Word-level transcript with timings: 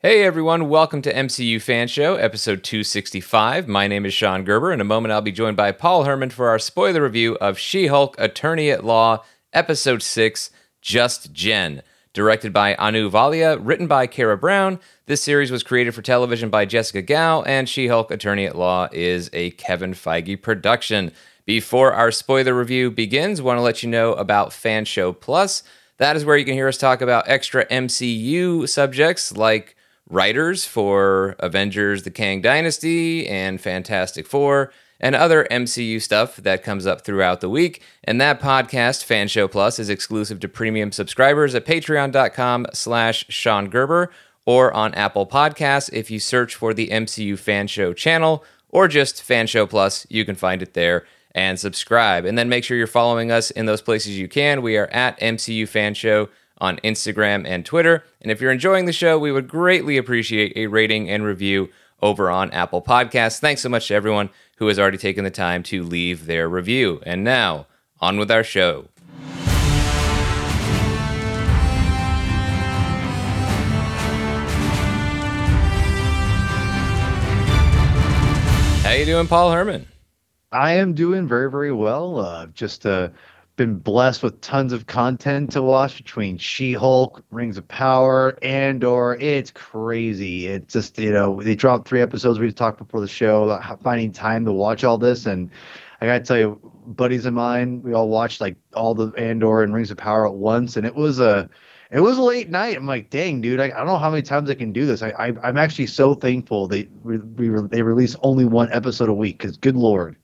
Hey 0.00 0.22
everyone, 0.22 0.68
welcome 0.68 1.02
to 1.02 1.12
MCU 1.12 1.60
Fan 1.60 1.88
Show, 1.88 2.14
episode 2.14 2.62
265. 2.62 3.66
My 3.66 3.88
name 3.88 4.06
is 4.06 4.14
Sean 4.14 4.44
Gerber. 4.44 4.70
And 4.70 4.80
in 4.80 4.86
a 4.86 4.88
moment, 4.88 5.10
I'll 5.10 5.20
be 5.20 5.32
joined 5.32 5.56
by 5.56 5.72
Paul 5.72 6.04
Hermann 6.04 6.30
for 6.30 6.48
our 6.48 6.60
spoiler 6.60 7.02
review 7.02 7.34
of 7.40 7.58
She 7.58 7.88
Hulk 7.88 8.14
Attorney 8.16 8.70
at 8.70 8.84
Law, 8.84 9.24
episode 9.52 10.00
6, 10.00 10.50
Just 10.80 11.32
Jen. 11.32 11.82
Directed 12.12 12.52
by 12.52 12.76
Anu 12.76 13.10
Valia, 13.10 13.58
written 13.60 13.88
by 13.88 14.06
Kara 14.06 14.38
Brown. 14.38 14.78
This 15.06 15.20
series 15.20 15.50
was 15.50 15.64
created 15.64 15.96
for 15.96 16.02
television 16.02 16.48
by 16.48 16.64
Jessica 16.64 17.02
Gao, 17.02 17.42
and 17.42 17.68
She 17.68 17.88
Hulk 17.88 18.12
Attorney 18.12 18.46
at 18.46 18.56
Law 18.56 18.86
is 18.92 19.28
a 19.32 19.50
Kevin 19.50 19.94
Feige 19.94 20.40
production. 20.40 21.10
Before 21.44 21.92
our 21.92 22.12
spoiler 22.12 22.54
review 22.54 22.92
begins, 22.92 23.42
want 23.42 23.58
to 23.58 23.62
let 23.62 23.82
you 23.82 23.88
know 23.88 24.12
about 24.12 24.52
Fan 24.52 24.84
Show 24.84 25.12
Plus. 25.12 25.64
That 25.96 26.14
is 26.14 26.24
where 26.24 26.36
you 26.36 26.44
can 26.44 26.54
hear 26.54 26.68
us 26.68 26.78
talk 26.78 27.00
about 27.00 27.28
extra 27.28 27.66
MCU 27.66 28.68
subjects 28.68 29.36
like 29.36 29.74
writers 30.08 30.64
for 30.64 31.36
Avengers 31.38 32.02
The 32.02 32.10
Kang 32.10 32.40
Dynasty 32.40 33.28
and 33.28 33.60
Fantastic 33.60 34.26
Four 34.26 34.72
and 35.00 35.14
other 35.14 35.46
MCU 35.50 36.02
stuff 36.02 36.36
that 36.36 36.62
comes 36.62 36.86
up 36.86 37.02
throughout 37.02 37.40
the 37.40 37.48
week. 37.48 37.82
And 38.04 38.20
that 38.20 38.40
podcast, 38.40 39.04
Fan 39.04 39.28
Show 39.28 39.46
Plus, 39.48 39.78
is 39.78 39.88
exclusive 39.88 40.40
to 40.40 40.48
premium 40.48 40.92
subscribers 40.92 41.54
at 41.54 41.66
patreon.com 41.66 42.66
slash 42.72 43.24
Sean 43.28 43.68
Gerber 43.68 44.10
or 44.44 44.72
on 44.72 44.94
Apple 44.94 45.26
Podcasts. 45.26 45.90
If 45.92 46.10
you 46.10 46.18
search 46.18 46.54
for 46.54 46.74
the 46.74 46.88
MCU 46.88 47.38
Fan 47.38 47.66
Show 47.68 47.92
channel 47.92 48.44
or 48.70 48.88
just 48.88 49.22
Fan 49.22 49.46
Show 49.46 49.66
Plus, 49.66 50.06
you 50.10 50.24
can 50.24 50.34
find 50.34 50.62
it 50.62 50.74
there 50.74 51.06
and 51.32 51.60
subscribe. 51.60 52.24
And 52.24 52.36
then 52.36 52.48
make 52.48 52.64
sure 52.64 52.76
you're 52.76 52.86
following 52.86 53.30
us 53.30 53.50
in 53.50 53.66
those 53.66 53.82
places 53.82 54.18
you 54.18 54.28
can. 54.28 54.62
We 54.62 54.76
are 54.76 54.88
at 54.88 55.20
MCU 55.20 55.68
Fan 55.68 55.94
Show 55.94 56.28
on 56.58 56.78
Instagram 56.78 57.46
and 57.46 57.64
Twitter. 57.64 58.04
And 58.20 58.30
if 58.30 58.40
you're 58.40 58.52
enjoying 58.52 58.86
the 58.86 58.92
show, 58.92 59.18
we 59.18 59.32
would 59.32 59.48
greatly 59.48 59.96
appreciate 59.96 60.52
a 60.56 60.66
rating 60.66 61.08
and 61.08 61.24
review 61.24 61.70
over 62.02 62.30
on 62.30 62.50
Apple 62.50 62.82
Podcasts. 62.82 63.40
Thanks 63.40 63.62
so 63.62 63.68
much 63.68 63.88
to 63.88 63.94
everyone 63.94 64.30
who 64.56 64.66
has 64.68 64.78
already 64.78 64.98
taken 64.98 65.24
the 65.24 65.30
time 65.30 65.62
to 65.64 65.82
leave 65.82 66.26
their 66.26 66.48
review. 66.48 67.00
And 67.04 67.24
now, 67.24 67.66
on 68.00 68.18
with 68.18 68.30
our 68.30 68.44
show. 68.44 68.88
How 78.82 78.94
you 78.94 79.04
doing, 79.04 79.26
Paul 79.26 79.52
Hermann? 79.52 79.86
I 80.50 80.72
am 80.74 80.94
doing 80.94 81.28
very, 81.28 81.50
very 81.50 81.72
well. 81.72 82.20
Uh, 82.20 82.46
just 82.46 82.86
uh, 82.86 83.10
been 83.58 83.74
blessed 83.74 84.22
with 84.22 84.40
tons 84.40 84.72
of 84.72 84.86
content 84.86 85.50
to 85.50 85.60
watch 85.60 85.98
between 85.98 86.38
She-Hulk, 86.38 87.22
Rings 87.30 87.58
of 87.58 87.68
Power, 87.68 88.38
Andor. 88.42 89.18
It's 89.20 89.50
crazy. 89.50 90.46
It's 90.46 90.72
just 90.72 90.98
you 90.98 91.12
know 91.12 91.42
they 91.42 91.54
dropped 91.54 91.86
three 91.86 92.00
episodes. 92.00 92.38
We 92.38 92.50
talked 92.52 92.78
before 92.78 93.02
the 93.02 93.08
show 93.08 93.50
about 93.50 93.82
finding 93.82 94.12
time 94.12 94.46
to 94.46 94.52
watch 94.52 94.84
all 94.84 94.96
this, 94.96 95.26
and 95.26 95.50
I 96.00 96.06
gotta 96.06 96.24
tell 96.24 96.38
you, 96.38 96.72
buddies 96.86 97.26
of 97.26 97.34
mine, 97.34 97.82
we 97.82 97.92
all 97.92 98.08
watched 98.08 98.40
like 98.40 98.56
all 98.72 98.94
the 98.94 99.12
Andor 99.18 99.62
and 99.62 99.74
Rings 99.74 99.90
of 99.90 99.98
Power 99.98 100.26
at 100.26 100.34
once, 100.34 100.78
and 100.78 100.86
it 100.86 100.94
was 100.94 101.20
a 101.20 101.50
it 101.90 102.00
was 102.00 102.16
a 102.16 102.22
late 102.22 102.48
night. 102.48 102.76
I'm 102.76 102.86
like, 102.86 103.10
dang, 103.10 103.40
dude, 103.40 103.60
I, 103.60 103.64
I 103.64 103.68
don't 103.68 103.86
know 103.86 103.98
how 103.98 104.10
many 104.10 104.22
times 104.22 104.48
I 104.48 104.54
can 104.54 104.72
do 104.72 104.86
this. 104.86 105.02
I, 105.02 105.10
I 105.10 105.48
am 105.48 105.58
actually 105.58 105.86
so 105.86 106.14
thankful 106.14 106.68
they 106.68 106.88
we, 107.02 107.18
we 107.18 107.50
they 107.68 107.82
release 107.82 108.14
only 108.22 108.44
one 108.44 108.72
episode 108.72 109.08
a 109.08 109.14
week 109.14 109.38
because 109.38 109.56
good 109.56 109.76
lord. 109.76 110.16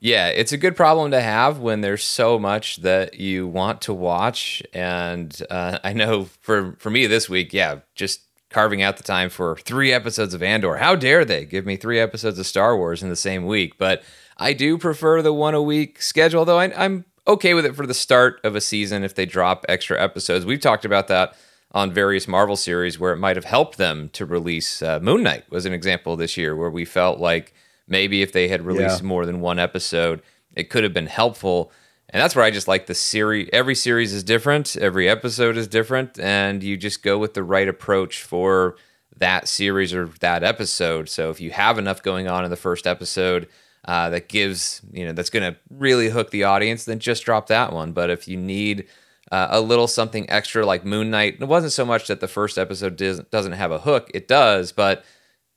Yeah, 0.00 0.28
it's 0.28 0.52
a 0.52 0.56
good 0.56 0.76
problem 0.76 1.10
to 1.10 1.20
have 1.20 1.58
when 1.58 1.82
there's 1.82 2.02
so 2.02 2.38
much 2.38 2.78
that 2.78 3.20
you 3.20 3.46
want 3.46 3.82
to 3.82 3.92
watch. 3.92 4.62
And 4.72 5.38
uh, 5.50 5.78
I 5.84 5.92
know 5.92 6.24
for 6.40 6.76
for 6.78 6.90
me 6.90 7.06
this 7.06 7.28
week, 7.28 7.52
yeah, 7.52 7.80
just 7.94 8.22
carving 8.48 8.82
out 8.82 8.96
the 8.96 9.02
time 9.02 9.30
for 9.30 9.56
three 9.58 9.92
episodes 9.92 10.34
of 10.34 10.42
Andor. 10.42 10.76
How 10.76 10.96
dare 10.96 11.24
they 11.24 11.44
give 11.44 11.66
me 11.66 11.76
three 11.76 12.00
episodes 12.00 12.38
of 12.38 12.46
Star 12.46 12.76
Wars 12.76 13.02
in 13.02 13.10
the 13.10 13.16
same 13.16 13.46
week? 13.46 13.78
But 13.78 14.02
I 14.38 14.54
do 14.54 14.78
prefer 14.78 15.22
the 15.22 15.34
one 15.34 15.54
a 15.54 15.62
week 15.62 16.02
schedule, 16.02 16.44
though 16.44 16.58
I, 16.58 16.72
I'm 16.84 17.04
okay 17.28 17.52
with 17.54 17.66
it 17.66 17.76
for 17.76 17.86
the 17.86 17.94
start 17.94 18.40
of 18.42 18.56
a 18.56 18.60
season 18.60 19.04
if 19.04 19.14
they 19.14 19.26
drop 19.26 19.66
extra 19.68 20.02
episodes. 20.02 20.46
We've 20.46 20.60
talked 20.60 20.86
about 20.86 21.08
that 21.08 21.36
on 21.72 21.92
various 21.92 22.26
Marvel 22.26 22.56
series 22.56 22.98
where 22.98 23.12
it 23.12 23.18
might 23.18 23.36
have 23.36 23.44
helped 23.44 23.76
them 23.76 24.08
to 24.14 24.24
release 24.24 24.82
uh, 24.82 24.98
Moon 25.00 25.22
Knight 25.22 25.48
was 25.50 25.66
an 25.66 25.72
example 25.72 26.16
this 26.16 26.36
year 26.36 26.56
where 26.56 26.70
we 26.70 26.84
felt 26.84 27.20
like 27.20 27.52
Maybe 27.90 28.22
if 28.22 28.32
they 28.32 28.48
had 28.48 28.64
released 28.64 29.02
yeah. 29.02 29.06
more 29.06 29.26
than 29.26 29.40
one 29.40 29.58
episode, 29.58 30.22
it 30.54 30.70
could 30.70 30.84
have 30.84 30.94
been 30.94 31.06
helpful. 31.06 31.72
And 32.08 32.22
that's 32.22 32.34
where 32.34 32.44
I 32.44 32.50
just 32.50 32.68
like 32.68 32.86
the 32.86 32.94
series. 32.94 33.50
Every 33.52 33.74
series 33.74 34.12
is 34.12 34.24
different, 34.24 34.76
every 34.76 35.08
episode 35.08 35.56
is 35.56 35.68
different, 35.68 36.18
and 36.18 36.62
you 36.62 36.76
just 36.76 37.02
go 37.02 37.18
with 37.18 37.34
the 37.34 37.42
right 37.42 37.68
approach 37.68 38.22
for 38.22 38.76
that 39.18 39.46
series 39.46 39.92
or 39.92 40.06
that 40.20 40.42
episode. 40.42 41.08
So 41.08 41.30
if 41.30 41.40
you 41.40 41.50
have 41.50 41.78
enough 41.78 42.02
going 42.02 42.26
on 42.26 42.44
in 42.44 42.50
the 42.50 42.56
first 42.56 42.86
episode 42.86 43.48
uh, 43.84 44.10
that 44.10 44.28
gives, 44.28 44.82
you 44.92 45.04
know, 45.04 45.12
that's 45.12 45.30
going 45.30 45.52
to 45.52 45.58
really 45.70 46.08
hook 46.10 46.30
the 46.30 46.44
audience, 46.44 46.84
then 46.84 46.98
just 46.98 47.24
drop 47.24 47.48
that 47.48 47.72
one. 47.72 47.92
But 47.92 48.10
if 48.10 48.26
you 48.26 48.36
need 48.36 48.86
uh, 49.30 49.48
a 49.50 49.60
little 49.60 49.86
something 49.86 50.28
extra 50.30 50.64
like 50.64 50.84
Moon 50.84 51.10
Knight, 51.10 51.36
it 51.40 51.48
wasn't 51.48 51.72
so 51.72 51.84
much 51.84 52.08
that 52.08 52.20
the 52.20 52.28
first 52.28 52.58
episode 52.58 52.96
doesn't 53.30 53.52
have 53.52 53.70
a 53.70 53.78
hook, 53.80 54.10
it 54.14 54.26
does, 54.26 54.72
but 54.72 55.04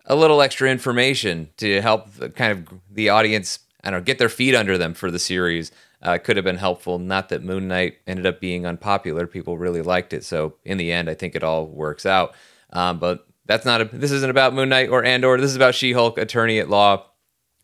a 0.05 0.15
little 0.15 0.41
extra 0.41 0.69
information 0.69 1.49
to 1.57 1.81
help 1.81 2.07
kind 2.35 2.51
of 2.51 2.79
the 2.91 3.09
audience, 3.09 3.59
I 3.83 3.89
don't 3.89 3.99
know, 3.99 4.03
get 4.03 4.19
their 4.19 4.29
feet 4.29 4.55
under 4.55 4.77
them 4.77 4.93
for 4.93 5.09
the 5.09 5.19
series 5.19 5.71
uh, 6.03 6.17
could 6.17 6.35
have 6.35 6.43
been 6.43 6.57
helpful. 6.57 6.99
Not 6.99 7.29
that 7.29 7.43
Moon 7.43 7.67
Knight 7.67 7.97
ended 8.05 8.25
up 8.25 8.39
being 8.39 8.65
unpopular; 8.65 9.25
people 9.25 9.57
really 9.57 9.81
liked 9.81 10.13
it. 10.13 10.23
So 10.23 10.55
in 10.63 10.77
the 10.77 10.91
end, 10.91 11.09
I 11.09 11.13
think 11.13 11.33
it 11.33 11.43
all 11.43 11.65
works 11.65 12.05
out. 12.05 12.35
Um, 12.71 12.99
but 12.99 13.25
that's 13.45 13.65
not 13.65 13.81
a. 13.81 13.85
This 13.85 14.11
isn't 14.11 14.29
about 14.29 14.53
Moon 14.53 14.69
Knight 14.69 14.89
or 14.89 15.03
Andor. 15.03 15.39
This 15.39 15.51
is 15.51 15.55
about 15.55 15.75
She-Hulk, 15.75 16.17
Attorney 16.17 16.59
at 16.59 16.69
Law, 16.69 17.05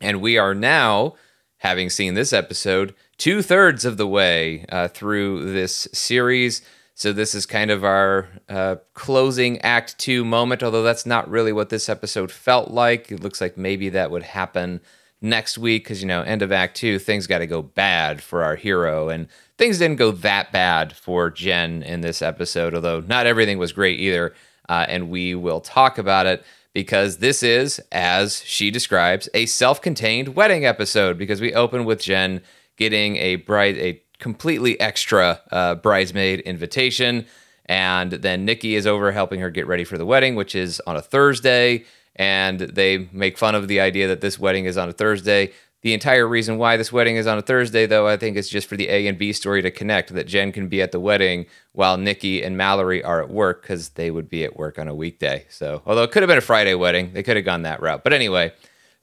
and 0.00 0.22
we 0.22 0.38
are 0.38 0.54
now, 0.54 1.14
having 1.58 1.90
seen 1.90 2.14
this 2.14 2.32
episode, 2.32 2.94
two 3.18 3.42
thirds 3.42 3.84
of 3.84 3.98
the 3.98 4.08
way 4.08 4.64
uh, 4.70 4.88
through 4.88 5.52
this 5.52 5.86
series. 5.92 6.62
So 7.00 7.14
this 7.14 7.34
is 7.34 7.46
kind 7.46 7.70
of 7.70 7.82
our 7.82 8.28
uh, 8.46 8.76
closing 8.92 9.58
Act 9.62 9.98
Two 9.98 10.22
moment, 10.22 10.62
although 10.62 10.82
that's 10.82 11.06
not 11.06 11.30
really 11.30 11.50
what 11.50 11.70
this 11.70 11.88
episode 11.88 12.30
felt 12.30 12.70
like. 12.70 13.10
It 13.10 13.22
looks 13.22 13.40
like 13.40 13.56
maybe 13.56 13.88
that 13.88 14.10
would 14.10 14.22
happen 14.22 14.82
next 15.22 15.56
week 15.56 15.84
because 15.84 16.02
you 16.02 16.08
know, 16.08 16.20
end 16.20 16.42
of 16.42 16.52
Act 16.52 16.76
Two, 16.76 16.98
things 16.98 17.26
got 17.26 17.38
to 17.38 17.46
go 17.46 17.62
bad 17.62 18.22
for 18.22 18.44
our 18.44 18.54
hero, 18.54 19.08
and 19.08 19.28
things 19.56 19.78
didn't 19.78 19.96
go 19.96 20.10
that 20.10 20.52
bad 20.52 20.92
for 20.94 21.30
Jen 21.30 21.82
in 21.82 22.02
this 22.02 22.20
episode. 22.20 22.74
Although 22.74 23.00
not 23.00 23.24
everything 23.24 23.56
was 23.56 23.72
great 23.72 23.98
either, 23.98 24.34
uh, 24.68 24.84
and 24.86 25.08
we 25.08 25.34
will 25.34 25.62
talk 25.62 25.96
about 25.96 26.26
it 26.26 26.44
because 26.74 27.16
this 27.16 27.42
is, 27.42 27.80
as 27.90 28.42
she 28.44 28.70
describes, 28.70 29.26
a 29.32 29.46
self-contained 29.46 30.34
wedding 30.36 30.66
episode. 30.66 31.16
Because 31.16 31.40
we 31.40 31.54
open 31.54 31.86
with 31.86 32.02
Jen 32.02 32.42
getting 32.76 33.16
a 33.16 33.36
bride 33.36 33.78
a 33.78 34.02
completely 34.20 34.78
extra 34.80 35.40
uh, 35.50 35.74
bridesmaid 35.76 36.40
invitation. 36.40 37.26
And 37.66 38.12
then 38.12 38.44
Nikki 38.44 38.74
is 38.74 38.86
over 38.86 39.12
helping 39.12 39.40
her 39.40 39.50
get 39.50 39.66
ready 39.66 39.84
for 39.84 39.96
the 39.96 40.06
wedding, 40.06 40.34
which 40.34 40.54
is 40.54 40.80
on 40.86 40.96
a 40.96 41.02
Thursday. 41.02 41.84
And 42.16 42.60
they 42.60 43.08
make 43.12 43.38
fun 43.38 43.54
of 43.54 43.68
the 43.68 43.80
idea 43.80 44.08
that 44.08 44.20
this 44.20 44.38
wedding 44.38 44.64
is 44.64 44.76
on 44.76 44.88
a 44.88 44.92
Thursday. 44.92 45.52
The 45.82 45.94
entire 45.94 46.28
reason 46.28 46.58
why 46.58 46.76
this 46.76 46.92
wedding 46.92 47.16
is 47.16 47.26
on 47.26 47.38
a 47.38 47.42
Thursday, 47.42 47.86
though, 47.86 48.06
I 48.06 48.18
think 48.18 48.36
is 48.36 48.50
just 48.50 48.68
for 48.68 48.76
the 48.76 48.88
A 48.88 49.06
and 49.06 49.16
B 49.16 49.32
story 49.32 49.62
to 49.62 49.70
connect 49.70 50.12
that 50.12 50.26
Jen 50.26 50.52
can 50.52 50.68
be 50.68 50.82
at 50.82 50.92
the 50.92 51.00
wedding 51.00 51.46
while 51.72 51.96
Nikki 51.96 52.42
and 52.42 52.56
Mallory 52.56 53.02
are 53.02 53.22
at 53.22 53.30
work 53.30 53.62
because 53.62 53.90
they 53.90 54.10
would 54.10 54.28
be 54.28 54.44
at 54.44 54.56
work 54.56 54.78
on 54.78 54.88
a 54.88 54.94
weekday. 54.94 55.46
So, 55.48 55.80
although 55.86 56.02
it 56.02 56.10
could 56.10 56.22
have 56.22 56.28
been 56.28 56.36
a 56.36 56.42
Friday 56.42 56.74
wedding, 56.74 57.14
they 57.14 57.22
could 57.22 57.36
have 57.36 57.46
gone 57.46 57.62
that 57.62 57.80
route. 57.80 58.04
But 58.04 58.12
anyway, 58.12 58.52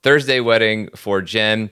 Thursday 0.03 0.39
wedding 0.39 0.89
for 0.95 1.21
Jen. 1.21 1.71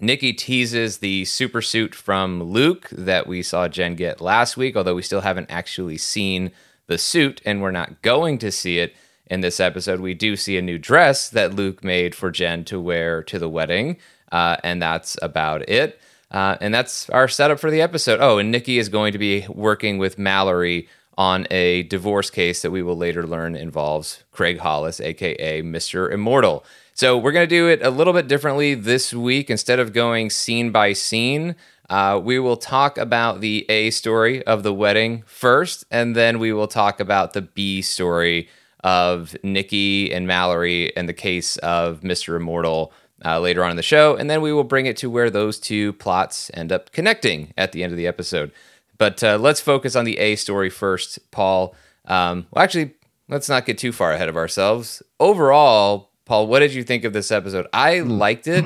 Nikki 0.00 0.32
teases 0.32 0.98
the 0.98 1.24
super 1.26 1.60
suit 1.60 1.94
from 1.94 2.42
Luke 2.42 2.88
that 2.90 3.26
we 3.26 3.42
saw 3.42 3.68
Jen 3.68 3.94
get 3.94 4.20
last 4.20 4.56
week, 4.56 4.76
although 4.76 4.94
we 4.94 5.02
still 5.02 5.20
haven't 5.20 5.50
actually 5.50 5.98
seen 5.98 6.52
the 6.86 6.98
suit 6.98 7.40
and 7.44 7.60
we're 7.60 7.70
not 7.70 8.02
going 8.02 8.38
to 8.38 8.50
see 8.50 8.78
it 8.78 8.94
in 9.26 9.42
this 9.42 9.60
episode. 9.60 10.00
We 10.00 10.14
do 10.14 10.36
see 10.36 10.56
a 10.56 10.62
new 10.62 10.78
dress 10.78 11.28
that 11.30 11.54
Luke 11.54 11.84
made 11.84 12.14
for 12.14 12.30
Jen 12.30 12.64
to 12.64 12.80
wear 12.80 13.22
to 13.24 13.38
the 13.38 13.48
wedding, 13.48 13.98
uh, 14.32 14.56
and 14.64 14.80
that's 14.82 15.16
about 15.22 15.68
it. 15.68 16.00
Uh, 16.30 16.56
and 16.60 16.72
that's 16.72 17.10
our 17.10 17.28
setup 17.28 17.58
for 17.58 17.70
the 17.70 17.82
episode. 17.82 18.20
Oh, 18.20 18.38
and 18.38 18.50
Nikki 18.50 18.78
is 18.78 18.88
going 18.88 19.12
to 19.12 19.18
be 19.18 19.46
working 19.48 19.98
with 19.98 20.18
Mallory 20.18 20.88
on 21.18 21.46
a 21.50 21.82
divorce 21.84 22.30
case 22.30 22.62
that 22.62 22.70
we 22.70 22.82
will 22.82 22.96
later 22.96 23.26
learn 23.26 23.54
involves 23.54 24.24
Craig 24.32 24.58
Hollis, 24.58 25.00
aka 25.00 25.62
Mr. 25.62 26.10
Immortal. 26.10 26.64
So 27.00 27.16
we're 27.16 27.32
going 27.32 27.48
to 27.48 27.56
do 27.56 27.66
it 27.66 27.80
a 27.82 27.88
little 27.88 28.12
bit 28.12 28.28
differently 28.28 28.74
this 28.74 29.14
week. 29.14 29.48
Instead 29.48 29.80
of 29.80 29.94
going 29.94 30.28
scene 30.28 30.70
by 30.70 30.92
scene, 30.92 31.56
uh, 31.88 32.20
we 32.22 32.38
will 32.38 32.58
talk 32.58 32.98
about 32.98 33.40
the 33.40 33.64
A 33.70 33.88
story 33.88 34.46
of 34.46 34.64
the 34.64 34.74
wedding 34.74 35.22
first, 35.24 35.86
and 35.90 36.14
then 36.14 36.38
we 36.38 36.52
will 36.52 36.66
talk 36.68 37.00
about 37.00 37.32
the 37.32 37.40
B 37.40 37.80
story 37.80 38.50
of 38.84 39.34
Nikki 39.42 40.12
and 40.12 40.26
Mallory 40.26 40.94
and 40.94 41.08
the 41.08 41.14
case 41.14 41.56
of 41.56 42.02
Mr. 42.02 42.36
Immortal 42.36 42.92
uh, 43.24 43.40
later 43.40 43.64
on 43.64 43.70
in 43.70 43.78
the 43.78 43.82
show. 43.82 44.14
And 44.14 44.28
then 44.28 44.42
we 44.42 44.52
will 44.52 44.62
bring 44.62 44.84
it 44.84 44.98
to 44.98 45.08
where 45.08 45.30
those 45.30 45.58
two 45.58 45.94
plots 45.94 46.50
end 46.52 46.70
up 46.70 46.92
connecting 46.92 47.54
at 47.56 47.72
the 47.72 47.82
end 47.82 47.94
of 47.94 47.96
the 47.96 48.06
episode. 48.06 48.52
But 48.98 49.24
uh, 49.24 49.38
let's 49.38 49.62
focus 49.62 49.96
on 49.96 50.04
the 50.04 50.18
A 50.18 50.36
story 50.36 50.68
first, 50.68 51.30
Paul. 51.30 51.74
Um, 52.04 52.46
well, 52.50 52.62
actually, 52.62 52.92
let's 53.26 53.48
not 53.48 53.64
get 53.64 53.78
too 53.78 53.90
far 53.90 54.12
ahead 54.12 54.28
of 54.28 54.36
ourselves. 54.36 55.02
Overall, 55.18 56.09
Paul, 56.30 56.46
what 56.46 56.60
did 56.60 56.72
you 56.72 56.84
think 56.84 57.02
of 57.02 57.12
this 57.12 57.32
episode? 57.32 57.66
I 57.72 58.02
liked 58.02 58.46
it. 58.46 58.64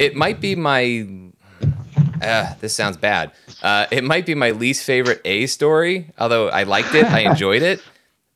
it 0.00 0.16
might 0.16 0.40
be 0.40 0.56
my. 0.56 1.06
Uh, 2.22 2.54
this 2.62 2.74
sounds 2.74 2.96
bad. 2.96 3.30
Uh, 3.62 3.84
it 3.90 4.02
might 4.02 4.24
be 4.24 4.34
my 4.34 4.52
least 4.52 4.84
favorite 4.84 5.20
A 5.26 5.44
story, 5.44 6.10
although 6.18 6.48
I 6.48 6.62
liked 6.62 6.94
it. 6.94 7.04
I 7.04 7.30
enjoyed 7.30 7.60
it. 7.60 7.82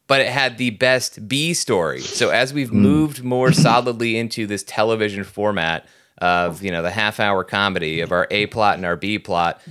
But 0.07 0.21
it 0.21 0.29
had 0.29 0.59
the 0.59 0.69
best 0.69 1.27
B 1.27 1.55
story. 1.55 2.03
So 2.03 2.29
as 2.29 2.53
we've 2.53 2.71
moved 2.71 3.25
more 3.25 3.53
solidly 3.53 4.19
into 4.19 4.47
this 4.47 4.65
television 4.65 5.25
format 5.25 5.87
of, 6.19 6.63
you 6.63 6.71
know, 6.71 6.83
the 6.83 6.91
half 6.91 7.21
hour 7.21 7.45
comedy 7.45 8.03
of 8.03 8.13
our 8.13 8.27
A 8.31 8.49
plot 8.49 8.77
and 8.77 8.85
our 8.85 8.97
B 8.97 9.19
plot, 9.19 9.63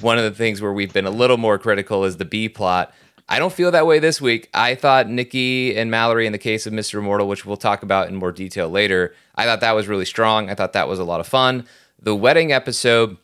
one 0.00 0.16
of 0.16 0.24
the 0.24 0.30
things 0.30 0.62
where 0.62 0.72
we've 0.72 0.94
been 0.94 1.04
a 1.04 1.10
little 1.10 1.36
more 1.36 1.58
critical 1.58 2.06
is 2.06 2.16
the 2.16 2.24
B 2.24 2.48
plot. 2.48 2.90
I 3.28 3.38
don't 3.38 3.52
feel 3.52 3.72
that 3.72 3.86
way 3.86 3.98
this 3.98 4.20
week. 4.20 4.48
I 4.54 4.76
thought 4.76 5.08
Nikki 5.08 5.76
and 5.76 5.90
Mallory 5.90 6.26
in 6.26 6.32
the 6.32 6.38
case 6.38 6.66
of 6.66 6.72
Mr. 6.72 7.00
Immortal, 7.00 7.26
which 7.26 7.44
we'll 7.44 7.56
talk 7.56 7.82
about 7.82 8.08
in 8.08 8.14
more 8.16 8.30
detail 8.30 8.68
later, 8.68 9.14
I 9.34 9.44
thought 9.44 9.60
that 9.60 9.72
was 9.72 9.88
really 9.88 10.04
strong. 10.04 10.48
I 10.48 10.54
thought 10.54 10.72
that 10.74 10.88
was 10.88 10.98
a 10.98 11.04
lot 11.04 11.20
of 11.20 11.26
fun. 11.26 11.66
The 12.00 12.14
wedding 12.14 12.52
episode, 12.52 13.16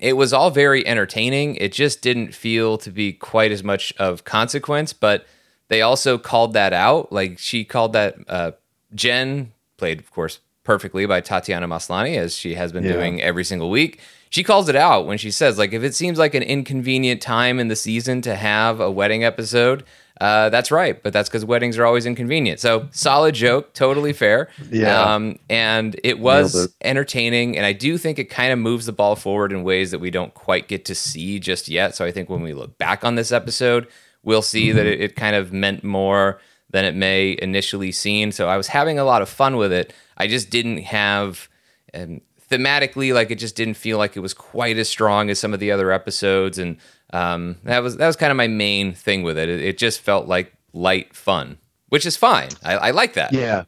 it 0.00 0.14
was 0.14 0.32
all 0.32 0.50
very 0.50 0.86
entertaining. 0.86 1.56
It 1.56 1.72
just 1.72 2.02
didn't 2.02 2.34
feel 2.34 2.76
to 2.78 2.90
be 2.90 3.12
quite 3.12 3.52
as 3.52 3.62
much 3.62 3.92
of 3.98 4.24
consequence, 4.24 4.92
but 4.92 5.26
they 5.68 5.80
also 5.80 6.18
called 6.18 6.52
that 6.54 6.72
out. 6.72 7.12
Like 7.12 7.38
she 7.38 7.64
called 7.64 7.92
that 7.92 8.16
uh, 8.28 8.52
Jen 8.94 9.52
played, 9.76 10.00
of 10.00 10.10
course, 10.10 10.40
perfectly 10.64 11.06
by 11.06 11.20
Tatiana 11.20 11.68
Maslany, 11.68 12.16
as 12.18 12.36
she 12.36 12.54
has 12.54 12.72
been 12.72 12.84
yeah. 12.84 12.92
doing 12.92 13.22
every 13.22 13.44
single 13.44 13.70
week. 13.70 14.00
She 14.30 14.42
calls 14.42 14.68
it 14.68 14.76
out 14.76 15.06
when 15.06 15.18
she 15.18 15.30
says, 15.30 15.58
like, 15.58 15.72
if 15.72 15.82
it 15.82 15.94
seems 15.94 16.18
like 16.18 16.34
an 16.34 16.42
inconvenient 16.42 17.22
time 17.22 17.58
in 17.58 17.68
the 17.68 17.76
season 17.76 18.22
to 18.22 18.34
have 18.34 18.80
a 18.80 18.90
wedding 18.90 19.24
episode, 19.24 19.84
uh, 20.20 20.48
that's 20.48 20.70
right, 20.70 21.02
but 21.02 21.12
that's 21.12 21.28
because 21.28 21.44
weddings 21.44 21.76
are 21.76 21.84
always 21.84 22.06
inconvenient. 22.06 22.58
So 22.58 22.88
solid 22.90 23.34
joke, 23.34 23.74
totally 23.74 24.12
fair. 24.12 24.48
Yeah. 24.70 25.14
Um, 25.14 25.38
and 25.50 25.98
it 26.02 26.18
was 26.18 26.54
it. 26.54 26.70
entertaining, 26.82 27.56
and 27.56 27.66
I 27.66 27.72
do 27.72 27.98
think 27.98 28.18
it 28.18 28.30
kind 28.30 28.52
of 28.52 28.58
moves 28.58 28.86
the 28.86 28.92
ball 28.92 29.14
forward 29.14 29.52
in 29.52 29.62
ways 29.62 29.90
that 29.90 29.98
we 29.98 30.10
don't 30.10 30.32
quite 30.32 30.68
get 30.68 30.86
to 30.86 30.94
see 30.94 31.38
just 31.38 31.68
yet. 31.68 31.94
So 31.94 32.04
I 32.04 32.12
think 32.12 32.30
when 32.30 32.42
we 32.42 32.54
look 32.54 32.78
back 32.78 33.04
on 33.04 33.16
this 33.16 33.30
episode, 33.30 33.88
we'll 34.22 34.42
see 34.42 34.68
mm-hmm. 34.68 34.78
that 34.78 34.86
it, 34.86 35.00
it, 35.02 35.16
kind 35.16 35.36
of 35.36 35.52
meant 35.52 35.84
more 35.84 36.40
than 36.70 36.86
it 36.86 36.94
may 36.94 37.36
initially 37.42 37.92
seem. 37.92 38.32
So 38.32 38.48
I 38.48 38.56
was 38.56 38.68
having 38.68 38.98
a 38.98 39.04
lot 39.04 39.20
of 39.20 39.28
fun 39.28 39.56
with 39.56 39.72
it. 39.72 39.92
I 40.16 40.28
just 40.28 40.50
didn't 40.50 40.78
have. 40.78 41.48
Um, 41.92 42.22
thematically, 42.50 43.14
like 43.14 43.30
it 43.30 43.36
just 43.36 43.56
didn't 43.56 43.74
feel 43.74 43.98
like 43.98 44.16
it 44.16 44.20
was 44.20 44.34
quite 44.34 44.76
as 44.76 44.88
strong 44.88 45.30
as 45.30 45.38
some 45.38 45.54
of 45.54 45.60
the 45.60 45.70
other 45.70 45.92
episodes, 45.92 46.58
and 46.58 46.76
um, 47.12 47.56
that 47.64 47.82
was 47.82 47.96
that 47.96 48.06
was 48.06 48.16
kind 48.16 48.30
of 48.30 48.36
my 48.36 48.48
main 48.48 48.92
thing 48.92 49.22
with 49.22 49.38
it. 49.38 49.48
It, 49.48 49.60
it 49.60 49.78
just 49.78 50.00
felt 50.00 50.26
like 50.26 50.52
light 50.72 51.14
fun, 51.14 51.58
which 51.88 52.06
is 52.06 52.16
fine. 52.16 52.50
I, 52.62 52.74
I 52.76 52.90
like 52.90 53.14
that. 53.14 53.32
Yeah. 53.32 53.64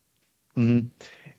Mm-hmm. 0.57 0.89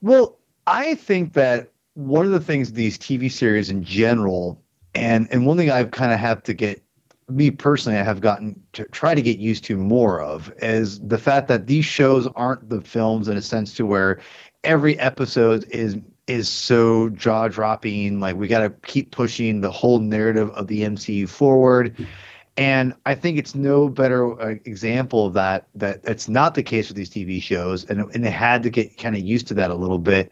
Well, 0.02 0.38
I 0.68 0.96
think 0.96 1.34
that 1.34 1.72
one 1.94 2.26
of 2.26 2.32
the 2.32 2.40
things 2.40 2.74
these 2.74 2.98
TV 2.98 3.32
series 3.32 3.70
in 3.70 3.84
general, 3.84 4.62
and 4.96 5.28
and 5.32 5.46
one 5.46 5.58
thing 5.58 5.70
I've 5.70 5.92
kind 5.92 6.14
of 6.14 6.20
have 6.20 6.44
to 6.44 6.54
get 6.54 6.84
me 7.30 7.52
personally, 7.52 7.98
I 7.98 8.04
have 8.04 8.22
gotten 8.22 8.60
to 8.74 8.86
try 8.86 9.14
to 9.14 9.22
get 9.22 9.38
used 9.38 9.64
to 9.66 9.78
more 9.78 10.20
of 10.20 10.52
is 10.62 11.00
the 11.00 11.18
fact 11.18 11.48
that 11.48 11.68
these 11.68 11.86
shows 11.86 12.28
aren't 12.36 12.70
the 12.70 12.82
films 12.82 13.28
in 13.28 13.38
a 13.38 13.42
sense 13.42 13.76
to 13.76 13.86
where 13.86 14.20
every 14.64 14.98
episode 15.00 15.66
is 15.70 15.98
is 16.30 16.48
so 16.48 17.10
jaw 17.10 17.48
dropping. 17.48 18.20
Like 18.20 18.36
we 18.36 18.48
got 18.48 18.60
to 18.60 18.70
keep 18.86 19.12
pushing 19.12 19.62
the 19.62 19.72
whole 19.72 20.00
narrative 20.00 20.52
of 20.52 20.68
the 20.68 20.82
MCU 20.82 21.28
forward. 21.28 22.08
And 22.56 22.94
I 23.06 23.16
think 23.16 23.38
it's 23.38 23.56
no 23.56 23.90
better 23.90 24.40
uh, 24.40 24.56
example 24.66 25.26
of 25.26 25.34
that. 25.34 25.68
That 25.76 26.04
that's 26.04 26.30
not 26.30 26.56
the 26.56 26.64
case 26.64 26.90
with 26.90 26.98
these 26.98 27.10
TV 27.10 27.42
shows, 27.42 27.86
and 27.86 28.02
and 28.14 28.24
they 28.24 28.30
had 28.30 28.64
to 28.64 28.70
get 28.70 28.98
kind 28.98 29.16
of 29.16 29.22
used 29.22 29.48
to 29.48 29.54
that 29.56 29.72
a 29.72 29.76
little 29.76 29.98
bit. 29.98 30.32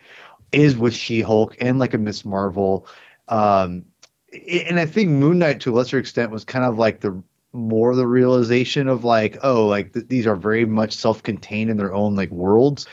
Is 0.51 0.77
with 0.77 0.94
She-Hulk 0.94 1.57
and 1.59 1.79
like 1.79 1.94
a 1.94 1.97
Miss 1.97 2.23
Marvel, 2.23 2.88
um, 3.27 3.85
and 4.49 4.79
I 4.79 4.85
think 4.85 5.09
Moon 5.09 5.39
Knight 5.39 5.61
to 5.61 5.71
a 5.71 5.75
lesser 5.75 5.97
extent 5.97 6.31
was 6.31 6.44
kind 6.44 6.63
of 6.63 6.77
like 6.77 6.99
the 6.99 7.21
more 7.53 7.95
the 7.95 8.07
realization 8.07 8.88
of 8.88 9.03
like, 9.03 9.38
oh, 9.44 9.65
like 9.65 9.94
th- 9.94 10.07
these 10.07 10.27
are 10.27 10.35
very 10.35 10.65
much 10.65 10.94
self-contained 10.94 11.69
in 11.69 11.77
their 11.77 11.94
own 11.94 12.15
like 12.15 12.29
worlds 12.29 12.88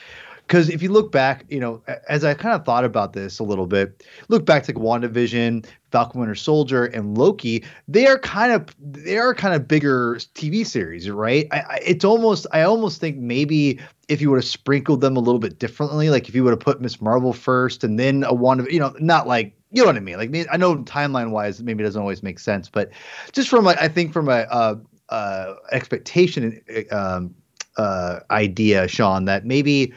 because 0.46 0.68
if 0.68 0.82
you 0.82 0.90
look 0.90 1.10
back, 1.10 1.44
you 1.48 1.58
know, 1.58 1.82
as 2.08 2.22
I 2.22 2.34
kind 2.34 2.54
of 2.54 2.64
thought 2.64 2.84
about 2.84 3.14
this 3.14 3.38
a 3.38 3.44
little 3.44 3.66
bit, 3.66 4.04
look 4.28 4.44
back 4.44 4.64
to 4.64 4.72
like 4.72 4.82
WandaVision, 4.82 5.66
Falcon 5.90 6.20
Winter 6.20 6.34
Soldier, 6.34 6.84
and 6.84 7.16
Loki, 7.16 7.64
they 7.88 8.06
are 8.06 8.18
kind 8.18 8.52
of 8.52 8.68
they 8.78 9.16
are 9.16 9.34
kind 9.34 9.54
of 9.54 9.66
bigger 9.66 10.16
TV 10.34 10.66
series, 10.66 11.08
right? 11.08 11.46
I, 11.50 11.60
I, 11.60 11.78
it's 11.84 12.04
almost 12.04 12.46
I 12.52 12.62
almost 12.62 13.00
think 13.00 13.16
maybe 13.16 13.80
if 14.08 14.20
you 14.20 14.30
would 14.30 14.36
have 14.36 14.44
sprinkled 14.44 15.00
them 15.00 15.16
a 15.16 15.20
little 15.20 15.38
bit 15.38 15.58
differently, 15.58 16.10
like 16.10 16.28
if 16.28 16.34
you 16.34 16.44
would 16.44 16.50
have 16.50 16.60
put 16.60 16.80
Miss 16.80 17.00
Marvel 17.00 17.32
first 17.32 17.82
and 17.82 17.98
then 17.98 18.22
a 18.24 18.34
Wanda, 18.34 18.66
you 18.70 18.78
know, 18.78 18.94
not 19.00 19.26
like 19.26 19.56
you 19.70 19.82
know 19.82 19.86
what 19.86 19.96
I 19.96 20.00
mean. 20.00 20.18
Like 20.18 20.48
I 20.52 20.56
know 20.56 20.76
timeline 20.76 21.30
wise, 21.30 21.62
maybe 21.62 21.82
it 21.82 21.86
doesn't 21.86 22.00
always 22.00 22.22
make 22.22 22.38
sense, 22.38 22.68
but 22.68 22.90
just 23.32 23.48
from 23.48 23.66
I 23.66 23.88
think 23.88 24.12
from 24.12 24.28
a 24.28 24.46
uh, 24.50 24.76
uh, 25.08 25.54
expectation 25.72 26.60
um, 26.90 27.34
uh, 27.76 28.20
idea, 28.30 28.86
Sean, 28.88 29.24
that 29.24 29.46
maybe 29.46 29.92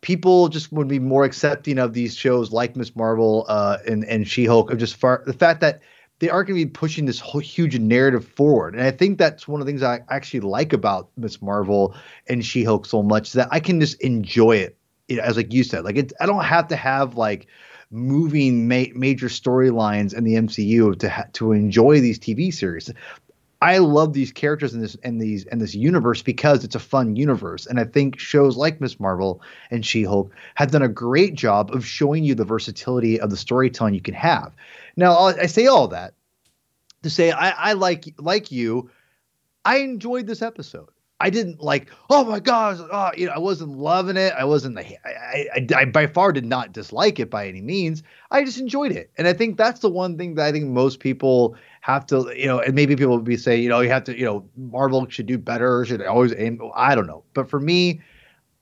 people 0.00 0.48
just 0.48 0.72
would 0.72 0.88
be 0.88 0.98
more 0.98 1.24
accepting 1.24 1.78
of 1.78 1.92
these 1.92 2.14
shows 2.14 2.52
like 2.52 2.76
Miss 2.76 2.94
Marvel 2.96 3.44
uh, 3.48 3.78
and 3.86 4.04
and 4.04 4.26
She 4.26 4.44
Hulk 4.44 4.70
of 4.70 4.78
just 4.78 4.96
far 4.96 5.22
the 5.26 5.32
fact 5.32 5.60
that 5.60 5.80
they 6.20 6.28
aren't 6.28 6.48
going 6.48 6.60
to 6.60 6.66
be 6.66 6.70
pushing 6.70 7.06
this 7.06 7.18
whole 7.18 7.40
huge 7.40 7.78
narrative 7.78 8.26
forward. 8.28 8.74
And 8.74 8.82
I 8.82 8.90
think 8.90 9.18
that's 9.18 9.48
one 9.48 9.60
of 9.60 9.66
the 9.66 9.72
things 9.72 9.82
I 9.82 10.00
actually 10.10 10.40
like 10.40 10.72
about 10.74 11.08
Miss 11.16 11.40
Marvel 11.40 11.94
and 12.28 12.44
She 12.44 12.62
Hulk 12.62 12.84
so 12.86 13.02
much 13.02 13.28
is 13.28 13.32
that 13.34 13.48
I 13.50 13.60
can 13.60 13.80
just 13.80 14.00
enjoy 14.02 14.56
it. 14.56 14.76
As 15.22 15.36
like 15.36 15.52
you 15.52 15.64
said, 15.64 15.84
like 15.84 15.96
it, 15.96 16.12
I 16.20 16.26
don't 16.26 16.44
have 16.44 16.68
to 16.68 16.76
have 16.76 17.16
like 17.16 17.48
moving 17.90 18.68
ma- 18.68 18.84
major 18.94 19.26
storylines 19.26 20.14
in 20.14 20.24
the 20.24 20.34
MCU 20.34 20.96
to 21.00 21.08
ha- 21.08 21.26
to 21.32 21.52
enjoy 21.52 22.00
these 22.00 22.18
TV 22.18 22.54
series. 22.54 22.90
I 23.62 23.78
love 23.78 24.14
these 24.14 24.32
characters 24.32 24.72
in 24.72 24.80
this 24.80 24.96
and 25.02 25.20
these 25.20 25.44
and 25.46 25.60
this 25.60 25.74
universe 25.74 26.22
because 26.22 26.64
it's 26.64 26.74
a 26.74 26.80
fun 26.80 27.14
universe. 27.16 27.66
And 27.66 27.78
I 27.78 27.84
think 27.84 28.18
shows 28.18 28.56
like 28.56 28.80
Miss 28.80 28.98
Marvel 28.98 29.42
and 29.70 29.84
She-Hulk 29.84 30.32
have 30.54 30.70
done 30.70 30.82
a 30.82 30.88
great 30.88 31.34
job 31.34 31.74
of 31.74 31.84
showing 31.84 32.24
you 32.24 32.34
the 32.34 32.44
versatility 32.44 33.20
of 33.20 33.28
the 33.30 33.36
storytelling 33.36 33.94
you 33.94 34.00
can 34.00 34.14
have. 34.14 34.54
Now, 34.96 35.14
I 35.18 35.46
say 35.46 35.66
all 35.66 35.88
that 35.88 36.14
to 37.02 37.10
say 37.10 37.30
I, 37.30 37.50
I 37.50 37.72
like 37.74 38.14
like 38.18 38.50
you, 38.50 38.90
I 39.64 39.78
enjoyed 39.78 40.26
this 40.26 40.42
episode. 40.42 40.88
I 41.20 41.28
didn't 41.28 41.60
like, 41.60 41.90
oh 42.08 42.24
my 42.24 42.40
gosh, 42.40 42.78
oh, 42.80 43.10
you 43.14 43.26
know, 43.26 43.32
I 43.32 43.38
wasn't 43.38 43.76
loving 43.76 44.16
it. 44.16 44.32
I 44.32 44.44
wasn't, 44.44 44.78
I, 44.78 44.98
I, 45.04 45.46
I, 45.54 45.66
I, 45.76 45.84
by 45.84 46.06
far 46.06 46.32
did 46.32 46.46
not 46.46 46.72
dislike 46.72 47.20
it 47.20 47.28
by 47.28 47.46
any 47.46 47.60
means. 47.60 48.02
I 48.30 48.42
just 48.42 48.58
enjoyed 48.58 48.92
it. 48.92 49.10
And 49.18 49.28
I 49.28 49.34
think 49.34 49.58
that's 49.58 49.80
the 49.80 49.90
one 49.90 50.16
thing 50.16 50.34
that 50.36 50.46
I 50.46 50.52
think 50.52 50.66
most 50.66 50.98
people 50.98 51.54
have 51.82 52.06
to, 52.06 52.32
you 52.34 52.46
know, 52.46 52.60
and 52.60 52.74
maybe 52.74 52.96
people 52.96 53.14
would 53.16 53.24
be 53.24 53.36
saying, 53.36 53.62
you 53.62 53.68
know, 53.68 53.80
you 53.80 53.90
have 53.90 54.04
to, 54.04 54.18
you 54.18 54.24
know, 54.24 54.48
Marvel 54.56 55.06
should 55.10 55.26
do 55.26 55.36
better, 55.36 55.84
should 55.84 56.02
always 56.02 56.34
aim. 56.36 56.58
I 56.74 56.94
don't 56.94 57.06
know. 57.06 57.22
But 57.34 57.50
for 57.50 57.60
me, 57.60 58.00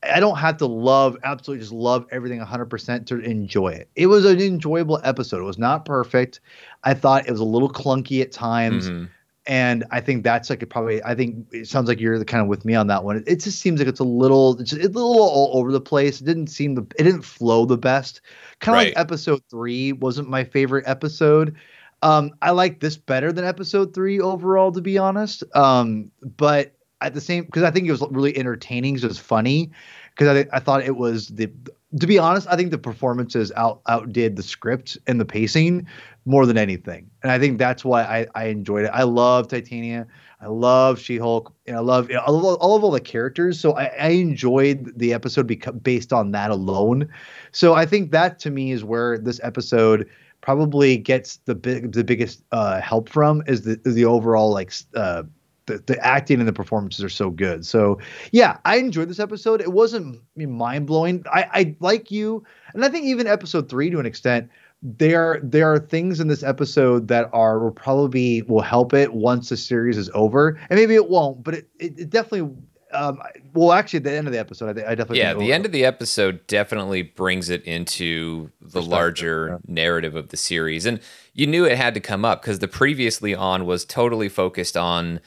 I 0.03 0.19
don't 0.19 0.37
have 0.37 0.57
to 0.57 0.65
love, 0.65 1.17
absolutely 1.23 1.61
just 1.61 1.73
love 1.73 2.07
everything 2.11 2.41
100% 2.41 3.05
to 3.05 3.19
enjoy 3.19 3.69
it. 3.69 3.89
It 3.95 4.07
was 4.07 4.25
an 4.25 4.41
enjoyable 4.41 4.99
episode. 5.05 5.39
It 5.39 5.45
was 5.45 5.57
not 5.57 5.85
perfect. 5.85 6.41
I 6.83 6.93
thought 6.93 7.25
it 7.25 7.31
was 7.31 7.39
a 7.39 7.45
little 7.45 7.71
clunky 7.71 8.21
at 8.21 8.33
times. 8.33 8.89
Mm-hmm 8.89 9.05
and 9.49 9.83
I 9.89 9.99
think 9.99 10.23
that's 10.23 10.51
like 10.51 10.61
it 10.61 10.67
probably. 10.67 11.03
I 11.03 11.15
think 11.15 11.47
it 11.51 11.67
sounds 11.67 11.87
like 11.87 11.99
you're 11.99 12.19
the 12.19 12.23
kind 12.23 12.39
of 12.39 12.47
with 12.47 12.65
me 12.65 12.75
on 12.75 12.85
that 12.85 13.03
one. 13.03 13.17
It, 13.17 13.23
it 13.25 13.35
just 13.37 13.59
seems 13.59 13.79
like 13.79 13.87
it's 13.87 13.99
a 13.99 14.03
little, 14.03 14.61
it's, 14.61 14.73
it's, 14.73 14.85
a 14.85 14.89
little 14.89 15.19
all 15.19 15.57
over 15.57 15.71
the 15.71 15.81
place. 15.81 16.21
It 16.21 16.25
didn't 16.25 16.47
seem 16.47 16.75
the, 16.75 16.83
it 16.99 17.03
didn't 17.03 17.23
flow 17.23 17.65
the 17.65 17.75
best. 17.75 18.21
Kind 18.59 18.75
of 18.75 18.77
right. 18.77 18.95
like 18.95 18.97
episode 19.03 19.41
three 19.49 19.91
wasn't 19.91 20.29
my 20.29 20.43
favorite 20.43 20.83
episode. 20.87 21.55
Um, 22.03 22.31
I 22.43 22.51
like 22.51 22.79
this 22.79 22.95
better 22.95 23.31
than 23.31 23.43
episode 23.43 23.95
three 23.95 24.19
overall, 24.19 24.71
to 24.71 24.81
be 24.81 24.99
honest. 24.99 25.43
Um, 25.55 26.11
but 26.37 26.75
at 27.01 27.15
the 27.15 27.21
same, 27.21 27.45
because 27.45 27.63
I 27.63 27.71
think 27.71 27.87
it 27.87 27.91
was 27.91 28.03
really 28.11 28.37
entertaining, 28.37 28.99
so 28.99 29.05
it 29.05 29.07
was 29.07 29.17
funny. 29.17 29.71
Because 30.15 30.45
I, 30.45 30.57
I 30.57 30.59
thought 30.59 30.83
it 30.83 30.97
was 30.97 31.29
the 31.29 31.49
to 31.97 32.05
be 32.05 32.19
honest, 32.19 32.47
I 32.47 32.55
think 32.55 32.69
the 32.71 32.77
performances 32.77 33.51
out 33.55 33.81
outdid 33.87 34.35
the 34.35 34.43
script 34.43 34.97
and 35.07 35.19
the 35.19 35.25
pacing 35.25 35.87
more 36.25 36.45
than 36.45 36.57
anything, 36.57 37.09
and 37.23 37.31
I 37.31 37.39
think 37.39 37.57
that's 37.57 37.83
why 37.83 38.03
I, 38.03 38.27
I 38.35 38.45
enjoyed 38.45 38.85
it. 38.85 38.91
I 38.93 39.03
love 39.03 39.47
Titania, 39.47 40.07
I 40.41 40.47
love 40.47 40.99
She 40.99 41.17
Hulk, 41.17 41.53
and 41.67 41.75
I 41.75 41.79
love, 41.79 42.09
you 42.09 42.15
know, 42.15 42.21
all, 42.21 42.49
of, 42.49 42.59
all 42.59 42.91
the 42.91 42.99
characters. 43.01 43.59
So 43.59 43.75
I, 43.75 43.85
I 43.85 44.09
enjoyed 44.09 44.93
the 44.97 45.13
episode 45.13 45.47
beca- 45.47 45.81
based 45.83 46.13
on 46.13 46.31
that 46.31 46.49
alone. 46.49 47.09
So 47.51 47.73
I 47.73 47.85
think 47.85 48.11
that 48.11 48.39
to 48.39 48.49
me 48.49 48.71
is 48.71 48.83
where 48.83 49.17
this 49.17 49.39
episode 49.43 50.07
probably 50.41 50.97
gets 50.97 51.37
the 51.45 51.55
big 51.55 51.91
the 51.91 52.03
biggest 52.03 52.43
uh, 52.51 52.79
help 52.79 53.09
from 53.09 53.43
is 53.47 53.63
the 53.63 53.79
the 53.83 54.05
overall 54.05 54.51
like 54.51 54.71
uh, 54.95 55.23
the, 55.65 55.77
the 55.85 56.05
acting 56.05 56.39
and 56.39 56.47
the 56.47 56.53
performances 56.53 57.03
are 57.03 57.09
so 57.09 57.29
good. 57.29 57.65
So 57.65 57.99
yeah, 58.31 58.57
I 58.65 58.77
enjoyed 58.77 59.09
this 59.09 59.19
episode. 59.19 59.61
It 59.61 59.73
wasn't 59.73 60.21
mind 60.35 60.87
blowing. 60.87 61.23
I, 61.31 61.49
I 61.51 61.75
like 61.79 62.11
you, 62.11 62.43
and 62.73 62.85
I 62.85 62.89
think 62.89 63.05
even 63.05 63.27
episode 63.27 63.69
three 63.69 63.89
to 63.89 63.99
an 63.99 64.05
extent. 64.05 64.49
There, 64.81 65.39
there 65.43 65.71
are 65.73 65.79
things 65.79 66.19
in 66.19 66.27
this 66.29 66.43
episode 66.43 67.09
that 67.09 67.29
are 67.33 67.59
will 67.59 67.71
probably 67.71 68.43
will 68.43 68.61
help 68.61 68.93
it 68.93 69.13
once 69.13 69.49
the 69.49 69.57
series 69.57 69.97
is 69.97 70.09
over, 70.13 70.59
and 70.69 70.79
maybe 70.79 70.95
it 70.95 71.09
won't, 71.09 71.43
but 71.43 71.53
it, 71.53 71.69
it, 71.79 71.99
it 71.99 72.09
definitely 72.09 72.55
Um, 72.91 73.21
well, 73.53 73.71
actually, 73.73 73.97
at 73.97 74.03
the 74.05 74.13
end 74.13 74.27
of 74.27 74.33
the 74.33 74.39
episode, 74.39 74.79
I, 74.79 74.91
I 74.91 74.95
definitely 74.95 75.19
yeah. 75.19 75.33
The 75.33 75.53
end 75.53 75.65
of 75.65 75.71
the 75.71 75.85
episode 75.85 76.47
definitely 76.47 77.03
brings 77.03 77.49
it 77.49 77.63
into 77.65 78.49
the 78.61 78.81
larger 78.81 79.47
yeah. 79.49 79.73
narrative 79.73 80.15
of 80.15 80.29
the 80.29 80.37
series, 80.37 80.85
and 80.85 80.99
you 81.33 81.45
knew 81.45 81.65
it 81.65 81.77
had 81.77 81.93
to 81.93 81.99
come 81.99 82.25
up 82.25 82.41
because 82.41 82.59
the 82.59 82.67
previously 82.67 83.35
on 83.35 83.65
was 83.65 83.85
totally 83.85 84.29
focused 84.29 84.75
on 84.75 85.19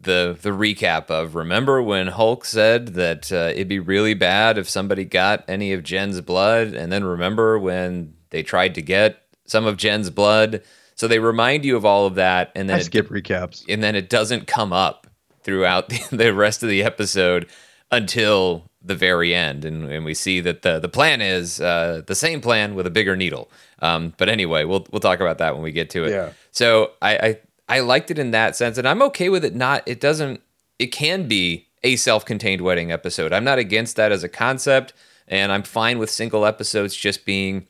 the 0.00 0.38
the 0.40 0.50
recap 0.50 1.10
of 1.10 1.34
remember 1.34 1.82
when 1.82 2.06
Hulk 2.06 2.44
said 2.44 2.94
that 2.94 3.32
uh, 3.32 3.50
it'd 3.52 3.68
be 3.68 3.78
really 3.78 4.14
bad 4.14 4.56
if 4.56 4.68
somebody 4.68 5.04
got 5.04 5.44
any 5.48 5.72
of 5.72 5.82
Jen's 5.82 6.20
blood, 6.20 6.68
and 6.68 6.92
then 6.92 7.04
remember 7.04 7.58
when 7.58 8.14
they 8.36 8.42
tried 8.42 8.74
to 8.74 8.82
get 8.82 9.22
some 9.46 9.64
of 9.64 9.78
Jen's 9.78 10.10
blood. 10.10 10.62
So 10.94 11.08
they 11.08 11.18
remind 11.18 11.64
you 11.64 11.74
of 11.74 11.86
all 11.86 12.04
of 12.04 12.16
that, 12.16 12.52
and 12.54 12.68
then 12.68 12.76
I 12.76 12.82
skip 12.82 13.06
it, 13.06 13.12
recaps, 13.12 13.64
and 13.66 13.82
then 13.82 13.94
it 13.94 14.10
doesn't 14.10 14.46
come 14.46 14.74
up 14.74 15.06
throughout 15.42 15.88
the, 15.88 16.02
the 16.10 16.34
rest 16.34 16.62
of 16.62 16.68
the 16.68 16.82
episode 16.82 17.48
until 17.90 18.70
the 18.82 18.94
very 18.94 19.34
end, 19.34 19.64
and, 19.64 19.90
and 19.90 20.04
we 20.04 20.12
see 20.12 20.40
that 20.40 20.60
the 20.60 20.78
the 20.78 20.88
plan 20.88 21.22
is 21.22 21.60
uh, 21.62 22.02
the 22.06 22.14
same 22.14 22.42
plan 22.42 22.74
with 22.74 22.86
a 22.86 22.90
bigger 22.90 23.16
needle. 23.16 23.50
Um, 23.80 24.12
but 24.18 24.28
anyway, 24.28 24.64
we'll 24.64 24.86
we'll 24.90 25.00
talk 25.00 25.20
about 25.20 25.38
that 25.38 25.54
when 25.54 25.62
we 25.62 25.72
get 25.72 25.88
to 25.90 26.04
it. 26.04 26.10
Yeah. 26.10 26.32
So 26.50 26.92
I, 27.00 27.16
I 27.16 27.76
I 27.76 27.80
liked 27.80 28.10
it 28.10 28.18
in 28.18 28.32
that 28.32 28.54
sense, 28.54 28.76
and 28.76 28.86
I'm 28.86 29.00
okay 29.02 29.30
with 29.30 29.46
it. 29.46 29.54
Not 29.54 29.82
it 29.86 29.98
doesn't 29.98 30.42
it 30.78 30.88
can 30.88 31.26
be 31.26 31.68
a 31.82 31.96
self-contained 31.96 32.60
wedding 32.60 32.92
episode. 32.92 33.32
I'm 33.32 33.44
not 33.44 33.58
against 33.58 33.96
that 33.96 34.12
as 34.12 34.22
a 34.22 34.28
concept, 34.28 34.92
and 35.26 35.52
I'm 35.52 35.62
fine 35.62 35.98
with 35.98 36.10
single 36.10 36.44
episodes 36.44 36.94
just 36.94 37.24
being 37.24 37.66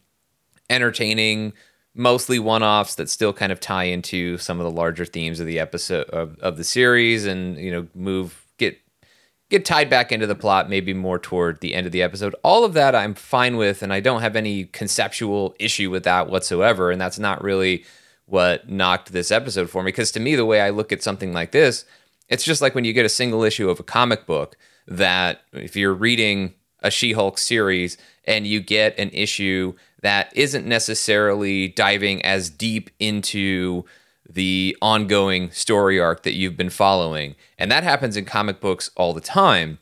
entertaining, 0.71 1.53
mostly 1.95 2.39
one-offs 2.39 2.97
that 2.97 3.09
still 3.09 3.33
kind 3.33 3.53
of 3.53 3.61
tie 3.61 3.85
into 3.85 4.39
some 4.39 4.61
of 4.61 4.65
the 4.65 4.71
larger 4.71 5.05
themes 5.05 5.41
of 5.41 5.47
the 5.47 5.59
episode 5.59 6.09
of, 6.11 6.39
of 6.41 6.57
the 6.57 6.65
series, 6.65 7.27
and 7.27 7.57
you 7.59 7.71
know 7.71 7.87
move 7.95 8.47
get 8.59 8.79
get 9.49 9.65
tied 9.65 9.89
back 9.89 10.11
into 10.11 10.27
the 10.27 10.35
plot 10.35 10.69
maybe 10.69 10.93
more 10.93 11.19
toward 11.19 11.61
the 11.61 11.75
end 11.75 11.87
of 11.87 11.93
the 11.93 12.03
episode. 12.03 12.35
All 12.43 12.65
of 12.65 12.75
that 12.75 12.95
I'm 12.95 13.15
fine 13.15 13.57
with, 13.57 13.83
and 13.83 13.93
I 13.93 14.01
don't 14.01 14.23
have 14.23 14.37
any 14.37 14.65
conceptual 14.65 15.55
issue 15.59 15.91
with 15.91 16.05
that 16.05 16.29
whatsoever. 16.29 16.91
And 16.91 17.01
that's 17.01 17.19
not 17.19 17.43
really 17.43 17.85
what 18.27 18.69
knocked 18.69 19.13
this 19.13 19.31
episode 19.31 19.71
for 19.71 19.83
me. 19.83 19.89
Because 19.89 20.11
to 20.13 20.21
me, 20.21 20.35
the 20.35 20.45
way 20.45 20.61
I 20.61 20.71
look 20.71 20.93
at 20.93 21.03
something 21.03 21.33
like 21.33 21.53
this, 21.53 21.85
it's 22.29 22.45
just 22.45 22.61
like 22.61 22.75
when 22.75 22.85
you 22.85 22.93
get 22.93 23.07
a 23.07 23.11
single 23.11 23.45
issue 23.45 23.71
of 23.71 23.81
a 23.81 23.85
comic 23.85 24.27
book 24.27 24.57
that 24.89 25.43
if 25.53 25.77
you're 25.77 25.95
reading 25.95 26.55
a 26.81 26.91
She 26.91 27.13
Hulk 27.13 27.39
series 27.39 27.97
and 28.25 28.47
you 28.47 28.61
get 28.61 28.99
an 28.99 29.11
issue 29.11 29.75
that 30.03 30.33
isn't 30.37 30.67
necessarily 30.67 31.69
diving 31.69 32.25
as 32.25 32.51
deep 32.51 32.91
into 32.99 33.85
the 34.29 34.77
ongoing 34.83 35.51
story 35.51 36.01
arc 36.01 36.23
that 36.25 36.35
you've 36.35 36.57
been 36.57 36.71
following. 36.71 37.37
And 37.59 37.71
that 37.71 37.85
happens 37.85 38.17
in 38.17 38.25
comic 38.25 38.61
books 38.61 38.91
all 38.97 39.13
the 39.15 39.21
time, 39.21 39.79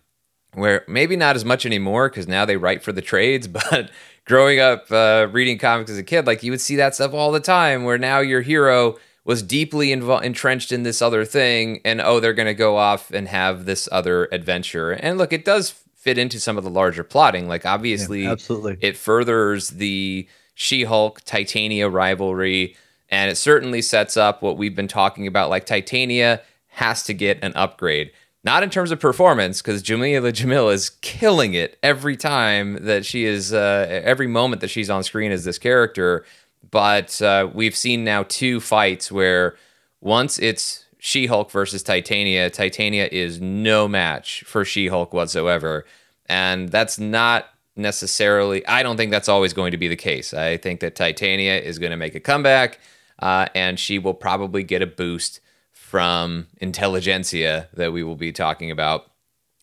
where 0.53 0.85
maybe 0.87 1.17
not 1.17 1.37
as 1.37 1.45
much 1.45 1.67
anymore 1.67 2.09
because 2.09 2.29
now 2.29 2.45
they 2.45 2.57
write 2.57 2.83
for 2.83 2.93
the 2.93 3.03
trades, 3.03 3.49
but 3.71 3.91
growing 4.25 4.61
up 4.61 4.91
uh, 4.91 5.29
reading 5.31 5.59
comics 5.59 5.91
as 5.91 5.99
a 5.99 6.03
kid, 6.03 6.27
like 6.27 6.43
you 6.43 6.51
would 6.51 6.61
see 6.61 6.77
that 6.77 6.95
stuff 6.95 7.13
all 7.13 7.33
the 7.33 7.41
time 7.41 7.85
where 7.85 7.99
now 7.99 8.21
your 8.21 8.43
hero 8.43 8.97
was 9.25 9.43
deeply 9.43 9.89
invo- 9.89 10.23
entrenched 10.23 10.71
in 10.71 10.83
this 10.83 11.01
other 11.01 11.25
thing 11.25 11.81
and 11.85 12.01
oh 12.01 12.21
they're 12.21 12.35
going 12.35 12.47
to 12.47 12.55
go 12.55 12.77
off 12.77 13.11
and 13.11 13.29
have 13.29 13.65
this 13.65 13.89
other 13.91 14.29
adventure 14.33 14.93
and 14.93 15.17
look 15.19 15.33
it 15.33 15.45
does 15.45 15.83
fit 16.05 16.19
into 16.19 16.39
some 16.39 16.59
of 16.59 16.65
the 16.65 16.71
larger 16.71 17.03
plotting. 17.03 17.49
Like 17.49 17.65
obviously 17.65 18.25
yeah, 18.25 18.33
absolutely. 18.33 18.77
it 18.83 18.95
furthers 18.95 19.71
the 19.71 20.29
she-hulk 20.55 21.23
titania 21.23 21.89
rivalry 21.89 22.77
and 23.09 23.31
it 23.31 23.37
certainly 23.37 23.81
sets 23.81 24.17
up 24.17 24.43
what 24.43 24.59
we've 24.59 24.77
been 24.77 24.87
talking 24.87 25.27
about. 25.27 25.49
Like 25.49 25.65
titania 25.65 26.43
has 26.69 27.03
to 27.05 27.15
get 27.15 27.39
an 27.43 27.53
upgrade 27.55 28.13
not 28.45 28.63
in 28.63 28.69
terms 28.69 28.91
of 28.91 29.01
performance, 29.01 29.63
because 29.63 29.83
Jameela 29.83 30.31
Jamil 30.31 30.71
is 30.71 30.91
killing 31.01 31.55
it 31.55 31.79
every 31.83 32.15
time 32.15 32.85
that 32.85 33.07
she 33.07 33.25
is, 33.25 33.55
uh, 33.55 33.87
every 34.05 34.27
moment 34.27 34.61
that 34.61 34.69
she's 34.69 34.91
on 34.91 35.03
screen 35.03 35.33
as 35.33 35.45
this 35.45 35.59
character. 35.59 36.27
But 36.71 37.23
uh, 37.23 37.49
we've 37.55 37.75
seen 37.75 38.05
now 38.05 38.25
two 38.25 38.61
fights 38.61 39.11
where 39.11 39.57
once 40.03 40.39
it's 40.39 40.84
She 41.07 41.27
Hulk 41.27 41.51
versus 41.51 41.83
Titania, 41.83 42.49
Titania 42.49 43.07
is 43.13 43.39
no 43.39 43.87
match 43.87 44.43
for 44.47 44.65
She 44.65 44.87
Hulk 44.87 45.13
whatsoever. 45.13 45.85
And 46.31 46.71
that's 46.71 46.99
not 46.99 47.51
necessarily, 47.77 48.67
I 48.67 48.83
don't 48.83 48.97
think 48.97 49.11
that's 49.11 49.29
always 49.29 49.53
going 49.53 49.73
to 49.73 49.77
be 49.77 49.87
the 49.87 49.97
case. 49.97 50.33
I 50.33 50.57
think 50.57 50.81
that 50.81 50.95
Titania 50.97 51.61
is 51.61 51.79
going 51.79 51.91
to 51.91 51.99
make 51.99 52.15
a 52.15 52.21
comeback 52.21 52.81
uh, 53.19 53.49
and 53.55 53.79
she 53.79 53.99
will 53.99 54.15
probably 54.15 54.63
get 54.63 54.81
a 54.81 54.87
boost 54.87 55.41
from 55.73 56.47
Intelligencia 56.63 57.69
that 57.75 57.93
we 57.93 58.03
will 58.03 58.17
be 58.17 58.33
talking 58.33 58.71
about 58.71 59.11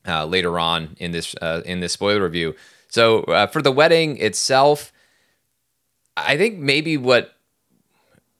uh, 0.07 0.25
later 0.25 0.59
on 0.59 0.95
in 0.99 1.09
this 1.09 1.33
uh, 1.41 1.63
in 1.65 1.79
this 1.79 1.93
spoiler 1.93 2.21
review. 2.21 2.53
So 2.87 3.23
uh, 3.23 3.47
for 3.47 3.63
the 3.63 3.71
wedding 3.71 4.17
itself, 4.17 4.93
I 6.15 6.37
think 6.37 6.59
maybe 6.59 6.97
what 6.97 7.33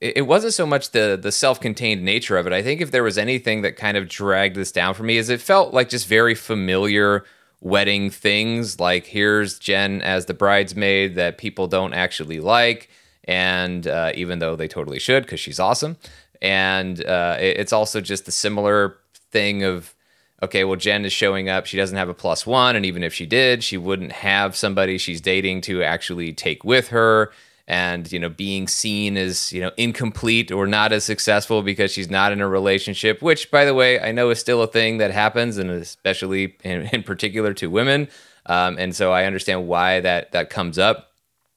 it 0.02 0.28
wasn't 0.28 0.54
so 0.54 0.66
much 0.66 0.92
the 0.92 1.18
the 1.22 1.32
self-contained 1.32 2.04
nature 2.04 2.38
of 2.38 2.48
it. 2.48 2.54
I 2.54 2.62
think 2.62 2.82
if 2.82 2.92
there 2.92 3.04
was 3.04 3.18
anything 3.18 3.62
that 3.62 3.78
kind 3.78 3.98
of 3.98 4.10
dragged 4.10 4.56
this 4.56 4.72
down 4.72 4.94
for 4.94 5.04
me, 5.04 5.18
is 5.18 5.30
it 5.30 5.42
felt 5.42 5.74
like 5.74 5.90
just 5.90 6.08
very 6.08 6.36
familiar 6.36 7.24
wedding 7.62 8.10
things. 8.10 8.80
Like 8.80 9.06
here's 9.06 9.60
Jen 9.60 10.02
as 10.02 10.26
the 10.26 10.34
bridesmaid 10.34 11.16
that 11.16 11.38
people 11.38 11.68
don't 11.68 11.94
actually 11.94 12.40
like, 12.40 12.90
and 13.26 13.86
uh, 13.88 14.12
even 14.16 14.40
though 14.40 14.56
they 14.56 14.68
totally 14.68 15.00
should 15.00 15.24
because 15.24 15.40
she's 15.40 15.60
awesome 15.60 15.98
and 16.42 17.06
uh, 17.06 17.38
it's 17.40 17.74
also 17.74 18.02
just 18.02 18.26
the 18.26 18.32
similar 18.32 18.98
thing 19.32 19.64
of 19.64 19.94
okay 20.42 20.64
well 20.64 20.76
jen 20.76 21.06
is 21.06 21.14
showing 21.14 21.48
up 21.48 21.66
she 21.66 21.78
doesn't 21.78 21.98
have 21.98 22.10
a 22.10 22.14
plus 22.14 22.46
one 22.46 22.76
and 22.76 22.86
even 22.86 23.04
if 23.04 23.14
she 23.14 23.26
did 23.26 23.64
she 23.64 23.78
wouldn't 23.78 24.12
have 24.12 24.56
somebody 24.56 24.98
she's 24.98 25.22
dating 25.22 25.62
to 25.62 25.84
actually 25.84 26.34
take 26.34 26.64
with 26.64 26.90
her 26.90 27.32
and 27.72 28.12
you 28.12 28.20
know 28.20 28.30
being 28.30 28.68
seen 28.68 29.18
as 29.18 29.52
you 29.52 29.62
know 29.62 29.72
incomplete 29.78 30.52
or 30.52 30.68
not 30.68 30.92
as 30.92 31.04
successful 31.04 31.64
because 31.64 31.92
she's 31.92 32.10
not 32.10 32.32
in 32.32 32.42
a 32.42 32.48
relationship 32.48 33.22
which 33.22 33.50
by 33.50 33.66
the 33.66 33.74
way 33.74 34.00
i 34.02 34.12
know 34.12 34.30
is 34.30 34.40
still 34.40 34.62
a 34.62 34.68
thing 34.68 34.98
that 34.98 35.12
happens 35.12 35.58
and 35.58 35.72
especially 35.72 36.56
in, 36.64 36.82
in 36.94 37.02
particular 37.02 37.54
to 37.54 37.70
women 37.70 38.08
um, 38.46 38.78
and 38.78 38.96
so 38.96 39.12
i 39.12 39.24
understand 39.24 39.68
why 39.68 40.00
that 40.02 40.32
that 40.34 40.50
comes 40.50 40.78
up 40.78 41.12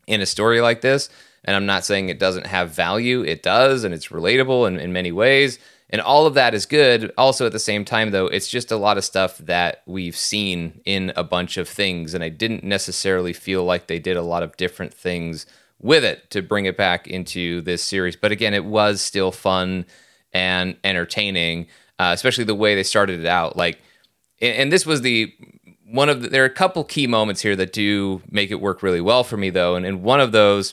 in 0.06 0.20
a 0.20 0.26
story 0.26 0.60
like 0.60 0.80
this 0.80 1.10
and 1.44 1.54
I'm 1.54 1.66
not 1.66 1.84
saying 1.84 2.08
it 2.08 2.18
doesn't 2.18 2.46
have 2.46 2.70
value, 2.70 3.22
it 3.22 3.42
does, 3.42 3.84
and 3.84 3.92
it's 3.92 4.08
relatable 4.08 4.66
in, 4.66 4.78
in 4.78 4.92
many 4.92 5.12
ways. 5.12 5.58
And 5.90 6.00
all 6.00 6.26
of 6.26 6.34
that 6.34 6.54
is 6.54 6.64
good. 6.64 7.12
Also, 7.18 7.44
at 7.44 7.52
the 7.52 7.58
same 7.58 7.84
time, 7.84 8.10
though, 8.10 8.26
it's 8.26 8.48
just 8.48 8.72
a 8.72 8.76
lot 8.76 8.96
of 8.96 9.04
stuff 9.04 9.36
that 9.38 9.82
we've 9.86 10.16
seen 10.16 10.80
in 10.86 11.12
a 11.14 11.22
bunch 11.22 11.58
of 11.58 11.68
things. 11.68 12.14
And 12.14 12.24
I 12.24 12.30
didn't 12.30 12.64
necessarily 12.64 13.34
feel 13.34 13.64
like 13.64 13.86
they 13.86 13.98
did 13.98 14.16
a 14.16 14.22
lot 14.22 14.42
of 14.42 14.56
different 14.56 14.94
things 14.94 15.44
with 15.84 16.02
it 16.02 16.30
to 16.30 16.40
bring 16.40 16.64
it 16.64 16.78
back 16.78 17.06
into 17.06 17.60
this 17.60 17.82
series. 17.82 18.16
But 18.16 18.32
again, 18.32 18.54
it 18.54 18.64
was 18.64 19.02
still 19.02 19.30
fun 19.30 19.84
and 20.32 20.76
entertaining, 20.82 21.66
uh, 21.98 22.12
especially 22.14 22.44
the 22.44 22.54
way 22.54 22.74
they 22.74 22.82
started 22.82 23.20
it 23.20 23.26
out. 23.26 23.54
Like, 23.54 23.80
and 24.40 24.72
this 24.72 24.86
was 24.86 25.02
the 25.02 25.32
one 25.86 26.08
of 26.08 26.22
the, 26.22 26.28
there 26.28 26.42
are 26.42 26.46
a 26.46 26.50
couple 26.50 26.82
key 26.84 27.06
moments 27.06 27.42
here 27.42 27.54
that 27.56 27.74
do 27.74 28.22
make 28.30 28.50
it 28.50 28.62
work 28.62 28.82
really 28.82 29.02
well 29.02 29.22
for 29.22 29.36
me, 29.36 29.50
though. 29.50 29.76
And, 29.76 29.84
and 29.84 30.02
one 30.02 30.20
of 30.20 30.32
those 30.32 30.72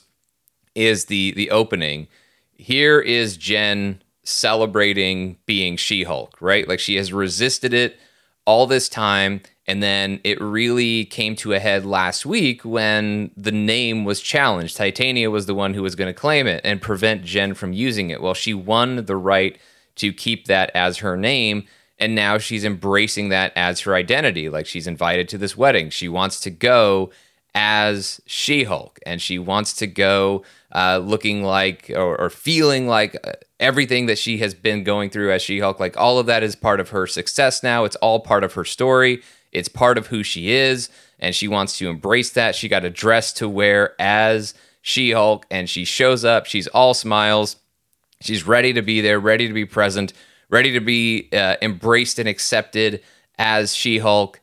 is 0.75 1.05
the 1.05 1.33
the 1.33 1.51
opening. 1.51 2.07
Here 2.53 3.01
is 3.01 3.35
Jen 3.35 4.01
celebrating 4.23 5.37
being 5.45 5.75
She-Hulk, 5.75 6.37
right? 6.39 6.67
Like 6.67 6.79
she 6.79 6.95
has 6.95 7.11
resisted 7.11 7.73
it 7.73 7.99
all 8.45 8.65
this 8.65 8.87
time 8.87 9.41
and 9.71 9.81
then 9.81 10.19
it 10.25 10.41
really 10.41 11.05
came 11.05 11.33
to 11.37 11.53
a 11.53 11.59
head 11.59 11.85
last 11.85 12.25
week 12.25 12.65
when 12.65 13.31
the 13.37 13.53
name 13.53 14.03
was 14.03 14.19
challenged. 14.19 14.75
Titania 14.75 15.31
was 15.31 15.45
the 15.45 15.55
one 15.55 15.73
who 15.73 15.81
was 15.81 15.95
going 15.95 16.13
to 16.13 16.19
claim 16.19 16.45
it 16.45 16.59
and 16.65 16.81
prevent 16.81 17.23
Jen 17.23 17.53
from 17.53 17.71
using 17.71 18.09
it. 18.09 18.21
Well, 18.21 18.33
she 18.33 18.53
won 18.53 19.05
the 19.05 19.15
right 19.15 19.57
to 19.95 20.11
keep 20.11 20.47
that 20.47 20.71
as 20.75 20.97
her 20.97 21.15
name. 21.15 21.67
And 21.97 22.13
now 22.13 22.37
she's 22.37 22.65
embracing 22.65 23.29
that 23.29 23.53
as 23.55 23.79
her 23.81 23.95
identity. 23.95 24.49
Like 24.49 24.65
she's 24.65 24.87
invited 24.87 25.29
to 25.29 25.37
this 25.37 25.55
wedding. 25.55 25.89
She 25.89 26.09
wants 26.09 26.41
to 26.41 26.49
go 26.49 27.09
as 27.55 28.19
She 28.25 28.65
Hulk, 28.65 28.99
and 29.05 29.21
she 29.21 29.39
wants 29.39 29.71
to 29.75 29.87
go 29.87 30.43
uh, 30.73 30.97
looking 31.01 31.43
like 31.43 31.89
or, 31.95 32.19
or, 32.19 32.29
feeling 32.29 32.87
like 32.87 33.15
uh, 33.25 33.33
everything 33.59 34.07
that 34.07 34.17
she 34.17 34.37
has 34.39 34.53
been 34.53 34.83
going 34.83 35.09
through 35.09 35.31
as 35.31 35.41
She 35.41 35.59
Hulk. 35.59 35.79
Like 35.79 35.95
all 35.95 36.19
of 36.19 36.25
that 36.25 36.43
is 36.43 36.57
part 36.57 36.81
of 36.81 36.89
her 36.89 37.07
success 37.07 37.63
now. 37.63 37.85
It's 37.85 37.97
all 37.97 38.19
part 38.19 38.43
of 38.43 38.53
her 38.53 38.65
story. 38.65 39.21
It's 39.51 39.67
part 39.67 39.97
of 39.97 40.07
who 40.07 40.23
she 40.23 40.51
is, 40.51 40.89
and 41.19 41.35
she 41.35 41.47
wants 41.47 41.77
to 41.77 41.89
embrace 41.89 42.31
that. 42.31 42.55
She 42.55 42.67
got 42.67 42.85
a 42.85 42.89
dress 42.89 43.33
to 43.33 43.49
wear 43.49 43.95
as 43.99 44.53
She 44.81 45.11
Hulk, 45.11 45.45
and 45.51 45.69
she 45.69 45.85
shows 45.85 46.25
up. 46.25 46.45
She's 46.45 46.67
all 46.67 46.93
smiles. 46.93 47.57
She's 48.21 48.45
ready 48.47 48.73
to 48.73 48.81
be 48.81 49.01
there, 49.01 49.19
ready 49.19 49.47
to 49.47 49.53
be 49.53 49.65
present, 49.65 50.13
ready 50.49 50.71
to 50.73 50.79
be 50.79 51.29
uh, 51.33 51.55
embraced 51.61 52.19
and 52.19 52.29
accepted 52.29 53.01
as 53.37 53.75
She 53.75 53.97
Hulk 53.97 54.39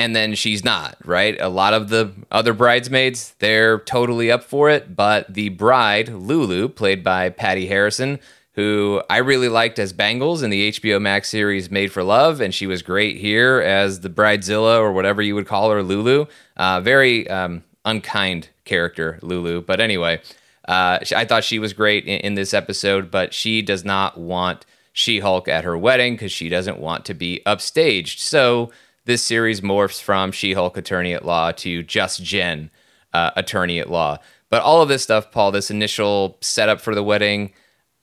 and 0.00 0.16
then 0.16 0.34
she's 0.34 0.64
not, 0.64 0.96
right? 1.04 1.38
A 1.38 1.50
lot 1.50 1.74
of 1.74 1.90
the 1.90 2.14
other 2.30 2.54
bridesmaids, 2.54 3.34
they're 3.38 3.80
totally 3.80 4.32
up 4.32 4.42
for 4.42 4.70
it, 4.70 4.96
but 4.96 5.32
the 5.34 5.50
bride, 5.50 6.08
Lulu, 6.08 6.70
played 6.70 7.04
by 7.04 7.28
Patty 7.28 7.66
Harrison, 7.66 8.18
who 8.52 9.02
I 9.08 9.18
really 9.18 9.48
liked 9.48 9.78
as 9.78 9.92
Bangles 9.92 10.42
in 10.42 10.50
the 10.50 10.72
HBO 10.72 11.00
Max 11.00 11.28
series 11.28 11.70
Made 11.70 11.92
for 11.92 12.02
Love, 12.02 12.40
and 12.40 12.52
she 12.52 12.66
was 12.66 12.82
great 12.82 13.16
here 13.16 13.60
as 13.60 14.00
the 14.00 14.10
Bridezilla 14.10 14.78
or 14.78 14.92
whatever 14.92 15.22
you 15.22 15.34
would 15.34 15.46
call 15.46 15.70
her, 15.70 15.82
Lulu. 15.82 16.26
Uh, 16.56 16.80
very 16.80 17.28
um, 17.30 17.62
unkind 17.84 18.48
character, 18.64 19.18
Lulu. 19.22 19.60
But 19.62 19.80
anyway, 19.80 20.20
uh, 20.66 20.98
I 21.14 21.24
thought 21.24 21.44
she 21.44 21.58
was 21.58 21.72
great 21.72 22.06
in, 22.06 22.20
in 22.20 22.34
this 22.34 22.52
episode, 22.52 23.10
but 23.10 23.32
she 23.32 23.62
does 23.62 23.84
not 23.84 24.18
want 24.18 24.66
She 24.92 25.20
Hulk 25.20 25.48
at 25.48 25.64
her 25.64 25.78
wedding 25.78 26.14
because 26.14 26.32
she 26.32 26.48
doesn't 26.48 26.78
want 26.78 27.04
to 27.06 27.14
be 27.14 27.42
upstaged. 27.46 28.18
So 28.18 28.70
this 29.04 29.22
series 29.22 29.60
morphs 29.60 30.00
from 30.00 30.32
She 30.32 30.52
Hulk 30.52 30.76
Attorney 30.76 31.14
at 31.14 31.24
Law 31.24 31.52
to 31.52 31.82
Just 31.82 32.22
Jen 32.22 32.70
uh, 33.12 33.30
Attorney 33.36 33.78
at 33.78 33.90
Law. 33.90 34.18
But 34.48 34.62
all 34.62 34.82
of 34.82 34.88
this 34.88 35.02
stuff, 35.02 35.30
Paul, 35.30 35.52
this 35.52 35.70
initial 35.70 36.36
setup 36.40 36.80
for 36.80 36.94
the 36.94 37.02
wedding, 37.02 37.52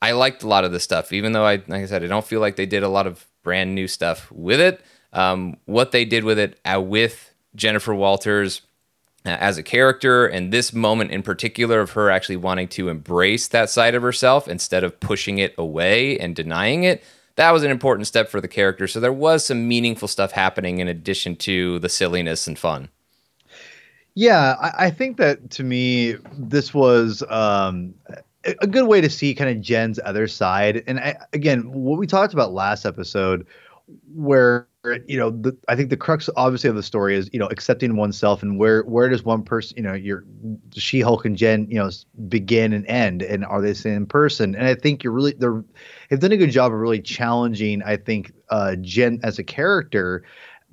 I 0.00 0.12
liked 0.12 0.42
a 0.42 0.48
lot 0.48 0.64
of 0.64 0.72
the 0.72 0.80
stuff, 0.80 1.12
even 1.12 1.32
though 1.32 1.44
I, 1.44 1.56
like 1.66 1.82
I 1.82 1.86
said, 1.86 2.04
I 2.04 2.06
don't 2.06 2.26
feel 2.26 2.40
like 2.40 2.56
they 2.56 2.66
did 2.66 2.82
a 2.82 2.88
lot 2.88 3.06
of 3.06 3.26
brand 3.42 3.74
new 3.74 3.88
stuff 3.88 4.30
with 4.30 4.60
it. 4.60 4.80
Um, 5.12 5.56
what 5.64 5.90
they 5.90 6.04
did 6.04 6.24
with 6.24 6.38
it 6.38 6.58
uh, 6.64 6.80
with 6.80 7.34
Jennifer 7.54 7.94
Walters 7.94 8.62
uh, 9.24 9.30
as 9.30 9.58
a 9.58 9.62
character, 9.62 10.26
and 10.26 10.52
this 10.52 10.72
moment 10.72 11.10
in 11.10 11.22
particular 11.22 11.80
of 11.80 11.92
her 11.92 12.10
actually 12.10 12.36
wanting 12.36 12.68
to 12.68 12.88
embrace 12.88 13.48
that 13.48 13.70
side 13.70 13.94
of 13.94 14.02
herself 14.02 14.46
instead 14.46 14.84
of 14.84 15.00
pushing 15.00 15.38
it 15.38 15.54
away 15.58 16.18
and 16.18 16.36
denying 16.36 16.84
it, 16.84 17.02
that 17.36 17.50
was 17.50 17.62
an 17.62 17.70
important 17.70 18.06
step 18.06 18.28
for 18.28 18.40
the 18.40 18.48
character. 18.48 18.86
So 18.86 19.00
there 19.00 19.12
was 19.12 19.44
some 19.44 19.66
meaningful 19.66 20.08
stuff 20.08 20.32
happening 20.32 20.78
in 20.78 20.88
addition 20.88 21.36
to 21.36 21.78
the 21.78 21.88
silliness 21.88 22.46
and 22.46 22.58
fun. 22.58 22.88
Yeah, 24.14 24.56
I, 24.60 24.86
I 24.86 24.90
think 24.90 25.16
that 25.18 25.50
to 25.50 25.62
me, 25.62 26.16
this 26.36 26.74
was 26.74 27.22
um, 27.28 27.94
a 28.44 28.66
good 28.66 28.86
way 28.86 29.00
to 29.00 29.10
see 29.10 29.34
kind 29.34 29.50
of 29.50 29.60
Jen's 29.60 29.98
other 30.04 30.28
side. 30.28 30.82
And 30.86 31.00
I, 31.00 31.16
again, 31.32 31.70
what 31.72 31.98
we 31.98 32.06
talked 32.06 32.32
about 32.32 32.52
last 32.52 32.86
episode, 32.86 33.46
where 34.14 34.68
you 35.06 35.18
know, 35.18 35.30
the, 35.30 35.56
I 35.68 35.76
think 35.76 35.90
the 35.90 35.96
crux 35.96 36.30
obviously 36.36 36.70
of 36.70 36.76
the 36.76 36.82
story 36.82 37.16
is 37.16 37.28
you 37.32 37.38
know 37.38 37.46
accepting 37.46 37.96
oneself 37.96 38.42
and 38.42 38.58
where 38.58 38.82
where 38.82 39.08
does 39.08 39.24
one 39.24 39.42
person, 39.42 39.76
you 39.76 39.82
know, 39.82 39.94
your 39.94 40.24
She 40.74 41.00
Hulk 41.00 41.24
and 41.24 41.36
Jen, 41.36 41.66
you 41.68 41.78
know, 41.78 41.90
begin 42.28 42.72
and 42.72 42.86
end, 42.86 43.22
and 43.22 43.44
are 43.44 43.60
they 43.60 43.68
the 43.68 43.74
same 43.74 44.06
person? 44.06 44.54
And 44.54 44.66
I 44.66 44.74
think 44.74 45.02
you're 45.02 45.12
really 45.12 45.34
they're 45.38 45.64
they've 46.08 46.20
done 46.20 46.32
a 46.32 46.36
good 46.36 46.50
job 46.50 46.72
of 46.72 46.78
really 46.78 47.00
challenging. 47.00 47.82
I 47.82 47.96
think 47.96 48.32
uh, 48.50 48.76
Jen 48.76 49.20
as 49.22 49.38
a 49.38 49.44
character 49.44 50.22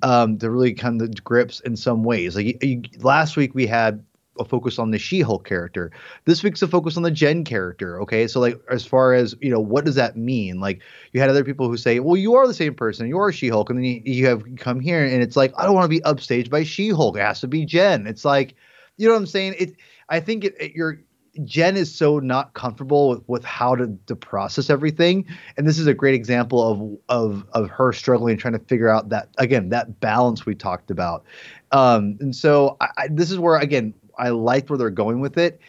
um, 0.02 0.38
to 0.38 0.50
really 0.50 0.74
come 0.74 0.98
to 0.98 1.08
grips 1.08 1.60
in 1.60 1.76
some 1.76 2.04
ways. 2.04 2.36
Like 2.36 2.62
you, 2.62 2.82
last 2.98 3.36
week 3.36 3.54
we 3.54 3.66
had 3.66 4.04
a 4.38 4.44
focus 4.44 4.78
on 4.78 4.90
the 4.90 4.98
She-Hulk 4.98 5.46
character. 5.46 5.90
This 6.24 6.42
week's 6.42 6.62
a 6.62 6.68
focus 6.68 6.96
on 6.96 7.02
the 7.02 7.10
Jen 7.10 7.44
character. 7.44 8.00
Okay, 8.02 8.26
so 8.26 8.40
like 8.40 8.60
as 8.70 8.84
far 8.84 9.14
as 9.14 9.34
you 9.40 9.50
know, 9.50 9.60
what 9.60 9.84
does 9.84 9.94
that 9.96 10.16
mean? 10.16 10.60
Like 10.60 10.82
you 11.12 11.20
had 11.20 11.30
other 11.30 11.44
people 11.44 11.68
who 11.68 11.76
say, 11.76 12.00
"Well, 12.00 12.16
you 12.16 12.34
are 12.34 12.46
the 12.46 12.54
same 12.54 12.74
person. 12.74 13.08
You 13.08 13.18
are 13.18 13.32
She-Hulk," 13.32 13.70
and 13.70 13.78
then 13.78 13.84
you, 13.84 14.02
you 14.04 14.26
have 14.26 14.42
come 14.58 14.80
here 14.80 15.04
and 15.04 15.22
it's 15.22 15.36
like, 15.36 15.52
I 15.56 15.64
don't 15.64 15.74
want 15.74 15.84
to 15.84 15.88
be 15.88 16.00
upstaged 16.00 16.50
by 16.50 16.64
She-Hulk. 16.64 17.16
It 17.16 17.20
has 17.20 17.40
to 17.40 17.48
be 17.48 17.64
Jen. 17.64 18.06
It's 18.06 18.24
like, 18.24 18.54
you 18.96 19.06
know 19.06 19.14
what 19.14 19.20
I'm 19.20 19.26
saying? 19.26 19.54
It. 19.58 19.74
I 20.08 20.20
think 20.20 20.44
it, 20.44 20.54
it, 20.60 20.72
you're 20.72 21.00
Jen 21.44 21.76
is 21.76 21.94
so 21.94 22.18
not 22.18 22.54
comfortable 22.54 23.10
with, 23.10 23.22
with 23.26 23.44
how 23.44 23.74
to, 23.76 23.96
to 24.06 24.16
process 24.16 24.70
everything, 24.70 25.26
and 25.56 25.68
this 25.68 25.78
is 25.78 25.86
a 25.86 25.94
great 25.94 26.14
example 26.14 26.98
of 27.08 27.34
of 27.34 27.46
of 27.52 27.70
her 27.70 27.92
struggling 27.92 28.32
and 28.32 28.40
trying 28.40 28.54
to 28.54 28.64
figure 28.64 28.88
out 28.88 29.08
that 29.10 29.28
again 29.38 29.68
that 29.70 30.00
balance 30.00 30.46
we 30.46 30.54
talked 30.54 30.90
about. 30.90 31.24
Um, 31.72 32.16
and 32.20 32.34
so 32.34 32.76
I, 32.80 32.88
I, 32.96 33.08
this 33.10 33.30
is 33.30 33.38
where 33.38 33.56
again 33.56 33.94
I 34.18 34.30
liked 34.30 34.70
where 34.70 34.78
they're 34.78 34.90
going 34.90 35.20
with 35.20 35.38
it. 35.38 35.60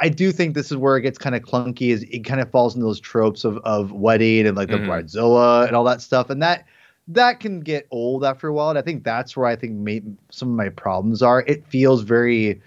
I 0.00 0.08
do 0.08 0.32
think 0.32 0.54
this 0.54 0.70
is 0.70 0.76
where 0.76 0.96
it 0.96 1.02
gets 1.02 1.18
kind 1.18 1.36
of 1.36 1.42
clunky. 1.42 1.90
Is 1.90 2.02
it 2.04 2.24
kind 2.24 2.40
of 2.40 2.50
falls 2.50 2.74
into 2.74 2.86
those 2.86 3.00
tropes 3.00 3.44
of 3.44 3.58
of 3.58 3.92
wedding 3.92 4.46
and 4.46 4.56
like 4.56 4.68
the 4.68 4.76
mm-hmm. 4.76 4.90
bridezilla 4.90 5.66
and 5.66 5.76
all 5.76 5.84
that 5.84 6.02
stuff, 6.02 6.30
and 6.30 6.42
that 6.42 6.66
that 7.08 7.38
can 7.40 7.60
get 7.60 7.86
old 7.90 8.24
after 8.24 8.48
a 8.48 8.52
while. 8.52 8.70
And 8.70 8.78
I 8.78 8.82
think 8.82 9.04
that's 9.04 9.36
where 9.36 9.46
I 9.46 9.56
think 9.56 9.74
may, 9.74 10.02
some 10.30 10.48
of 10.50 10.56
my 10.56 10.68
problems 10.70 11.22
are. 11.22 11.42
It 11.46 11.66
feels 11.66 12.02
very 12.02 12.60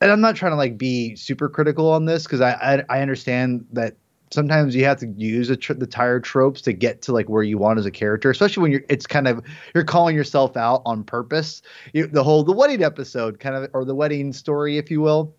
and 0.00 0.10
I'm 0.10 0.20
not 0.20 0.36
trying 0.36 0.52
to 0.52 0.56
like 0.56 0.76
be 0.76 1.16
super 1.16 1.48
critical 1.48 1.90
on 1.90 2.04
this 2.04 2.24
because 2.24 2.40
I, 2.40 2.52
I, 2.52 2.98
I 2.98 3.02
understand 3.02 3.66
that 3.72 3.96
sometimes 4.30 4.74
you 4.74 4.84
have 4.84 4.98
to 4.98 5.08
use 5.16 5.54
tr- 5.58 5.74
the 5.74 5.86
tired 5.86 6.24
tropes 6.24 6.60
to 6.62 6.72
get 6.72 7.02
to 7.02 7.12
like 7.12 7.28
where 7.28 7.42
you 7.42 7.58
want 7.58 7.78
as 7.78 7.86
a 7.86 7.90
character, 7.90 8.30
especially 8.30 8.62
when 8.62 8.72
you're 8.72 8.84
it's 8.88 9.06
kind 9.06 9.28
of 9.28 9.44
you're 9.74 9.84
calling 9.84 10.16
yourself 10.16 10.56
out 10.56 10.82
on 10.84 11.04
purpose. 11.04 11.62
You, 11.92 12.06
the 12.06 12.24
whole 12.24 12.42
the 12.42 12.52
wedding 12.52 12.82
episode 12.82 13.40
kind 13.40 13.54
of 13.54 13.70
or 13.72 13.84
the 13.84 13.94
wedding 13.94 14.32
story, 14.32 14.78
if 14.78 14.90
you 14.90 15.00
will. 15.00 15.34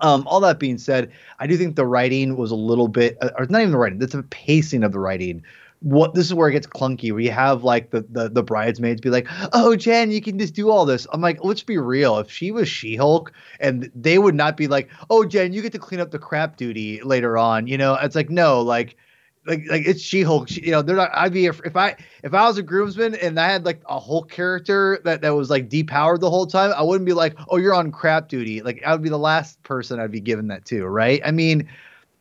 Um, 0.00 0.26
all 0.26 0.40
that 0.40 0.58
being 0.58 0.78
said, 0.78 1.12
I 1.38 1.46
do 1.46 1.54
think 1.58 1.76
the 1.76 1.84
writing 1.84 2.38
was 2.38 2.50
a 2.50 2.56
little 2.56 2.88
bit, 2.88 3.18
uh, 3.20 3.28
or 3.36 3.44
not 3.46 3.60
even 3.60 3.72
the 3.72 3.78
writing, 3.78 4.00
it's 4.00 4.14
the 4.14 4.22
pacing 4.22 4.84
of 4.84 4.92
the 4.92 4.98
writing 4.98 5.44
what 5.82 6.14
this 6.14 6.26
is 6.26 6.34
where 6.34 6.48
it 6.48 6.52
gets 6.52 6.66
clunky. 6.66 7.10
Where 7.10 7.20
you 7.20 7.32
have 7.32 7.64
like 7.64 7.90
the, 7.90 8.06
the 8.08 8.28
the 8.28 8.42
bridesmaids 8.42 9.00
be 9.00 9.10
like 9.10 9.26
oh 9.52 9.74
jen 9.76 10.10
you 10.10 10.20
can 10.20 10.38
just 10.38 10.54
do 10.54 10.70
all 10.70 10.84
this. 10.86 11.06
I'm 11.12 11.20
like 11.20 11.42
let's 11.44 11.62
be 11.62 11.78
real. 11.78 12.18
If 12.18 12.30
she 12.30 12.52
was 12.52 12.68
she-hulk 12.68 13.32
and 13.60 13.90
they 13.94 14.18
would 14.18 14.34
not 14.34 14.56
be 14.56 14.68
like 14.68 14.90
oh 15.10 15.24
jen 15.24 15.52
you 15.52 15.60
get 15.62 15.72
to 15.72 15.78
clean 15.78 16.00
up 16.00 16.10
the 16.10 16.18
crap 16.18 16.56
duty 16.56 17.02
later 17.02 17.36
on 17.36 17.66
you 17.66 17.76
know? 17.76 17.94
It's 17.94 18.14
like 18.14 18.30
no 18.30 18.62
like 18.62 18.96
like 19.44 19.64
like 19.68 19.86
it's 19.86 20.00
she-hulk. 20.00 20.48
She, 20.48 20.64
you 20.64 20.70
know 20.70 20.82
they're 20.82 20.96
not 20.96 21.10
i'd 21.14 21.32
be 21.32 21.46
if 21.46 21.76
i 21.76 21.96
if 22.22 22.32
i 22.32 22.46
was 22.46 22.58
a 22.58 22.62
groomsman 22.62 23.16
and 23.16 23.40
i 23.40 23.48
had 23.48 23.64
like 23.64 23.82
a 23.86 23.98
whole 23.98 24.22
character 24.22 25.00
that 25.04 25.22
that 25.22 25.30
was 25.30 25.50
like 25.50 25.68
depowered 25.68 26.20
the 26.20 26.30
whole 26.30 26.46
time 26.46 26.72
i 26.76 26.82
wouldn't 26.82 27.06
be 27.06 27.12
like 27.12 27.36
oh 27.48 27.56
you're 27.56 27.74
on 27.74 27.90
crap 27.90 28.28
duty. 28.28 28.62
Like 28.62 28.82
i 28.86 28.92
would 28.92 29.02
be 29.02 29.08
the 29.08 29.18
last 29.18 29.60
person 29.64 29.98
i'd 29.98 30.12
be 30.12 30.20
giving 30.20 30.46
that 30.48 30.64
to 30.66 30.86
right? 30.86 31.20
I 31.24 31.32
mean 31.32 31.68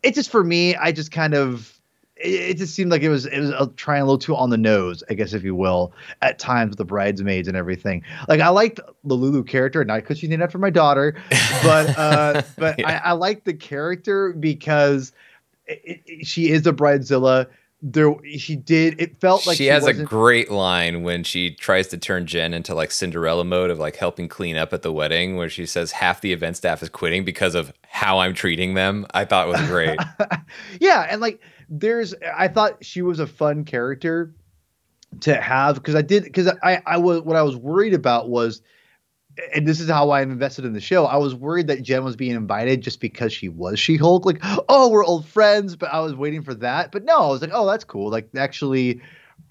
it 0.02 0.16
just 0.16 0.32
for 0.32 0.44
me 0.44 0.76
i 0.76 0.92
just 0.92 1.12
kind 1.12 1.36
of 1.36 1.81
it, 2.24 2.58
just 2.58 2.76
seemed 2.76 2.92
like 2.92 3.02
it 3.02 3.10
was 3.10 3.26
it 3.26 3.40
was 3.40 3.50
a, 3.50 3.68
trying 3.76 4.02
a 4.02 4.06
little 4.06 4.18
too 4.18 4.36
on 4.36 4.50
the 4.50 4.58
nose, 4.58 5.04
I 5.10 5.14
guess 5.14 5.34
if 5.34 5.44
you 5.44 5.56
will, 5.56 5.94
at 6.22 6.40
times 6.40 6.70
with 6.70 6.78
the 6.78 6.86
bridesmaids 6.86 7.48
and 7.48 7.58
everything. 7.58 8.04
Like 8.28 8.42
I 8.42 8.50
liked 8.50 8.80
the 9.04 9.16
Lulu 9.16 9.44
character, 9.44 9.84
not 9.84 10.02
because 10.02 10.20
she's 10.20 10.30
named 10.30 10.42
after 10.42 10.58
my 10.58 10.70
daughter, 10.70 11.16
but 11.64 11.98
uh, 11.98 12.42
but 12.58 12.80
yeah. 12.80 13.02
I, 13.04 13.10
I 13.10 13.12
liked 13.14 13.46
the 13.46 13.54
character 13.54 14.34
because 14.34 15.12
it, 15.68 16.02
it, 16.06 16.28
she 16.28 16.50
is 16.50 16.68
a 16.68 16.74
bridezilla 16.74 17.48
there 17.82 18.14
she 18.38 18.56
did 18.56 19.00
it 19.02 19.20
felt 19.20 19.48
like 19.48 19.58
she, 19.58 19.64
she 19.64 19.68
has 19.68 19.88
a 19.88 19.94
great 19.94 20.52
line 20.52 21.02
when 21.02 21.24
she 21.24 21.50
tries 21.50 21.88
to 21.88 21.98
turn 21.98 22.28
jen 22.28 22.54
into 22.54 22.76
like 22.76 22.92
cinderella 22.92 23.44
mode 23.44 23.72
of 23.72 23.80
like 23.80 23.96
helping 23.96 24.28
clean 24.28 24.56
up 24.56 24.72
at 24.72 24.84
the 24.84 24.94
wedding 24.94 25.36
where 25.36 25.50
she 25.50 25.66
says 25.66 25.92
half 25.92 26.22
the 26.22 26.32
event 26.32 26.56
staff 26.56 26.84
is 26.84 26.90
quitting 26.90 27.26
because 27.26 27.56
of 27.56 27.74
how 27.88 28.20
i'm 28.20 28.34
treating 28.36 28.76
them. 28.76 29.06
I 29.14 29.26
thought 29.26 29.48
was 29.48 29.62
great. 29.64 30.00
Yeah 30.80 31.08
and 31.10 31.22
like 31.22 31.42
there's 31.70 32.14
I 32.38 32.48
thought 32.48 32.84
she 32.84 33.02
was 33.02 33.20
a 33.20 33.28
fun 33.28 33.64
character 33.64 34.36
to 35.22 35.40
have 35.40 35.76
because 35.76 35.96
I 35.96 36.02
did 36.02 36.24
because 36.24 36.48
I 36.64 36.82
I 36.86 36.98
was 36.98 37.22
what 37.22 37.36
I 37.36 37.42
was 37.42 37.56
worried 37.56 37.94
about 37.94 38.30
was 38.30 38.62
and 39.54 39.68
this 39.68 39.80
is 39.80 39.90
how 39.90 40.10
I 40.10 40.22
invested 40.22 40.66
in 40.66 40.74
the 40.74 40.82
show. 40.82 41.06
I 41.06 41.18
was 41.18 41.34
worried 41.34 41.68
that 41.68 41.82
Jen 41.82 42.04
was 42.04 42.16
being 42.16 42.36
invited 42.36 42.82
just 42.82 43.00
because 43.00 43.32
she 43.32 43.50
was 43.50 43.80
She 43.80 43.98
Hulk. 43.98 44.26
Like, 44.26 44.40
oh, 44.70 44.90
we're 44.90 45.06
old 45.06 45.26
friends, 45.26 45.76
but 45.76 45.94
I 45.94 46.00
was 46.00 46.14
waiting 46.16 46.42
for 46.42 46.54
that. 46.56 46.92
But 46.92 47.06
no, 47.06 47.18
I 47.18 47.28
was 47.28 47.42
like, 47.42 47.52
oh, 47.54 47.66
that's 47.66 47.84
cool. 47.84 48.10
Like, 48.10 48.30
actually, 48.36 49.02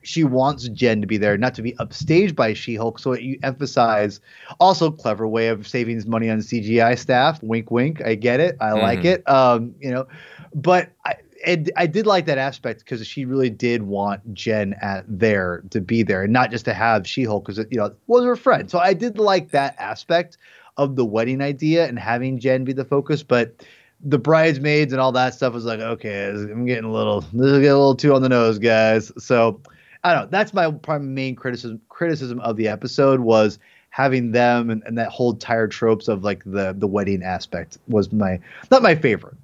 she 0.03 0.25
wants 0.25 0.69
Jen 0.69 1.01
to 1.01 1.07
be 1.07 1.17
there, 1.17 1.37
not 1.37 1.55
to 1.55 1.63
be 1.63 1.73
upstaged 1.75 2.35
by 2.35 2.55
She 2.55 2.75
Hulk. 2.75 2.99
So 2.99 3.15
you 3.15 3.39
emphasize 3.43 4.21
also 4.59 4.91
clever 4.91 5.27
way 5.27 5.49
of 5.49 5.67
saving 5.67 6.03
money 6.07 6.31
on 6.31 6.39
CGI 6.39 6.99
staff. 6.99 7.43
Wink, 7.43 7.71
wink. 7.71 8.03
I 8.03 8.15
get 8.15 8.41
it. 8.41 8.57
I 8.61 8.71
mm-hmm. 8.71 8.83
like 8.83 9.05
it. 9.05 9.29
Um, 9.29 9.75
you 9.81 9.91
know, 9.91 10.07
but 10.55 10.91
I, 11.05 11.17
and 11.47 11.71
I 11.77 11.87
did 11.87 12.07
like 12.07 12.27
that 12.27 12.39
aspect 12.39 12.81
because 12.81 13.07
she 13.07 13.25
really 13.25 13.51
did 13.51 13.83
want 13.83 14.35
Jen 14.35 14.75
at 14.81 15.05
there 15.09 15.63
to 15.71 15.81
be 15.81 16.03
there 16.03 16.25
and 16.25 16.33
not 16.33 16.51
just 16.51 16.65
to 16.67 16.75
have 16.75 17.07
She-Hulk 17.07 17.47
because 17.47 17.65
you 17.71 17.79
know 17.79 17.95
was 18.07 18.25
her 18.25 18.37
friend. 18.37 18.71
So 18.71 18.79
I 18.79 18.95
did 18.95 19.19
like 19.19 19.51
that 19.51 19.75
aspect 19.79 20.39
of 20.77 20.97
the 20.97 21.05
wedding 21.05 21.41
idea 21.41 21.87
and 21.87 21.99
having 21.99 22.39
Jen 22.39 22.65
be 22.65 22.73
the 22.73 22.85
focus, 22.85 23.23
but 23.23 23.55
the 24.03 24.19
bridesmaids 24.19 24.93
and 24.93 25.01
all 25.01 25.13
that 25.13 25.35
stuff 25.35 25.53
was 25.53 25.65
like, 25.65 25.81
okay, 25.81 26.31
I'm 26.31 26.65
getting 26.65 26.85
a 26.85 26.93
little, 26.93 27.21
this 27.21 27.47
is 27.47 27.59
getting 27.59 27.71
a 27.71 27.79
little 27.79 27.95
too 27.95 28.15
on 28.15 28.23
the 28.23 28.31
nose, 28.31 28.59
guys. 28.59 29.13
So 29.19 29.61
I 30.05 30.15
don't 30.15 30.25
know. 30.25 30.29
That's 30.31 30.55
my 30.55 30.99
main 30.99 31.37
criticism 31.37 31.81
criticism 31.89 32.41
of 32.41 32.57
the 32.57 32.69
episode 32.69 33.21
was 33.21 33.59
having 33.91 34.33
them 34.33 34.71
and, 34.71 34.83
and 34.87 34.97
that 34.97 35.09
whole 35.09 35.35
tired 35.35 35.71
tropes 35.71 36.09
of 36.09 36.25
like 36.25 36.43
the 36.45 36.75
the 36.77 36.87
wedding 36.87 37.23
aspect 37.23 37.77
was 37.89 38.11
my 38.13 38.41
not 38.71 38.83
my 38.83 38.95
favorite. 38.95 39.37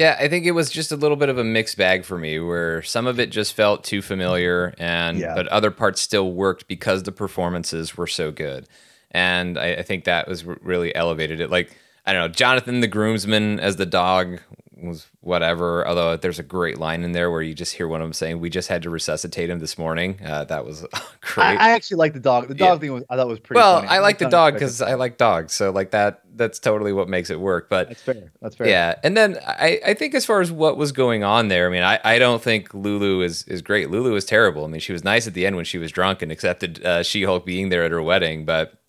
Yeah, 0.00 0.16
I 0.18 0.28
think 0.28 0.46
it 0.46 0.52
was 0.52 0.70
just 0.70 0.92
a 0.92 0.96
little 0.96 1.18
bit 1.18 1.28
of 1.28 1.36
a 1.36 1.44
mixed 1.44 1.76
bag 1.76 2.06
for 2.06 2.16
me 2.16 2.38
where 2.38 2.80
some 2.80 3.06
of 3.06 3.20
it 3.20 3.28
just 3.28 3.52
felt 3.52 3.84
too 3.84 4.00
familiar 4.00 4.72
and 4.78 5.18
yeah. 5.18 5.34
but 5.34 5.46
other 5.48 5.70
parts 5.70 6.00
still 6.00 6.32
worked 6.32 6.66
because 6.66 7.02
the 7.02 7.12
performances 7.12 7.98
were 7.98 8.06
so 8.06 8.32
good. 8.32 8.66
And 9.10 9.58
I, 9.58 9.74
I 9.74 9.82
think 9.82 10.04
that 10.04 10.26
was 10.26 10.46
really 10.46 10.94
elevated 10.94 11.42
it. 11.42 11.50
Like, 11.50 11.76
I 12.06 12.14
don't 12.14 12.22
know, 12.22 12.34
Jonathan 12.34 12.80
the 12.80 12.86
groomsman 12.86 13.60
as 13.60 13.76
the 13.76 13.84
dog 13.84 14.40
was 14.82 15.08
whatever. 15.20 15.86
Although 15.86 16.16
there's 16.16 16.38
a 16.38 16.42
great 16.42 16.78
line 16.78 17.04
in 17.04 17.12
there 17.12 17.30
where 17.30 17.42
you 17.42 17.54
just 17.54 17.74
hear 17.74 17.86
one 17.88 18.00
of 18.00 18.04
them 18.04 18.12
saying, 18.12 18.40
"We 18.40 18.50
just 18.50 18.68
had 18.68 18.82
to 18.82 18.90
resuscitate 18.90 19.50
him 19.50 19.58
this 19.58 19.78
morning." 19.78 20.18
Uh, 20.24 20.44
that 20.44 20.64
was 20.64 20.86
great. 21.20 21.44
I, 21.44 21.54
I, 21.54 21.70
actually 21.70 21.98
like 21.98 22.12
the 22.12 22.20
dog. 22.20 22.48
The 22.48 22.54
dog 22.54 22.78
yeah. 22.78 22.80
thing 22.80 22.92
was 22.92 23.04
I 23.10 23.16
thought 23.16 23.28
was 23.28 23.40
pretty. 23.40 23.58
Well, 23.58 23.80
funny. 23.80 23.88
I 23.88 23.98
like 24.00 24.18
the 24.18 24.28
dog 24.28 24.54
because 24.54 24.80
I 24.82 24.94
like 24.94 25.16
dogs, 25.16 25.52
so 25.52 25.70
like 25.70 25.90
that. 25.92 26.22
That's 26.34 26.58
totally 26.58 26.92
what 26.92 27.08
makes 27.08 27.28
it 27.28 27.38
work. 27.38 27.68
But 27.68 27.88
that's 27.88 28.02
fair. 28.02 28.32
That's 28.40 28.56
fair. 28.56 28.68
Yeah, 28.68 28.94
and 29.04 29.16
then 29.16 29.38
I, 29.46 29.80
I 29.86 29.94
think 29.94 30.14
as 30.14 30.24
far 30.24 30.40
as 30.40 30.50
what 30.50 30.76
was 30.76 30.92
going 30.92 31.22
on 31.24 31.48
there, 31.48 31.66
I 31.66 31.70
mean, 31.70 31.82
I, 31.82 32.00
I 32.02 32.18
don't 32.18 32.42
think 32.42 32.72
Lulu 32.72 33.22
is 33.22 33.44
is 33.44 33.62
great. 33.62 33.90
Lulu 33.90 34.14
is 34.14 34.24
terrible. 34.24 34.64
I 34.64 34.68
mean, 34.68 34.80
she 34.80 34.92
was 34.92 35.04
nice 35.04 35.26
at 35.26 35.34
the 35.34 35.46
end 35.46 35.56
when 35.56 35.64
she 35.64 35.78
was 35.78 35.92
drunk 35.92 36.22
and 36.22 36.32
accepted 36.32 36.84
uh, 36.84 37.02
She 37.02 37.24
Hulk 37.24 37.44
being 37.44 37.68
there 37.68 37.84
at 37.84 37.90
her 37.90 38.02
wedding, 38.02 38.44
but 38.44 38.80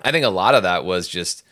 I 0.00 0.12
think 0.12 0.24
a 0.24 0.30
lot 0.30 0.54
of 0.54 0.62
that 0.62 0.84
was 0.84 1.08
just 1.08 1.42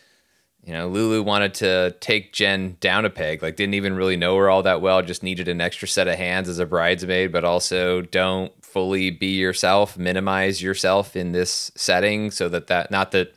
you 0.67 0.73
know, 0.73 0.89
Lulu 0.89 1.23
wanted 1.23 1.55
to 1.55 1.93
take 2.01 2.33
Jen 2.33 2.77
down 2.81 3.05
a 3.05 3.11
peg, 3.11 3.41
like 3.41 3.55
didn't 3.55 3.75
even 3.75 3.95
really 3.95 4.17
know 4.17 4.37
her 4.37 4.51
all 4.51 4.65
that 4.65 4.81
well, 4.81 5.01
just 5.01 5.23
needed 5.23 5.47
an 5.47 5.61
extra 5.61 5.87
set 5.87 6.09
of 6.09 6.17
hands 6.17 6.49
as 6.49 6.59
a 6.59 6.67
bridesmaid, 6.67 7.31
but 7.31 7.45
also 7.45 8.03
don't 8.03 8.53
fully 8.65 9.11
be 9.11 9.37
yourself, 9.37 9.97
minimize 9.97 10.61
yourself 10.61 11.15
in 11.15 11.31
this 11.31 11.71
setting 11.77 12.33
so 12.33 12.49
that 12.49 12.67
that 12.67 12.91
not 12.91 13.13
that 13.13 13.33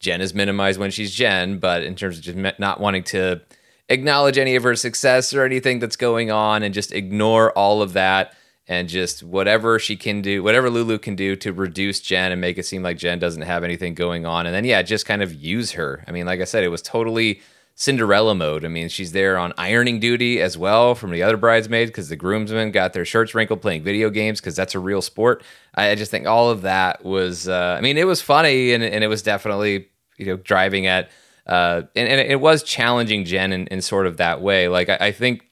Jen 0.00 0.20
is 0.20 0.34
minimized 0.34 0.80
when 0.80 0.90
she's 0.90 1.14
Jen, 1.14 1.58
but 1.58 1.84
in 1.84 1.94
terms 1.94 2.18
of 2.18 2.24
just 2.24 2.58
not 2.58 2.80
wanting 2.80 3.04
to 3.04 3.40
acknowledge 3.88 4.36
any 4.36 4.56
of 4.56 4.64
her 4.64 4.74
success 4.74 5.32
or 5.32 5.44
anything 5.44 5.78
that's 5.78 5.96
going 5.96 6.32
on 6.32 6.64
and 6.64 6.74
just 6.74 6.92
ignore 6.92 7.52
all 7.52 7.82
of 7.82 7.92
that 7.92 8.34
and 8.66 8.88
just 8.88 9.22
whatever 9.22 9.78
she 9.78 9.96
can 9.96 10.22
do, 10.22 10.42
whatever 10.42 10.70
Lulu 10.70 10.98
can 10.98 11.14
do 11.14 11.36
to 11.36 11.52
reduce 11.52 12.00
Jen 12.00 12.32
and 12.32 12.40
make 12.40 12.56
it 12.56 12.64
seem 12.64 12.82
like 12.82 12.96
Jen 12.96 13.18
doesn't 13.18 13.42
have 13.42 13.62
anything 13.62 13.94
going 13.94 14.24
on. 14.24 14.46
And 14.46 14.54
then, 14.54 14.64
yeah, 14.64 14.80
just 14.82 15.06
kind 15.06 15.22
of 15.22 15.34
use 15.34 15.72
her. 15.72 16.02
I 16.08 16.12
mean, 16.12 16.24
like 16.26 16.40
I 16.40 16.44
said, 16.44 16.64
it 16.64 16.68
was 16.68 16.80
totally 16.80 17.42
Cinderella 17.74 18.34
mode. 18.34 18.64
I 18.64 18.68
mean, 18.68 18.88
she's 18.88 19.12
there 19.12 19.36
on 19.36 19.52
ironing 19.58 20.00
duty 20.00 20.40
as 20.40 20.56
well 20.56 20.94
from 20.94 21.10
the 21.10 21.22
other 21.22 21.36
bridesmaids 21.36 21.90
because 21.90 22.08
the 22.08 22.16
groomsmen 22.16 22.70
got 22.70 22.92
their 22.92 23.04
shirts 23.04 23.34
wrinkled 23.34 23.60
playing 23.60 23.82
video 23.82 24.10
games 24.10 24.40
because 24.40 24.56
that's 24.56 24.74
a 24.74 24.78
real 24.78 25.02
sport. 25.02 25.42
I 25.74 25.94
just 25.96 26.10
think 26.10 26.26
all 26.26 26.50
of 26.50 26.62
that 26.62 27.04
was, 27.04 27.48
uh, 27.48 27.76
I 27.76 27.80
mean, 27.82 27.98
it 27.98 28.06
was 28.06 28.22
funny 28.22 28.72
and, 28.72 28.82
and 28.82 29.02
it 29.04 29.08
was 29.08 29.22
definitely, 29.22 29.88
you 30.16 30.26
know, 30.26 30.36
driving 30.36 30.86
at, 30.86 31.10
uh, 31.46 31.82
and, 31.96 32.08
and 32.08 32.20
it 32.20 32.40
was 32.40 32.62
challenging 32.62 33.24
Jen 33.24 33.52
in, 33.52 33.66
in 33.66 33.82
sort 33.82 34.06
of 34.06 34.18
that 34.18 34.40
way. 34.40 34.68
Like, 34.68 34.88
I, 34.88 34.96
I 35.00 35.12
think 35.12 35.44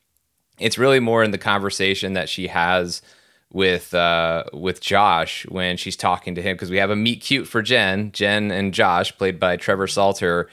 it's 0.63 0.79
really 0.79 1.01
more 1.01 1.23
in 1.23 1.31
the 1.31 1.39
conversation 1.39 2.15
that 2.15 2.29
she 2.29 2.47
has 2.49 3.03
with 3.53 3.93
uh, 3.93 4.45
with 4.53 4.81
Josh 4.81 5.47
when 5.49 5.77
she's 5.77 5.97
talking 5.97 6.35
to 6.35 6.43
him 6.43 6.55
because 6.55 6.71
we 6.71 6.79
have 6.79 6.91
a 6.91 6.97
meet 6.97 7.21
cute 7.21 7.47
for 7.47 7.63
Jen, 7.63 8.13
Jen 8.13 8.51
and 8.51 8.73
Josh, 8.73 9.17
played 9.17 9.39
by 9.39 9.57
Trevor 9.57 9.87
Salter. 9.87 10.49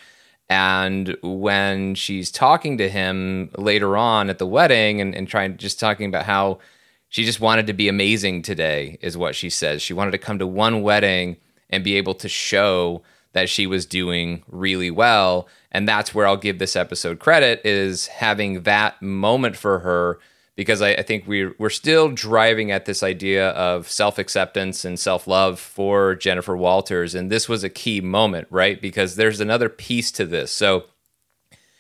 And 0.50 1.16
when 1.22 1.96
she's 1.96 2.32
talking 2.32 2.78
to 2.80 2.90
him 2.90 3.52
later 3.58 3.96
on 3.96 4.30
at 4.30 4.40
the 4.40 4.48
wedding 4.48 5.00
and, 5.00 5.14
and 5.16 5.28
trying 5.28 5.58
just 5.58 5.80
talking 5.80 6.08
about 6.08 6.26
how 6.26 6.60
she 7.08 7.24
just 7.24 7.40
wanted 7.40 7.68
to 7.68 7.74
be 7.74 7.88
amazing 7.88 8.42
today, 8.42 8.98
is 9.02 9.18
what 9.18 9.36
she 9.36 9.50
says. 9.50 9.82
She 9.82 9.94
wanted 9.94 10.12
to 10.12 10.18
come 10.18 10.40
to 10.40 10.48
one 10.48 10.82
wedding 10.82 11.38
and 11.70 11.84
be 11.84 11.96
able 11.96 12.16
to 12.16 12.28
show 12.28 13.04
that 13.34 13.50
she 13.50 13.68
was 13.68 13.86
doing 13.86 14.44
really 14.48 14.92
well 14.92 15.48
and 15.72 15.88
that's 15.88 16.14
where 16.14 16.28
I'll 16.28 16.38
give 16.38 16.60
this 16.60 16.76
episode 16.76 17.20
credit 17.20 17.62
is 17.64 18.08
having 18.08 18.64
that 18.64 19.02
moment 19.02 19.56
for 19.56 19.80
her 19.80 20.20
because 20.60 20.82
I, 20.82 20.90
I 20.90 21.04
think 21.04 21.26
we're 21.26 21.56
we're 21.58 21.70
still 21.70 22.10
driving 22.10 22.70
at 22.70 22.84
this 22.84 23.02
idea 23.02 23.52
of 23.52 23.90
self 23.90 24.18
acceptance 24.20 24.84
and 24.84 25.00
self 25.00 25.26
love 25.26 25.58
for 25.58 26.16
Jennifer 26.16 26.58
Walters, 26.58 27.16
and 27.16 27.32
this 27.32 27.48
was 27.48 27.64
a 27.64 27.70
key 27.70 28.02
moment, 28.02 28.46
right? 28.52 28.82
Because 28.82 29.16
there's 29.16 29.40
another 29.40 29.70
piece 29.70 30.12
to 30.12 30.26
this. 30.26 30.52
So 30.52 30.84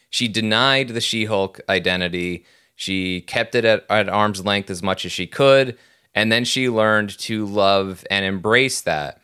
she 0.10 0.30
denied 0.30 0.88
the 0.88 1.02
She 1.02 1.26
Hulk 1.26 1.60
identity. 1.68 2.46
She 2.74 3.20
kept 3.20 3.54
it 3.54 3.66
at, 3.66 3.86
at 3.90 4.08
arm's 4.08 4.46
length 4.46 4.70
as 4.70 4.82
much 4.82 5.04
as 5.04 5.12
she 5.12 5.28
could, 5.28 5.78
and 6.16 6.32
then 6.32 6.46
she 6.46 6.70
learned 6.70 7.18
to 7.20 7.46
love 7.46 8.06
and 8.10 8.24
embrace 8.24 8.80
that. 8.84 9.19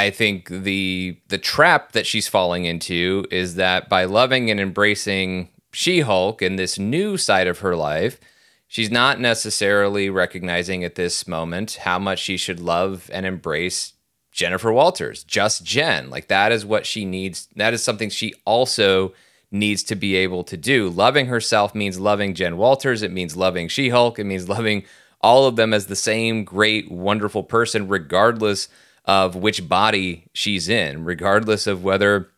I 0.00 0.10
think 0.10 0.48
the 0.48 1.18
the 1.28 1.38
trap 1.38 1.92
that 1.92 2.06
she's 2.06 2.26
falling 2.26 2.64
into 2.64 3.26
is 3.30 3.56
that 3.56 3.88
by 3.90 4.04
loving 4.04 4.50
and 4.50 4.58
embracing 4.58 5.50
She-Hulk 5.72 6.40
and 6.40 6.58
this 6.58 6.78
new 6.78 7.18
side 7.18 7.46
of 7.46 7.58
her 7.58 7.76
life, 7.76 8.18
she's 8.66 8.90
not 8.90 9.20
necessarily 9.20 10.08
recognizing 10.08 10.84
at 10.84 10.94
this 10.94 11.28
moment 11.28 11.80
how 11.82 11.98
much 11.98 12.18
she 12.18 12.38
should 12.38 12.60
love 12.60 13.10
and 13.12 13.26
embrace 13.26 13.92
Jennifer 14.32 14.72
Walters, 14.72 15.22
just 15.22 15.64
Jen. 15.64 16.08
Like 16.08 16.28
that 16.28 16.50
is 16.50 16.64
what 16.64 16.86
she 16.86 17.04
needs. 17.04 17.48
That 17.56 17.74
is 17.74 17.82
something 17.82 18.08
she 18.08 18.32
also 18.46 19.12
needs 19.50 19.82
to 19.82 19.96
be 19.96 20.16
able 20.16 20.44
to 20.44 20.56
do. 20.56 20.88
Loving 20.88 21.26
herself 21.26 21.74
means 21.74 22.00
loving 22.00 22.34
Jen 22.34 22.56
Walters. 22.56 23.02
It 23.02 23.12
means 23.12 23.36
loving 23.36 23.68
She 23.68 23.90
Hulk. 23.90 24.18
It 24.18 24.24
means 24.24 24.48
loving 24.48 24.84
all 25.20 25.46
of 25.46 25.56
them 25.56 25.74
as 25.74 25.86
the 25.86 25.96
same 25.96 26.44
great, 26.44 26.90
wonderful 26.90 27.42
person, 27.42 27.86
regardless 27.86 28.68
of 29.04 29.34
which 29.34 29.68
body 29.68 30.26
she's 30.32 30.68
in, 30.68 31.04
regardless 31.04 31.66
of 31.66 31.82
whether 31.82 32.28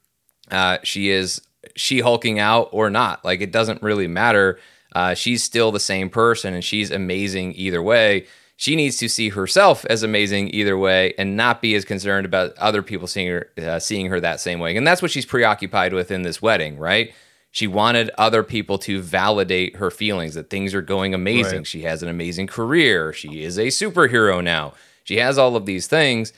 uh, 0.51 0.79
she 0.83 1.11
is 1.11 1.41
she 1.77 2.01
hulking 2.01 2.39
out 2.39 2.69
or 2.73 2.91
not. 2.91 3.25
Like 3.25 3.41
it 3.41 3.53
doesn't 3.53 3.83
really 3.83 4.09
matter. 4.09 4.59
Uh, 4.95 5.15
she's 5.15 5.43
still 5.43 5.73
the 5.73 5.81
same 5.81 6.11
person, 6.11 6.55
and 6.55 6.65
she's 6.65 6.91
amazing 6.91 7.55
either 7.57 7.83
way. 7.83 8.27
She 8.57 8.77
needs 8.77 8.99
to 8.99 9.09
see 9.09 9.31
herself 9.31 9.85
as 9.87 10.03
amazing 10.03 10.55
either 10.55 10.77
way, 10.79 11.15
and 11.19 11.37
not 11.37 11.63
be 11.63 11.75
as 11.75 11.85
concerned 11.85 12.27
about 12.27 12.57
other 12.59 12.83
people 12.83 13.07
seeing 13.07 13.29
her 13.29 13.51
uh, 13.59 13.79
seeing 13.79 14.07
her 14.07 14.21
that 14.21 14.41
same 14.41 14.61
way. 14.61 14.77
And 14.77 14.87
that's 14.87 15.03
what 15.03 15.11
she's 15.11 15.27
preoccupied 15.27 15.93
with 15.93 16.11
in 16.11 16.23
this 16.23 16.41
wedding, 16.43 16.79
right? 16.79 17.13
She 17.51 17.67
wanted 17.67 18.11
other 18.17 18.43
people 18.43 18.79
to 18.79 19.03
validate 19.03 19.77
her 19.77 19.91
feelings 19.91 20.35
that 20.35 20.49
things 20.49 20.75
are 20.75 20.81
going 20.81 21.13
amazing. 21.13 21.59
Right. 21.59 21.67
She 21.67 21.83
has 21.83 22.03
an 22.03 22.09
amazing 22.09 22.47
career. 22.47 23.13
She 23.13 23.43
is 23.43 23.59
a 23.59 23.67
superhero 23.67 24.43
now. 24.43 24.73
She 25.05 25.19
has 25.19 25.37
all 25.37 25.55
of 25.55 25.67
these 25.67 25.87
things 25.87 26.33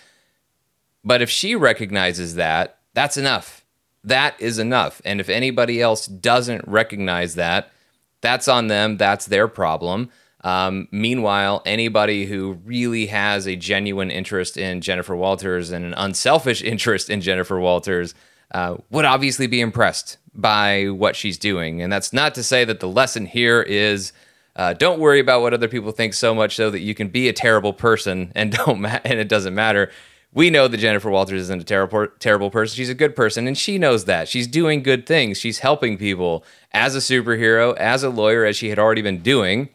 but 1.05 1.23
if 1.23 1.31
she 1.31 1.55
recognizes 1.55 2.35
that, 2.37 2.79
that's 2.95 3.17
enough. 3.17 3.65
That 4.03 4.35
is 4.41 4.59
enough. 4.59 5.01
And 5.05 5.21
if 5.21 5.29
anybody 5.29 5.81
else 5.81 6.07
doesn't 6.07 6.67
recognize 6.67 7.35
that, 7.35 7.71
that's 8.21 8.49
on 8.49 8.69
them. 8.69 8.97
That's 8.97 9.27
their 9.27 9.49
problem. 9.49 10.11
Um, 10.43 10.89
meanwhile, 10.91 11.63
anybody 11.65 12.27
who 12.27 12.59
really 12.65 13.07
has 13.07 13.47
a 13.47 13.57
genuine 13.57 14.11
interest 14.11 14.57
in 14.57 14.83
Jennifer 14.83 15.17
Walters 15.17 15.71
and 15.71 15.85
an 15.85 15.95
unselfish 15.95 16.63
interest 16.73 17.11
in 17.11 17.21
Jennifer 17.21 17.59
Walters 17.59 18.15
uh, 18.53 18.77
would 18.91 19.05
obviously 19.05 19.47
be 19.47 19.61
impressed 19.61 20.19
by 20.35 20.87
what 20.89 21.17
she's 21.17 21.39
doing. 21.39 21.81
And 21.81 21.93
that's 21.93 22.13
not 22.13 22.35
to 22.35 22.43
say 22.43 22.65
that 22.65 22.81
the 22.81 22.89
lesson 22.89 23.27
here 23.27 23.63
is 23.63 24.13
uh, 24.57 24.73
don't 24.75 25.01
worry 25.01 25.19
about 25.19 25.41
what 25.41 25.55
other 25.55 25.67
people 25.67 25.93
think 25.93 26.15
so 26.15 26.35
much 26.35 26.55
so 26.55 26.71
that 26.71 26.81
you 26.81 26.95
can 26.95 27.09
be 27.09 27.29
a 27.29 27.33
terrible 27.33 27.73
person 27.73 28.31
and 28.35 28.53
don't 28.67 28.81
ma- 28.81 29.01
and 29.05 29.19
it 29.19 29.29
doesn't 29.29 29.55
matter 29.55 29.91
we 30.35 30.51
know 30.51 30.67
that 30.67 30.79
Jennifer 30.79 31.09
Walters 31.09 31.43
isn't 31.43 31.63
a 31.63 31.65
terrible 31.65 32.09
terrible 32.19 32.51
person. 32.51 32.77
She's 32.77 32.91
a 32.91 32.95
good 32.95 33.17
person, 33.17 33.47
and 33.47 33.57
she 33.57 33.79
knows 33.79 34.05
that. 34.05 34.29
She's 34.29 34.49
doing 34.49 34.83
good 34.83 35.07
things. 35.07 35.39
She's 35.39 35.61
helping 35.61 35.97
people 35.97 36.45
as 36.73 36.97
a 36.97 36.99
superhero, 36.99 37.77
as 37.77 38.03
a 38.03 38.11
lawyer, 38.11 38.45
as 38.45 38.57
she 38.57 38.69
had 38.69 38.79
already 38.79 39.01
been 39.01 39.23
doing 39.23 39.69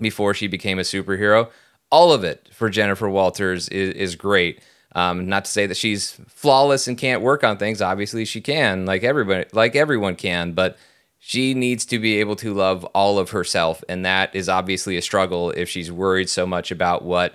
before 0.00 0.34
she 0.34 0.46
became 0.46 0.78
a 0.78 0.82
superhero. 0.82 1.50
All 1.90 2.12
of 2.12 2.22
it 2.22 2.48
for 2.52 2.68
Jennifer 2.68 3.08
Walters 3.08 3.68
is, 3.70 3.94
is 3.94 4.16
great. 4.16 4.60
Um, 4.94 5.26
not 5.26 5.46
to 5.46 5.50
say 5.50 5.66
that 5.66 5.76
she's 5.76 6.20
flawless 6.28 6.86
and 6.86 6.96
can't 6.98 7.22
work 7.22 7.42
on 7.42 7.56
things. 7.56 7.80
Obviously, 7.80 8.24
she 8.24 8.40
can, 8.40 8.86
like 8.86 9.02
everybody, 9.02 9.46
like 9.52 9.74
everyone 9.74 10.16
can. 10.16 10.52
But 10.52 10.76
she 11.18 11.54
needs 11.54 11.86
to 11.86 11.98
be 11.98 12.20
able 12.20 12.36
to 12.36 12.52
love 12.52 12.84
all 12.94 13.18
of 13.18 13.30
herself, 13.30 13.82
and 13.88 14.04
that 14.04 14.34
is 14.34 14.50
obviously 14.50 14.98
a 14.98 15.02
struggle 15.02 15.50
if 15.52 15.70
she's 15.70 15.90
worried 15.90 16.28
so 16.28 16.46
much 16.46 16.70
about 16.70 17.02
what 17.02 17.34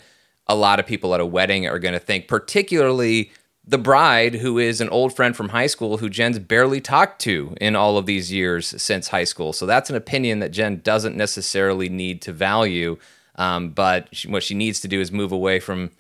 a 0.49 0.55
lot 0.55 0.79
of 0.79 0.87
people 0.87 1.13
at 1.13 1.21
a 1.21 1.25
wedding 1.25 1.67
are 1.67 1.79
going 1.79 1.93
to 1.93 1.99
think, 1.99 2.27
particularly 2.27 3.31
the 3.65 3.77
bride, 3.77 4.33
who 4.33 4.57
is 4.57 4.81
an 4.81 4.89
old 4.89 5.15
friend 5.15 5.35
from 5.35 5.49
high 5.49 5.67
school 5.67 5.99
who 5.99 6.09
Jen's 6.09 6.39
barely 6.39 6.81
talked 6.81 7.21
to 7.21 7.55
in 7.61 7.75
all 7.75 7.97
of 7.97 8.07
these 8.07 8.33
years 8.33 8.81
since 8.81 9.09
high 9.09 9.25
school. 9.25 9.53
So 9.53 9.67
that's 9.67 9.91
an 9.91 9.95
opinion 9.95 10.39
that 10.39 10.49
Jen 10.49 10.81
doesn't 10.83 11.15
necessarily 11.15 11.87
need 11.87 12.23
to 12.23 12.33
value. 12.33 12.97
Um, 13.35 13.69
but 13.69 14.09
she, 14.11 14.27
what 14.27 14.41
she 14.41 14.55
needs 14.55 14.79
to 14.81 14.87
do 14.87 14.99
is 14.99 15.11
move 15.11 15.31
away 15.31 15.59
from 15.59 15.91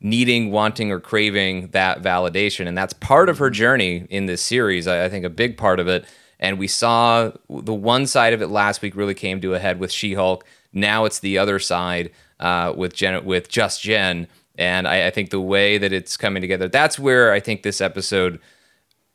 needing, 0.00 0.52
wanting, 0.52 0.92
or 0.92 1.00
craving 1.00 1.68
that 1.68 2.00
validation. 2.00 2.68
And 2.68 2.78
that's 2.78 2.92
part 2.92 3.28
of 3.28 3.38
her 3.38 3.50
journey 3.50 4.06
in 4.08 4.26
this 4.26 4.40
series. 4.40 4.86
I, 4.86 5.06
I 5.06 5.08
think 5.08 5.24
a 5.24 5.30
big 5.30 5.56
part 5.56 5.80
of 5.80 5.88
it. 5.88 6.04
And 6.38 6.60
we 6.60 6.68
saw 6.68 7.32
the 7.48 7.74
one 7.74 8.06
side 8.06 8.34
of 8.34 8.40
it 8.40 8.48
last 8.48 8.82
week 8.82 8.94
really 8.94 9.14
came 9.14 9.40
to 9.40 9.54
a 9.54 9.58
head 9.58 9.80
with 9.80 9.90
She 9.90 10.14
Hulk. 10.14 10.44
Now 10.72 11.06
it's 11.06 11.18
the 11.18 11.38
other 11.38 11.58
side 11.58 12.12
uh, 12.40 12.72
with 12.76 12.94
Jen 12.94 13.24
with 13.24 13.48
just 13.48 13.82
Jen, 13.82 14.28
and 14.56 14.86
I, 14.86 15.06
I 15.06 15.10
think 15.10 15.30
the 15.30 15.40
way 15.40 15.78
that 15.78 15.92
it's 15.92 16.16
coming 16.16 16.40
together, 16.40 16.68
that's 16.68 16.98
where 16.98 17.32
I 17.32 17.40
think 17.40 17.62
this 17.62 17.80
episode 17.80 18.40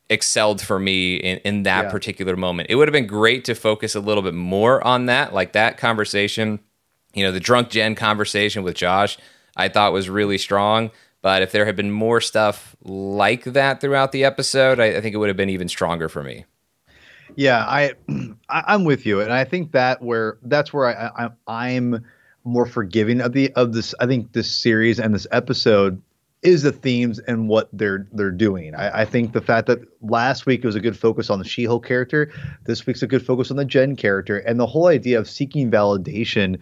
excelled 0.08 0.60
for 0.60 0.78
me 0.78 1.16
in, 1.16 1.38
in 1.38 1.62
that 1.62 1.84
yeah. 1.86 1.90
particular 1.90 2.36
moment. 2.36 2.68
It 2.70 2.74
would 2.76 2.88
have 2.88 2.92
been 2.92 3.06
great 3.06 3.44
to 3.46 3.54
focus 3.54 3.94
a 3.94 4.00
little 4.00 4.22
bit 4.22 4.34
more 4.34 4.86
on 4.86 5.06
that, 5.06 5.32
like 5.32 5.52
that 5.52 5.78
conversation. 5.78 6.60
You 7.14 7.24
know, 7.24 7.32
the 7.32 7.40
drunk 7.40 7.70
Jen 7.70 7.94
conversation 7.94 8.62
with 8.62 8.74
Josh, 8.74 9.18
I 9.56 9.68
thought 9.68 9.92
was 9.92 10.08
really 10.08 10.38
strong. 10.38 10.90
But 11.22 11.42
if 11.42 11.52
there 11.52 11.64
had 11.64 11.76
been 11.76 11.92
more 11.92 12.20
stuff 12.20 12.74
like 12.82 13.44
that 13.44 13.80
throughout 13.80 14.12
the 14.12 14.24
episode, 14.24 14.80
I, 14.80 14.96
I 14.96 15.00
think 15.00 15.14
it 15.14 15.18
would 15.18 15.28
have 15.28 15.36
been 15.36 15.50
even 15.50 15.68
stronger 15.68 16.08
for 16.08 16.22
me. 16.22 16.44
Yeah, 17.36 17.64
I, 17.64 17.92
I 18.48 18.74
am 18.74 18.84
with 18.84 19.06
you, 19.06 19.20
and 19.20 19.32
I 19.32 19.44
think 19.44 19.72
that 19.72 20.02
where 20.02 20.38
that's 20.42 20.72
where 20.72 20.86
I, 20.86 21.26
I 21.26 21.30
I'm 21.46 22.04
more 22.44 22.66
forgiving 22.66 23.20
of 23.20 23.32
the 23.32 23.52
of 23.52 23.72
this. 23.72 23.94
I 24.00 24.06
think 24.06 24.32
this 24.32 24.50
series 24.50 24.98
and 24.98 25.14
this 25.14 25.26
episode 25.32 26.00
is 26.42 26.62
the 26.62 26.72
themes 26.72 27.18
and 27.20 27.48
what 27.48 27.68
they're 27.72 28.06
they're 28.12 28.30
doing. 28.30 28.74
I, 28.74 29.02
I, 29.02 29.04
think 29.04 29.32
the 29.32 29.40
fact 29.40 29.68
that 29.68 29.78
last 30.02 30.44
week 30.44 30.64
it 30.64 30.66
was 30.66 30.74
a 30.74 30.80
good 30.80 30.98
focus 30.98 31.30
on 31.30 31.38
the 31.38 31.44
She-Hulk 31.44 31.86
character, 31.86 32.32
this 32.64 32.84
week's 32.84 33.02
a 33.02 33.06
good 33.06 33.24
focus 33.24 33.50
on 33.50 33.56
the 33.56 33.64
Jen 33.64 33.94
character, 33.94 34.38
and 34.38 34.58
the 34.58 34.66
whole 34.66 34.88
idea 34.88 35.18
of 35.18 35.28
seeking 35.28 35.70
validation. 35.70 36.58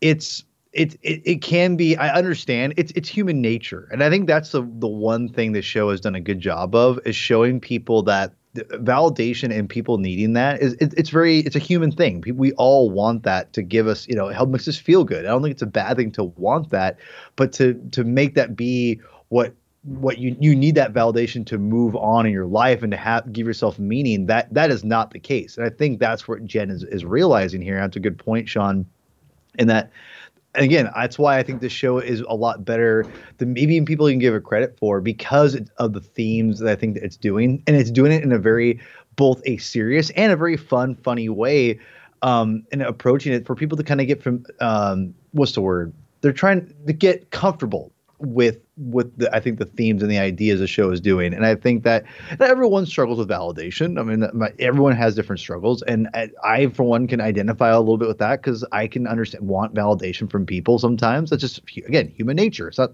It's 0.00 0.44
it, 0.72 0.94
it 1.02 1.20
it 1.24 1.42
can 1.42 1.76
be. 1.76 1.96
I 1.96 2.14
understand 2.14 2.74
it's 2.76 2.92
it's 2.92 3.08
human 3.08 3.42
nature, 3.42 3.88
and 3.92 4.02
I 4.02 4.08
think 4.08 4.26
that's 4.26 4.52
the 4.52 4.62
the 4.78 4.88
one 4.88 5.28
thing 5.28 5.52
the 5.52 5.62
show 5.62 5.90
has 5.90 6.00
done 6.00 6.14
a 6.14 6.20
good 6.20 6.40
job 6.40 6.74
of 6.74 6.98
is 7.04 7.16
showing 7.16 7.60
people 7.60 8.02
that 8.04 8.32
validation 8.54 9.56
and 9.56 9.68
people 9.68 9.98
needing 9.98 10.32
that 10.32 10.60
is 10.60 10.72
it, 10.74 10.92
it's 10.96 11.10
very 11.10 11.38
it's 11.40 11.56
a 11.56 11.60
human 11.60 11.92
thing. 11.92 12.22
We 12.34 12.52
all 12.52 12.90
want 12.90 13.22
that 13.22 13.52
to 13.52 13.62
give 13.62 13.86
us 13.86 14.08
you 14.08 14.14
know 14.14 14.28
help 14.28 14.48
makes 14.48 14.66
us 14.66 14.76
feel 14.76 15.04
good. 15.04 15.24
I 15.24 15.28
don't 15.28 15.42
think 15.42 15.52
it's 15.52 15.62
a 15.62 15.66
bad 15.66 15.96
thing 15.96 16.10
to 16.12 16.24
want 16.24 16.70
that 16.70 16.98
but 17.36 17.52
to 17.54 17.74
to 17.92 18.04
make 18.04 18.34
that 18.34 18.56
be 18.56 19.00
what 19.28 19.54
what 19.84 20.18
you 20.18 20.36
you 20.40 20.54
need 20.54 20.74
that 20.74 20.92
validation 20.92 21.46
to 21.46 21.58
move 21.58 21.94
on 21.96 22.26
in 22.26 22.32
your 22.32 22.46
life 22.46 22.82
and 22.82 22.90
to 22.90 22.96
have 22.96 23.32
give 23.32 23.46
yourself 23.46 23.78
meaning 23.78 24.26
that 24.26 24.52
that 24.52 24.70
is 24.70 24.84
not 24.84 25.12
the 25.12 25.18
case. 25.18 25.56
And 25.56 25.64
i 25.64 25.70
think 25.70 26.00
that's 26.00 26.26
what 26.28 26.44
jen 26.44 26.70
is 26.70 26.82
is 26.84 27.04
realizing 27.04 27.62
here 27.62 27.78
that's 27.78 27.96
a 27.96 28.00
good 28.00 28.18
point 28.18 28.48
sean 28.48 28.84
in 29.58 29.68
that 29.68 29.90
and 30.54 30.64
again, 30.64 30.90
that's 30.94 31.18
why 31.18 31.38
I 31.38 31.42
think 31.42 31.60
this 31.60 31.72
show 31.72 31.98
is 31.98 32.20
a 32.22 32.34
lot 32.34 32.64
better 32.64 33.06
than 33.38 33.52
maybe 33.52 33.80
people 33.82 34.08
can 34.08 34.18
give 34.18 34.34
it 34.34 34.42
credit 34.42 34.76
for 34.78 35.00
because 35.00 35.56
of 35.78 35.92
the 35.92 36.00
themes 36.00 36.58
that 36.58 36.70
I 36.70 36.74
think 36.74 36.94
that 36.94 37.04
it's 37.04 37.16
doing, 37.16 37.62
and 37.66 37.76
it's 37.76 37.90
doing 37.90 38.10
it 38.10 38.22
in 38.22 38.32
a 38.32 38.38
very 38.38 38.80
both 39.16 39.40
a 39.44 39.58
serious 39.58 40.10
and 40.10 40.32
a 40.32 40.36
very 40.36 40.56
fun, 40.56 40.96
funny 40.96 41.28
way, 41.28 41.78
um, 42.22 42.64
and 42.72 42.82
approaching 42.82 43.32
it 43.32 43.46
for 43.46 43.54
people 43.54 43.76
to 43.76 43.84
kind 43.84 44.00
of 44.00 44.06
get 44.06 44.22
from 44.22 44.44
um, 44.60 45.14
what's 45.32 45.52
the 45.52 45.60
word? 45.60 45.92
They're 46.20 46.32
trying 46.32 46.74
to 46.86 46.92
get 46.92 47.30
comfortable 47.30 47.92
with 48.20 48.58
with 48.76 49.16
the 49.18 49.34
I 49.34 49.40
think 49.40 49.58
the 49.58 49.64
themes 49.64 50.02
and 50.02 50.10
the 50.10 50.18
ideas 50.18 50.60
the 50.60 50.66
show 50.66 50.90
is 50.90 51.00
doing, 51.00 51.34
and 51.34 51.44
I 51.44 51.54
think 51.54 51.84
that, 51.84 52.04
that 52.38 52.50
everyone 52.50 52.86
struggles 52.86 53.18
with 53.18 53.28
validation. 53.28 53.98
I 53.98 54.02
mean, 54.02 54.28
my, 54.32 54.52
everyone 54.58 54.94
has 54.96 55.14
different 55.14 55.40
struggles, 55.40 55.82
and 55.82 56.08
I, 56.14 56.30
I, 56.44 56.66
for 56.68 56.84
one 56.84 57.06
can 57.06 57.20
identify 57.20 57.70
a 57.70 57.80
little 57.80 57.98
bit 57.98 58.08
with 58.08 58.18
that 58.18 58.42
because 58.42 58.64
I 58.72 58.86
can 58.86 59.06
understand 59.06 59.46
want 59.46 59.74
validation 59.74 60.30
from 60.30 60.46
people 60.46 60.78
sometimes. 60.78 61.30
That's 61.30 61.40
just 61.40 61.60
again 61.76 62.08
human 62.08 62.36
nature. 62.36 62.68
It's 62.68 62.78
not 62.78 62.92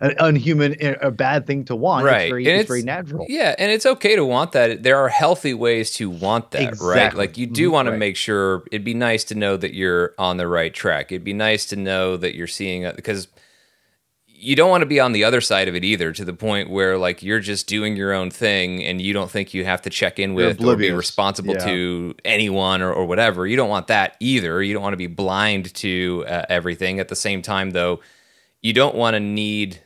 an 0.00 0.14
unhuman 0.18 0.74
a 1.02 1.10
bad 1.10 1.46
thing 1.46 1.62
to 1.62 1.76
want 1.76 2.06
right 2.06 2.22
it's 2.22 2.30
very, 2.30 2.46
it's, 2.46 2.60
it's, 2.60 2.68
very 2.68 2.82
natural 2.82 3.26
yeah 3.28 3.54
and 3.58 3.70
it's 3.70 3.84
okay 3.84 4.16
to 4.16 4.24
want 4.24 4.52
that 4.52 4.82
there 4.82 4.96
are 4.96 5.10
healthy 5.10 5.52
ways 5.52 5.90
to 5.90 6.08
want 6.08 6.52
that 6.52 6.62
exactly. 6.62 6.88
right 6.88 7.14
like 7.14 7.36
you 7.36 7.46
do 7.46 7.66
mm-hmm. 7.66 7.74
want 7.74 7.86
to 7.86 7.96
make 7.98 8.16
sure 8.16 8.64
it'd 8.72 8.82
be 8.82 8.94
nice 8.94 9.24
to 9.24 9.34
know 9.34 9.58
that 9.58 9.74
you're 9.74 10.14
on 10.18 10.38
the 10.38 10.48
right 10.48 10.72
track 10.72 11.12
it'd 11.12 11.22
be 11.22 11.34
nice 11.34 11.66
to 11.66 11.76
know 11.76 12.16
that 12.16 12.34
you're 12.34 12.46
seeing 12.46 12.90
because 12.96 13.28
you 14.40 14.56
don't 14.56 14.70
want 14.70 14.80
to 14.80 14.86
be 14.86 14.98
on 14.98 15.12
the 15.12 15.24
other 15.24 15.40
side 15.40 15.68
of 15.68 15.74
it 15.74 15.84
either 15.84 16.12
to 16.12 16.24
the 16.24 16.32
point 16.32 16.70
where 16.70 16.96
like 16.96 17.22
you're 17.22 17.40
just 17.40 17.66
doing 17.66 17.94
your 17.94 18.12
own 18.12 18.30
thing 18.30 18.82
and 18.82 19.00
you 19.00 19.12
don't 19.12 19.30
think 19.30 19.52
you 19.52 19.64
have 19.64 19.82
to 19.82 19.90
check 19.90 20.18
in 20.18 20.32
with 20.32 20.64
or 20.64 20.76
be 20.76 20.90
responsible 20.90 21.54
yeah. 21.54 21.66
to 21.66 22.14
anyone 22.24 22.80
or, 22.80 22.90
or 22.90 23.04
whatever. 23.04 23.46
You 23.46 23.56
don't 23.56 23.68
want 23.68 23.88
that 23.88 24.16
either. 24.18 24.62
You 24.62 24.72
don't 24.72 24.82
want 24.82 24.94
to 24.94 24.98
be 24.98 25.08
blind 25.08 25.74
to 25.74 26.24
uh, 26.26 26.46
everything. 26.48 27.00
At 27.00 27.08
the 27.08 27.16
same 27.16 27.42
time 27.42 27.72
though 27.72 28.00
you 28.62 28.72
don't 28.72 28.94
want 28.94 29.14
to 29.14 29.20
need 29.20 29.80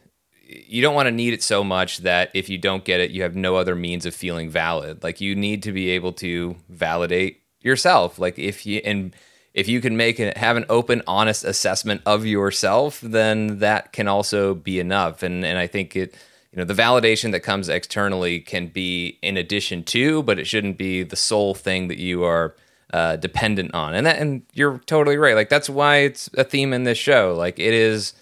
you 0.47 0.83
don't 0.83 0.95
want 0.95 1.07
to 1.07 1.13
need 1.13 1.33
it 1.33 1.43
so 1.43 1.65
much 1.65 1.99
that 1.99 2.31
if 2.35 2.49
you 2.49 2.59
don't 2.59 2.85
get 2.85 3.01
it 3.01 3.11
you 3.11 3.23
have 3.23 3.35
no 3.35 3.57
other 3.57 3.75
means 3.75 4.07
of 4.07 4.15
feeling 4.15 4.49
valid. 4.49 5.03
Like 5.03 5.21
you 5.21 5.35
need 5.35 5.65
to 5.65 5.73
be 5.73 5.91
able 5.91 6.13
to 6.15 6.57
validate 6.69 7.41
yourself. 7.61 8.21
Like 8.21 8.39
if 8.39 8.65
you 8.65 8.81
and 8.85 9.15
if 9.55 9.69
you 9.69 9.81
can 9.81 9.97
make 9.97 10.21
it 10.21 10.37
have 10.37 10.57
an 10.57 10.67
open 10.69 11.03
honest 11.07 11.45
assessment 11.45 12.03
of 12.05 12.27
yourself 12.27 13.01
then 13.01 13.61
that 13.61 13.93
can 13.93 14.09
also 14.09 14.55
be 14.55 14.79
enough. 14.81 15.23
And 15.23 15.45
and 15.45 15.59
i 15.59 15.67
think 15.67 15.97
it 15.97 16.15
you 16.53 16.59
know 16.59 16.65
the 16.65 16.75
validation 16.75 17.33
that 17.33 17.41
comes 17.41 17.69
externally 17.69 18.41
can 18.41 18.67
be 18.69 19.19
in 19.23 19.37
addition 19.37 19.85
to 19.85 20.23
but 20.23 20.39
it 20.39 20.47
shouldn't 20.47 20.77
be 20.77 21.03
the 21.03 21.17
sole 21.17 21.55
thing 21.55 21.89
that 21.89 21.99
you 21.99 22.25
are 22.25 22.55
uh, 22.93 23.17
dependent 23.17 23.75
on. 23.75 23.93
And 23.95 24.07
that 24.07 24.19
and 24.19 24.43
you're 24.53 24.79
totally 24.87 25.17
right. 25.17 25.35
Like 25.35 25.49
that's 25.49 25.69
why 25.69 25.99
it's 25.99 26.31
a 26.35 26.45
theme 26.45 26.73
in 26.73 26.85
this 26.85 26.99
show. 26.99 27.35
Like 27.37 27.59
it 27.59 27.75
is 27.75 28.13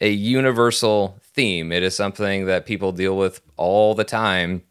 a 0.00 0.10
universal 0.10 1.18
theme. 1.22 1.72
It 1.72 1.82
is 1.82 1.96
something 1.96 2.46
that 2.46 2.64
people 2.64 2.92
deal 2.92 3.16
with 3.16 3.40
all 3.56 3.94
the 3.94 4.04
time. 4.04 4.62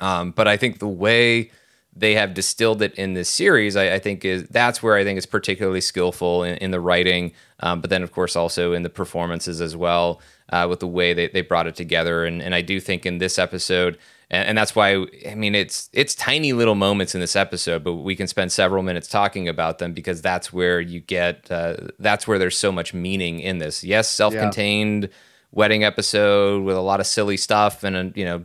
Um, 0.00 0.30
but 0.30 0.46
i 0.46 0.56
think 0.56 0.78
the 0.78 0.86
way 0.86 1.50
they 1.94 2.14
have 2.14 2.34
distilled 2.34 2.80
it 2.82 2.94
in 2.94 3.14
this 3.14 3.28
series, 3.28 3.76
I, 3.76 3.94
I, 3.94 3.98
think 3.98 4.24
is 4.24 4.44
that's 4.44 4.82
where 4.82 4.94
I 4.96 5.04
think 5.04 5.16
it's 5.16 5.26
particularly 5.26 5.80
skillful 5.80 6.44
in, 6.44 6.56
in 6.58 6.70
the 6.70 6.80
writing, 6.80 7.32
um, 7.60 7.80
but 7.80 7.90
then 7.90 8.02
of 8.02 8.12
course 8.12 8.36
also 8.36 8.72
in 8.72 8.82
the 8.82 8.90
performances 8.90 9.60
as 9.60 9.74
well, 9.74 10.20
uh, 10.50 10.66
with 10.68 10.80
the 10.80 10.86
way 10.86 11.12
they, 11.12 11.28
they 11.28 11.40
brought 11.40 11.66
it 11.66 11.74
together. 11.74 12.24
And, 12.24 12.40
and 12.40 12.54
I 12.54 12.62
do 12.62 12.78
think 12.78 13.04
in 13.04 13.18
this 13.18 13.38
episode, 13.38 13.98
and, 14.30 14.48
and, 14.48 14.58
that's 14.58 14.76
why 14.76 15.06
I 15.28 15.34
mean 15.34 15.54
it's 15.54 15.88
it's 15.92 16.14
tiny 16.14 16.52
little 16.52 16.74
moments 16.74 17.14
in 17.14 17.20
this 17.20 17.34
episode, 17.34 17.82
but 17.82 17.94
we 17.94 18.14
can 18.14 18.26
spend 18.26 18.52
several 18.52 18.82
minutes 18.82 19.08
talking 19.08 19.48
about 19.48 19.78
them 19.78 19.92
because 19.92 20.20
that's 20.20 20.52
where 20.52 20.80
you 20.80 21.00
get 21.00 21.50
uh, 21.50 21.76
that's 21.98 22.28
where 22.28 22.38
there's 22.38 22.58
so 22.58 22.70
much 22.70 22.92
meaning 22.92 23.40
in 23.40 23.58
this. 23.58 23.82
Yes, 23.82 24.08
self-contained 24.08 25.04
yeah. 25.04 25.10
wedding 25.50 25.82
episode 25.82 26.62
with 26.62 26.76
a 26.76 26.80
lot 26.80 27.00
of 27.00 27.06
silly 27.06 27.38
stuff 27.38 27.82
and 27.82 27.96
a 27.96 28.12
you 28.14 28.24
know 28.24 28.44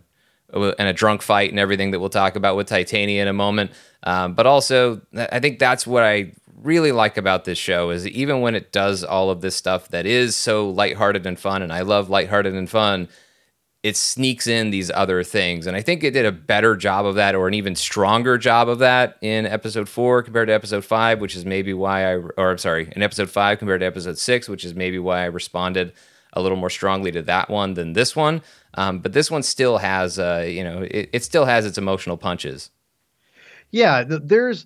and 0.53 0.87
a 0.87 0.93
drunk 0.93 1.21
fight 1.21 1.49
and 1.49 1.59
everything 1.59 1.91
that 1.91 1.99
we'll 1.99 2.09
talk 2.09 2.35
about 2.35 2.55
with 2.55 2.67
Titania 2.67 3.21
in 3.21 3.27
a 3.27 3.33
moment. 3.33 3.71
Um, 4.03 4.33
but 4.33 4.45
also, 4.45 5.01
I 5.15 5.39
think 5.39 5.59
that's 5.59 5.87
what 5.87 6.03
I 6.03 6.33
really 6.61 6.91
like 6.91 7.17
about 7.17 7.43
this 7.45 7.57
show 7.57 7.89
is 7.89 8.07
even 8.07 8.41
when 8.41 8.55
it 8.55 8.71
does 8.71 9.03
all 9.03 9.29
of 9.29 9.41
this 9.41 9.55
stuff 9.55 9.89
that 9.89 10.05
is 10.05 10.35
so 10.35 10.69
lighthearted 10.69 11.25
and 11.25 11.37
fun, 11.39 11.61
and 11.61 11.73
I 11.73 11.81
love 11.81 12.09
lighthearted 12.09 12.53
and 12.53 12.69
fun, 12.69 13.09
it 13.81 13.97
sneaks 13.97 14.47
in 14.47 14.69
these 14.69 14.89
other 14.91 15.25
things. 15.25 15.67
And 15.67 15.75
I 15.75 15.81
think 15.81 16.05
it 16.05 16.11
did 16.11 16.25
a 16.25 16.31
better 16.31 16.77
job 16.77 17.05
of 17.05 17.15
that, 17.15 17.35
or 17.35 17.49
an 17.49 17.53
even 17.53 17.75
stronger 17.75 18.37
job 18.37 18.69
of 18.69 18.79
that 18.79 19.17
in 19.21 19.45
episode 19.45 19.89
four 19.89 20.23
compared 20.23 20.47
to 20.47 20.53
episode 20.53 20.85
five, 20.85 21.19
which 21.19 21.35
is 21.35 21.45
maybe 21.45 21.73
why 21.73 22.13
I, 22.13 22.15
or 22.15 22.51
I'm 22.51 22.57
sorry, 22.57 22.93
in 22.95 23.03
episode 23.03 23.29
five 23.29 23.59
compared 23.59 23.81
to 23.81 23.85
episode 23.85 24.17
six, 24.17 24.47
which 24.47 24.63
is 24.63 24.73
maybe 24.73 24.99
why 24.99 25.23
I 25.23 25.25
responded 25.25 25.91
a 26.31 26.41
little 26.41 26.57
more 26.57 26.69
strongly 26.69 27.11
to 27.11 27.21
that 27.23 27.49
one 27.49 27.73
than 27.73 27.91
this 27.91 28.15
one. 28.15 28.41
Um, 28.75 28.99
but 28.99 29.13
this 29.13 29.29
one 29.29 29.43
still 29.43 29.77
has, 29.77 30.17
uh, 30.17 30.45
you 30.47 30.63
know, 30.63 30.81
it, 30.81 31.09
it 31.13 31.23
still 31.23 31.45
has 31.45 31.65
its 31.65 31.77
emotional 31.77 32.17
punches. 32.17 32.71
Yeah, 33.71 34.03
there's 34.07 34.65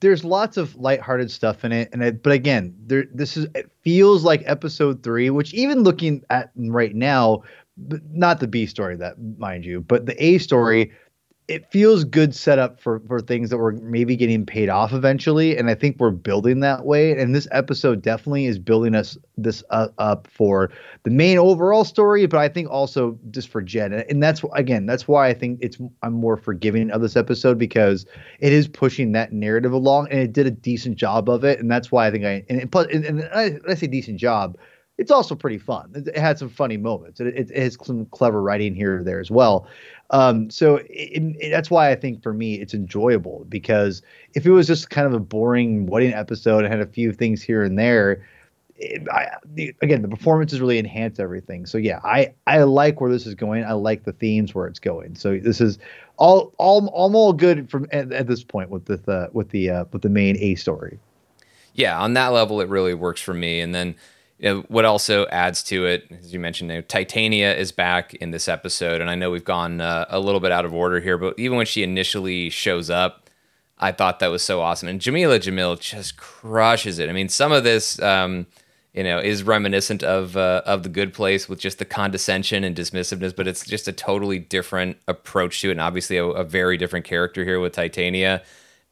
there's 0.00 0.24
lots 0.24 0.56
of 0.56 0.74
lighthearted 0.76 1.30
stuff 1.30 1.64
in 1.64 1.72
it, 1.72 1.88
and 1.92 2.02
it, 2.02 2.22
but 2.22 2.32
again, 2.32 2.74
there 2.86 3.04
this 3.12 3.36
is 3.36 3.46
it 3.54 3.70
feels 3.82 4.24
like 4.24 4.42
episode 4.46 5.02
three, 5.02 5.30
which 5.30 5.54
even 5.54 5.82
looking 5.82 6.22
at 6.30 6.50
right 6.56 6.94
now, 6.94 7.42
not 8.12 8.40
the 8.40 8.48
B 8.48 8.66
story 8.66 8.96
that 8.96 9.16
mind 9.38 9.64
you, 9.64 9.80
but 9.80 10.06
the 10.06 10.22
A 10.22 10.38
story 10.38 10.92
it 11.48 11.70
feels 11.70 12.02
good 12.02 12.34
setup 12.34 12.80
for 12.80 13.00
for 13.06 13.20
things 13.20 13.50
that 13.50 13.58
we're 13.58 13.72
maybe 13.72 14.16
getting 14.16 14.44
paid 14.44 14.68
off 14.68 14.92
eventually 14.92 15.56
and 15.56 15.70
i 15.70 15.74
think 15.74 15.96
we're 15.98 16.10
building 16.10 16.60
that 16.60 16.84
way 16.84 17.12
and 17.12 17.34
this 17.34 17.46
episode 17.52 18.02
definitely 18.02 18.46
is 18.46 18.58
building 18.58 18.94
us 18.94 19.16
this 19.36 19.62
uh, 19.70 19.88
up 19.98 20.26
for 20.26 20.70
the 21.04 21.10
main 21.10 21.38
overall 21.38 21.84
story 21.84 22.26
but 22.26 22.38
i 22.38 22.48
think 22.48 22.68
also 22.68 23.18
just 23.30 23.48
for 23.48 23.62
jen 23.62 23.92
and 23.92 24.22
that's 24.22 24.42
again 24.54 24.86
that's 24.86 25.06
why 25.06 25.28
i 25.28 25.34
think 25.34 25.58
it's 25.62 25.78
i'm 26.02 26.12
more 26.12 26.36
forgiving 26.36 26.90
of 26.90 27.00
this 27.00 27.16
episode 27.16 27.58
because 27.58 28.06
it 28.40 28.52
is 28.52 28.66
pushing 28.66 29.12
that 29.12 29.32
narrative 29.32 29.72
along 29.72 30.08
and 30.10 30.20
it 30.20 30.32
did 30.32 30.46
a 30.46 30.50
decent 30.50 30.96
job 30.96 31.28
of 31.28 31.44
it 31.44 31.60
and 31.60 31.70
that's 31.70 31.92
why 31.92 32.06
i 32.06 32.10
think 32.10 32.24
i 32.24 32.44
and, 32.48 32.70
plus 32.72 32.86
and, 32.92 33.04
and 33.04 33.28
I, 33.32 33.58
I 33.68 33.74
say 33.74 33.86
decent 33.86 34.18
job 34.18 34.58
it's 34.98 35.10
also 35.10 35.34
pretty 35.34 35.58
fun. 35.58 35.92
It, 35.94 36.16
had 36.16 36.38
some 36.38 36.48
funny 36.48 36.76
moments. 36.76 37.20
It, 37.20 37.28
it, 37.28 37.50
it, 37.50 37.56
has 37.56 37.76
some 37.82 38.06
clever 38.06 38.42
writing 38.42 38.74
here 38.74 39.00
or 39.00 39.04
there 39.04 39.20
as 39.20 39.30
well. 39.30 39.66
Um, 40.10 40.50
so 40.50 40.80
it, 40.88 41.50
that's 41.50 41.70
why 41.70 41.90
I 41.90 41.96
think 41.96 42.22
for 42.22 42.32
me 42.32 42.54
it's 42.54 42.74
enjoyable 42.74 43.44
because 43.48 44.02
if 44.34 44.46
it 44.46 44.50
was 44.50 44.66
just 44.66 44.90
kind 44.90 45.06
of 45.06 45.12
a 45.12 45.20
boring 45.20 45.86
wedding 45.86 46.14
episode 46.14 46.64
and 46.64 46.72
had 46.72 46.80
a 46.80 46.90
few 46.90 47.12
things 47.12 47.42
here 47.42 47.62
and 47.62 47.78
there, 47.78 48.24
I, 49.10 49.28
the, 49.44 49.74
again 49.80 50.02
the 50.02 50.08
performances 50.08 50.60
really 50.60 50.78
enhance 50.78 51.18
everything. 51.18 51.66
So 51.66 51.78
yeah, 51.78 52.00
I 52.04 52.34
I 52.46 52.62
like 52.62 53.00
where 53.00 53.10
this 53.10 53.26
is 53.26 53.34
going. 53.34 53.64
I 53.64 53.72
like 53.72 54.04
the 54.04 54.12
themes 54.12 54.54
where 54.54 54.66
it's 54.66 54.78
going. 54.78 55.14
So 55.14 55.38
this 55.38 55.60
is 55.60 55.78
all 56.18 56.52
all 56.58 56.86
all, 56.88 57.32
good 57.32 57.70
from 57.70 57.86
at, 57.90 58.12
at, 58.12 58.26
this 58.26 58.44
point 58.44 58.68
with 58.68 58.84
the 58.84 59.30
with 59.32 59.48
the 59.48 59.70
uh, 59.70 59.84
with 59.92 60.02
the 60.02 60.10
main 60.10 60.36
A 60.38 60.56
story. 60.56 60.98
Yeah, 61.74 61.98
on 61.98 62.14
that 62.14 62.28
level, 62.28 62.60
it 62.60 62.68
really 62.68 62.94
works 62.94 63.20
for 63.20 63.34
me. 63.34 63.60
And 63.60 63.74
then 63.74 63.94
you 64.38 64.48
know, 64.48 64.64
what 64.68 64.84
also 64.84 65.26
adds 65.28 65.62
to 65.64 65.86
it, 65.86 66.06
as 66.10 66.32
you 66.32 66.38
mentioned, 66.38 66.70
you 66.70 66.76
know, 66.76 66.82
Titania 66.82 67.54
is 67.54 67.72
back 67.72 68.14
in 68.14 68.32
this 68.32 68.48
episode, 68.48 69.00
and 69.00 69.08
I 69.08 69.14
know 69.14 69.30
we've 69.30 69.44
gone 69.44 69.80
uh, 69.80 70.04
a 70.10 70.20
little 70.20 70.40
bit 70.40 70.52
out 70.52 70.66
of 70.66 70.74
order 70.74 71.00
here, 71.00 71.16
but 71.16 71.38
even 71.38 71.56
when 71.56 71.66
she 71.66 71.82
initially 71.82 72.50
shows 72.50 72.90
up, 72.90 73.30
I 73.78 73.92
thought 73.92 74.20
that 74.20 74.28
was 74.28 74.42
so 74.42 74.60
awesome, 74.60 74.88
and 74.88 75.00
Jameela 75.00 75.38
Jamil 75.38 75.80
just 75.80 76.16
crushes 76.16 76.98
it. 76.98 77.08
I 77.08 77.12
mean, 77.12 77.28
some 77.28 77.52
of 77.52 77.64
this, 77.64 78.00
um, 78.00 78.46
you 78.92 79.04
know, 79.04 79.18
is 79.18 79.42
reminiscent 79.42 80.02
of 80.02 80.36
uh, 80.36 80.62
of 80.64 80.82
the 80.82 80.88
Good 80.88 81.12
Place 81.12 81.48
with 81.48 81.60
just 81.60 81.78
the 81.78 81.84
condescension 81.84 82.64
and 82.64 82.74
dismissiveness, 82.76 83.36
but 83.36 83.46
it's 83.46 83.64
just 83.66 83.88
a 83.88 83.92
totally 83.92 84.38
different 84.38 84.98
approach 85.08 85.60
to 85.60 85.68
it, 85.68 85.72
and 85.72 85.80
obviously 85.80 86.16
a, 86.16 86.24
a 86.24 86.44
very 86.44 86.76
different 86.76 87.04
character 87.04 87.44
here 87.44 87.60
with 87.60 87.72
Titania. 87.72 88.42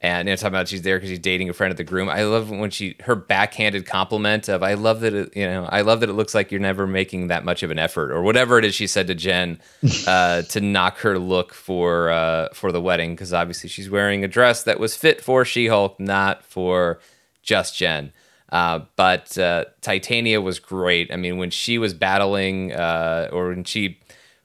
And 0.05 0.29
you 0.29 0.33
know, 0.33 0.37
talking 0.37 0.49
about 0.49 0.69
she's 0.69 0.83
there 0.83 0.99
because 0.99 1.09
she's 1.09 1.19
dating 1.19 1.49
a 1.49 1.55
friend 1.55 1.71
at 1.71 1.79
the 1.79 1.85
groom. 1.85 2.11
I 2.11 2.25
love 2.25 2.51
when 2.51 2.69
she 2.69 2.95
her 3.05 3.15
backhanded 3.15 3.87
compliment 3.87 4.51
of 4.51 4.63
I 4.63 4.75
love 4.75 5.01
that 5.01 5.15
it, 5.15 5.35
you 5.35 5.47
know 5.47 5.65
I 5.65 5.81
love 5.81 6.01
that 6.01 6.11
it 6.11 6.13
looks 6.13 6.35
like 6.35 6.53
you're 6.53 6.61
never 6.61 6.87
making 6.87 7.29
that 7.29 7.43
much 7.43 7.63
of 7.63 7.71
an 7.71 7.79
effort 7.79 8.13
or 8.13 8.21
whatever 8.21 8.59
it 8.59 8.67
is 8.67 8.75
she 8.75 8.87
said 8.87 9.07
to 9.07 9.15
Jen 9.15 9.59
uh, 10.07 10.43
to 10.43 10.61
knock 10.61 10.99
her 10.99 11.19
look 11.19 11.55
for 11.55 12.11
uh, 12.11 12.51
for 12.53 12.71
the 12.71 12.83
wedding 12.83 13.15
because 13.15 13.33
obviously 13.33 13.71
she's 13.71 13.89
wearing 13.89 14.23
a 14.23 14.29
dress 14.29 14.65
that 14.65 14.79
was 14.79 14.95
fit 14.95 15.23
for 15.23 15.43
She 15.43 15.69
Hulk, 15.69 15.99
not 15.99 16.45
for 16.45 17.01
just 17.43 17.75
Jen. 17.75 18.13
Uh, 18.53 18.81
but 18.97 19.37
uh, 19.39 19.65
Titania 19.81 20.41
was 20.41 20.59
great. 20.59 21.11
I 21.11 21.17
mean, 21.17 21.39
when 21.39 21.51
she 21.51 21.79
was 21.79 21.95
battling, 21.95 22.73
uh, 22.73 23.31
or 23.33 23.49
when 23.49 23.65
she 23.65 23.99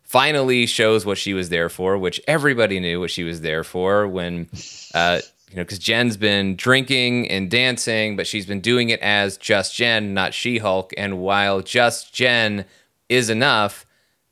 finally 0.04 0.66
shows 0.66 1.06
what 1.06 1.18
she 1.18 1.34
was 1.34 1.50
there 1.50 1.70
for, 1.70 1.98
which 1.98 2.20
everybody 2.28 2.80
knew 2.80 3.00
what 3.02 3.12
she 3.12 3.24
was 3.24 3.42
there 3.42 3.64
for, 3.64 4.08
when 4.08 4.50
uh, 4.96 5.20
you 5.50 5.56
know, 5.56 5.64
because 5.64 5.80
Jen's 5.80 6.16
been 6.16 6.56
drinking 6.56 7.30
and 7.30 7.50
dancing, 7.50 8.16
but 8.16 8.28
she's 8.28 8.46
been 8.46 8.62
doing 8.62 8.90
it 8.90 9.00
as 9.00 9.38
just 9.38 9.76
Jen, 9.76 10.14
not 10.14 10.34
She 10.34 10.60
Hulk. 10.60 10.94
And 10.96 11.20
while 11.20 11.62
just 11.62 12.14
Jen 12.14 12.66
is 13.08 13.30
enough, 13.30 13.86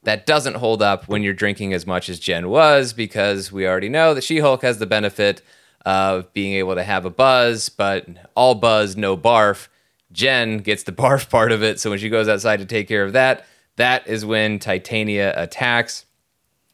that 0.03 0.27
doesn't 0.27 0.58
hold 0.58 0.82
up 0.82 1.08
when 1.08 1.23
you're 1.23 1.34
drinking 1.34 1.73
as 1.73 1.88
much 1.88 2.08
as 2.08 2.19
Jen 2.19 2.49
was, 2.49 2.93
because 2.93 3.51
we 3.51 3.67
already 3.67 3.89
know 3.89 4.13
that 4.13 4.23
She 4.23 4.39
Hulk 4.39 4.62
has 4.62 4.77
the 4.77 4.86
benefit 4.86 5.41
of 5.86 6.32
being 6.34 6.53
able 6.53 6.75
to 6.75 6.84
have 6.84 7.06
a 7.06 7.10
buzz, 7.10 7.69
but 7.69 8.06
all 8.36 8.56
buzz, 8.56 8.95
no 8.95 9.17
barf. 9.17 9.69
Jen 10.12 10.60
gets 10.60 10.84
the 10.84 10.91
barf 10.93 11.30
part 11.30 11.51
of 11.51 11.63
it. 11.63 11.80
So 11.80 11.89
when 11.89 11.99
she 11.99 12.10
goes 12.10 12.27
outside 12.27 12.58
to 12.58 12.65
take 12.65 12.88
care 12.88 13.03
of 13.03 13.13
that, 13.13 13.45
that 13.77 14.08
is 14.08 14.23
when 14.23 14.60
Titania 14.60 15.34
attacks. 15.36 16.06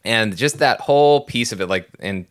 And 0.04 0.36
just 0.36 0.58
that 0.58 0.80
whole 0.80 1.22
piece 1.22 1.50
of 1.52 1.62
it, 1.62 1.66
like, 1.66 1.88
and 2.00 2.26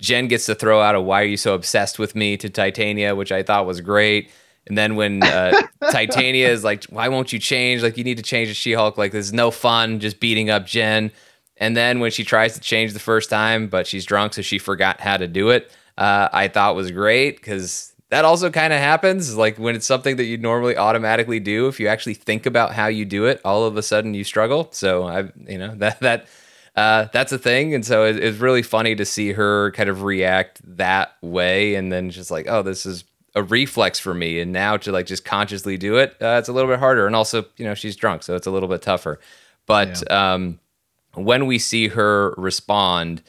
Jen 0.00 0.28
gets 0.28 0.46
to 0.46 0.54
throw 0.54 0.80
out 0.80 0.94
a 0.94 1.00
"Why 1.00 1.22
are 1.22 1.26
you 1.26 1.36
so 1.36 1.54
obsessed 1.54 1.98
with 1.98 2.14
me?" 2.14 2.36
to 2.38 2.48
Titania, 2.48 3.14
which 3.14 3.32
I 3.32 3.42
thought 3.42 3.66
was 3.66 3.80
great. 3.80 4.30
And 4.66 4.78
then 4.78 4.96
when 4.96 5.22
uh, 5.22 5.60
Titania 5.90 6.50
is 6.50 6.64
like, 6.64 6.84
"Why 6.84 7.08
won't 7.08 7.32
you 7.32 7.38
change? 7.38 7.82
Like 7.82 7.96
you 7.96 8.04
need 8.04 8.16
to 8.16 8.22
change 8.22 8.48
to 8.48 8.54
She-Hulk. 8.54 8.98
Like 8.98 9.12
there's 9.12 9.32
no 9.32 9.50
fun 9.50 10.00
just 10.00 10.20
beating 10.20 10.50
up 10.50 10.66
Jen." 10.66 11.10
And 11.56 11.76
then 11.76 12.00
when 12.00 12.10
she 12.10 12.24
tries 12.24 12.54
to 12.54 12.60
change 12.60 12.92
the 12.92 12.98
first 12.98 13.30
time, 13.30 13.68
but 13.68 13.86
she's 13.86 14.04
drunk, 14.04 14.34
so 14.34 14.42
she 14.42 14.58
forgot 14.58 15.00
how 15.00 15.16
to 15.16 15.28
do 15.28 15.50
it. 15.50 15.70
Uh, 15.96 16.28
I 16.32 16.48
thought 16.48 16.74
was 16.74 16.90
great 16.90 17.36
because 17.36 17.92
that 18.10 18.24
also 18.24 18.50
kind 18.50 18.72
of 18.72 18.80
happens. 18.80 19.36
Like 19.36 19.58
when 19.58 19.76
it's 19.76 19.86
something 19.86 20.16
that 20.16 20.24
you 20.24 20.36
normally 20.36 20.76
automatically 20.76 21.40
do, 21.40 21.68
if 21.68 21.78
you 21.78 21.88
actually 21.88 22.14
think 22.14 22.46
about 22.46 22.72
how 22.72 22.86
you 22.88 23.04
do 23.04 23.26
it, 23.26 23.40
all 23.44 23.64
of 23.64 23.76
a 23.76 23.82
sudden 23.82 24.14
you 24.14 24.24
struggle. 24.24 24.68
So 24.72 25.04
I, 25.04 25.30
you 25.48 25.58
know, 25.58 25.74
that 25.76 26.00
that 26.00 26.26
uh, 26.76 27.06
that's 27.12 27.32
a 27.32 27.38
thing. 27.38 27.74
And 27.74 27.84
so 27.84 28.04
it, 28.04 28.16
it's 28.16 28.38
really 28.38 28.62
funny 28.62 28.94
to 28.96 29.04
see 29.04 29.32
her 29.32 29.70
kind 29.72 29.88
of 29.88 30.02
react 30.02 30.60
that 30.76 31.16
way, 31.22 31.74
and 31.74 31.92
then 31.92 32.10
just 32.10 32.30
like, 32.30 32.46
oh, 32.48 32.62
this 32.62 32.86
is 32.86 33.04
a 33.34 33.42
reflex 33.42 33.98
for 33.98 34.14
me. 34.14 34.40
And 34.40 34.52
now 34.52 34.76
to 34.76 34.92
like 34.92 35.06
just 35.06 35.24
consciously 35.24 35.76
do 35.76 35.96
it, 35.96 36.16
uh, 36.20 36.36
it's 36.38 36.48
a 36.48 36.52
little 36.52 36.70
bit 36.70 36.78
harder. 36.78 37.06
And 37.06 37.16
also, 37.16 37.44
you 37.56 37.64
know, 37.64 37.74
she's 37.74 37.96
drunk, 37.96 38.22
so 38.22 38.34
it's 38.34 38.46
a 38.46 38.50
little 38.50 38.68
bit 38.68 38.82
tougher. 38.82 39.18
But 39.66 40.02
yeah. 40.08 40.34
um, 40.34 40.60
when 41.14 41.46
we 41.46 41.58
see 41.58 41.88
her 41.88 42.34
respond 42.36 43.22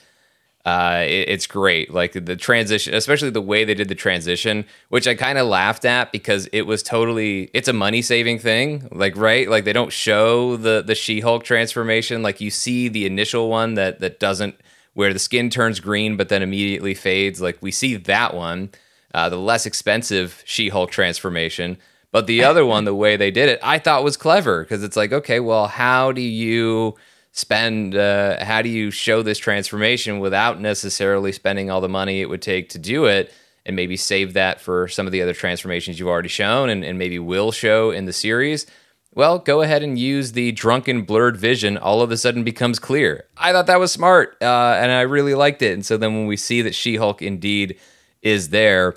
uh, 0.66 1.04
it, 1.06 1.30
it's 1.30 1.46
great. 1.46 1.94
Like 1.94 2.14
the 2.14 2.36
transition, 2.36 2.96
especially 2.96 3.30
the 3.30 3.42
way 3.42 3.66
they 3.66 3.76
did 3.76 3.88
the 3.88 3.96
transition, 3.96 4.66
which 4.90 5.08
I 5.08 5.14
kind 5.14 5.38
of 5.38 5.48
laughed 5.48 5.86
at 5.86 6.12
because 6.12 6.48
it 6.52 6.64
was 6.64 6.82
totally 6.82 7.52
it's 7.54 7.68
a 7.68 7.74
money 7.74 8.02
saving 8.02 8.40
thing. 8.40 8.88
Like 8.92 9.16
right, 9.16 9.48
like 9.48 9.64
they 9.64 9.74
don't 9.74 9.94
show 9.94 10.58
the 10.58 10.84
the 10.86 10.96
She 10.96 11.20
Hulk 11.20 11.44
transformation. 11.44 12.24
Like 12.24 12.42
you 12.42 12.50
see 12.50 12.88
the 12.88 13.06
initial 13.06 13.50
one 13.50 13.76
that 13.76 14.00
that 14.00 14.20
doesn't 14.20 14.56
where 14.96 15.14
the 15.14 15.20
skin 15.20 15.50
turns 15.50 15.80
green 15.80 16.18
but 16.18 16.30
then 16.30 16.42
immediately 16.42 16.96
fades. 16.96 17.40
Like 17.40 17.60
we 17.62 17.70
see 17.70 17.96
that 17.96 18.34
one, 18.34 18.72
uh, 19.14 19.30
the 19.30 19.38
less 19.38 19.68
expensive 19.68 20.42
She 20.46 20.70
Hulk 20.70 20.90
transformation. 20.90 21.78
But 22.12 22.28
the 22.28 22.44
other 22.46 22.66
one, 22.66 22.86
the 22.86 22.96
way 22.96 23.18
they 23.18 23.30
did 23.30 23.50
it, 23.50 23.60
I 23.62 23.78
thought 23.78 24.04
was 24.04 24.16
clever 24.16 24.64
because 24.64 24.84
it's 24.84 24.96
like, 24.96 25.12
okay, 25.12 25.42
well, 25.42 25.68
how 25.68 26.14
do 26.14 26.22
you 26.22 26.96
spend 27.36 27.96
uh, 27.96 28.44
how 28.44 28.62
do 28.62 28.70
you 28.70 28.90
show 28.90 29.22
this 29.22 29.38
transformation 29.38 30.20
without 30.20 30.62
necessarily 30.62 31.34
spending 31.34 31.70
all 31.70 31.82
the 31.82 31.90
money 31.90 32.22
it 32.22 32.30
would 32.30 32.42
take 32.42 32.70
to 32.70 32.80
do 32.80 33.06
it? 33.06 33.32
And 33.68 33.76
maybe 33.76 33.98
save 33.98 34.34
that 34.34 34.62
for 34.62 34.88
some 34.88 35.06
of 35.08 35.12
the 35.12 35.22
other 35.22 35.34
transformations 35.34 36.00
you've 36.00 36.08
already 36.08 36.30
shown 36.30 36.70
and, 36.70 36.86
and 36.86 37.00
maybe 37.00 37.20
will 37.20 37.52
show 37.52 37.92
in 37.92 38.06
the 38.06 38.14
series. 38.14 38.66
Well 39.14 39.40
go 39.40 39.62
ahead 39.62 39.84
and 39.84 39.98
use 39.98 40.32
the 40.32 40.52
drunken 40.52 41.02
blurred 41.02 41.36
vision 41.36 41.78
all 41.78 42.02
of 42.02 42.12
a 42.12 42.18
sudden 42.18 42.44
becomes 42.44 42.80
clear. 42.80 43.26
I 43.38 43.52
thought 43.52 43.66
that 43.68 43.80
was 43.80 43.92
smart 43.92 44.38
uh, 44.42 44.78
and 44.80 44.92
i 44.92 45.02
really 45.02 45.34
liked 45.34 45.62
it. 45.62 45.74
And 45.74 45.86
so 45.86 45.98
then 45.98 46.14
when 46.14 46.28
we 46.28 46.38
see 46.38 46.62
that 46.62 46.76
she-hulk 46.76 47.22
indeed 47.22 47.80
is 48.22 48.50
there 48.50 48.96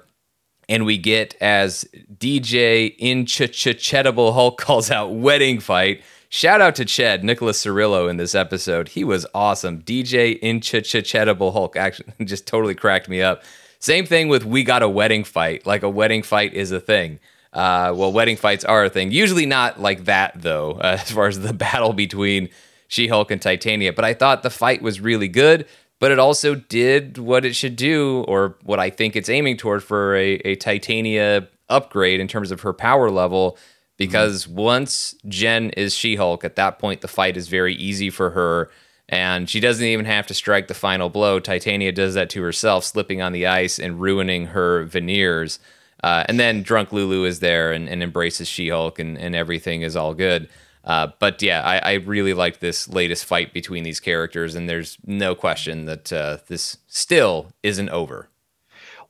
and 0.69 0.85
we 0.85 0.99
get 0.99 1.35
as 1.41 1.87
dj 2.19 2.97
inchachachedible 2.99 4.35
hulk 4.35 4.59
calls 4.61 4.91
out 4.91 5.15
wedding 5.15 5.61
fight 5.61 6.03
Shout 6.31 6.61
out 6.61 6.75
to 6.75 6.85
Ched, 6.85 7.23
Nicholas 7.23 7.65
Cirillo 7.65 8.09
in 8.09 8.19
this 8.19 8.35
episode. 8.35 8.89
He 8.89 9.03
was 9.03 9.27
awesome. 9.35 9.81
DJ 9.81 10.39
in 10.41 10.61
Inchachachedible 10.61 11.53
Hulk 11.53 11.75
actually 11.75 12.13
just 12.25 12.47
totally 12.47 12.75
cracked 12.75 13.09
me 13.09 13.23
up. 13.23 13.43
Same 13.79 14.05
thing 14.05 14.29
with 14.29 14.45
We 14.45 14.63
Got 14.63 14.83
a 14.83 14.89
Wedding 14.89 15.25
Fight. 15.25 15.67
Like 15.67 15.83
a 15.83 15.89
wedding 15.89 16.23
fight 16.23 16.53
is 16.53 16.71
a 16.71 16.81
thing. 16.81 17.19
Uh, 17.53 17.95
well, 17.97 18.13
wedding 18.13 18.37
fights 18.37 18.63
are 18.65 18.85
a 18.85 18.91
thing. 18.91 19.11
Usually 19.11 19.47
not 19.47 19.81
like 19.81 20.05
that, 20.05 20.33
though, 20.37 20.73
uh, 20.73 20.99
as 21.01 21.11
far 21.11 21.29
as 21.29 21.41
the 21.41 21.55
battle 21.55 21.95
between 21.95 22.51
She 22.89 23.09
Hulk 23.09 23.31
and 23.31 23.41
Titania. 23.41 23.95
But 23.95 24.05
I 24.05 24.13
thought 24.13 24.43
the 24.43 24.51
fight 24.51 24.83
was 24.83 25.01
really 25.01 25.29
good, 25.29 25.67
but 25.99 26.11
it 26.11 26.19
also 26.19 26.55
did 26.55 27.17
what 27.17 27.47
it 27.47 27.57
should 27.57 27.77
do, 27.77 28.25
or 28.29 28.57
what 28.65 28.79
I 28.79 28.91
think 28.91 29.17
it's 29.17 29.31
aiming 29.31 29.57
toward 29.57 29.83
for 29.83 30.15
a, 30.15 30.35
a 30.45 30.57
Titania 30.57 31.49
upgrade 31.71 32.21
in 32.21 32.29
terms 32.29 32.51
of 32.51 32.61
her 32.61 32.75
power 32.75 33.11
level 33.11 33.57
because 33.99 34.47
mm-hmm. 34.47 34.57
once 34.57 35.15
Jen 35.29 35.71
is 35.71 35.95
She 35.95 36.17
Hulk, 36.17 36.45
at 36.45 36.57
that 36.57 36.79
point 36.79 37.03
the 37.03 37.09
fight 37.09 37.37
is 37.37 37.49
very 37.49 37.75
easy 37.75 38.09
for 38.09 38.31
her, 38.31 38.71
and 39.11 39.51
she 39.51 39.61
doesn't 39.61 39.85
even 39.85 40.07
have 40.07 40.27
to 40.29 40.35
strike 40.35 40.69
the 40.69 40.75
final 40.75 41.11
blow. 41.11 41.41
Titania 41.41 41.93
does 41.93 42.15
that 42.15 42.31
to 42.31 42.43
herself, 42.43 42.85
slipping 42.85 43.21
on 43.21 43.33
the 43.33 43.47
ice 43.47 43.79
and 43.79 44.01
ruining 44.01 44.47
her 44.47 44.85
veneers. 44.85 45.59
Uh, 46.03 46.25
and 46.29 46.39
then 46.39 46.63
Drunk 46.63 46.93
Lulu 46.93 47.25
is 47.25 47.41
there 47.41 47.73
and, 47.73 47.89
and 47.89 48.03
embraces 48.03 48.49
She 48.49 48.69
Hulk, 48.69 48.99
and, 48.99 49.19
and 49.19 49.35
everything 49.35 49.83
is 49.83 49.97
all 49.97 50.15
good. 50.15 50.49
Uh, 50.85 51.09
but 51.19 51.43
yeah, 51.43 51.63
I, 51.63 51.79
I 51.79 51.93
really 51.95 52.35
like 52.35 52.61
this 52.61 52.89
latest 52.89 53.25
fight 53.25 53.53
between 53.53 53.83
these 53.83 54.01
characters, 54.01 54.55
and 54.55 54.69
there's 54.69 54.97
no 55.05 55.35
question 55.35 55.87
that 55.87 56.13
uh, 56.13 56.39
this 56.47 56.79
still 56.87 57.51
isn't 57.63 57.91
over. 57.91 58.29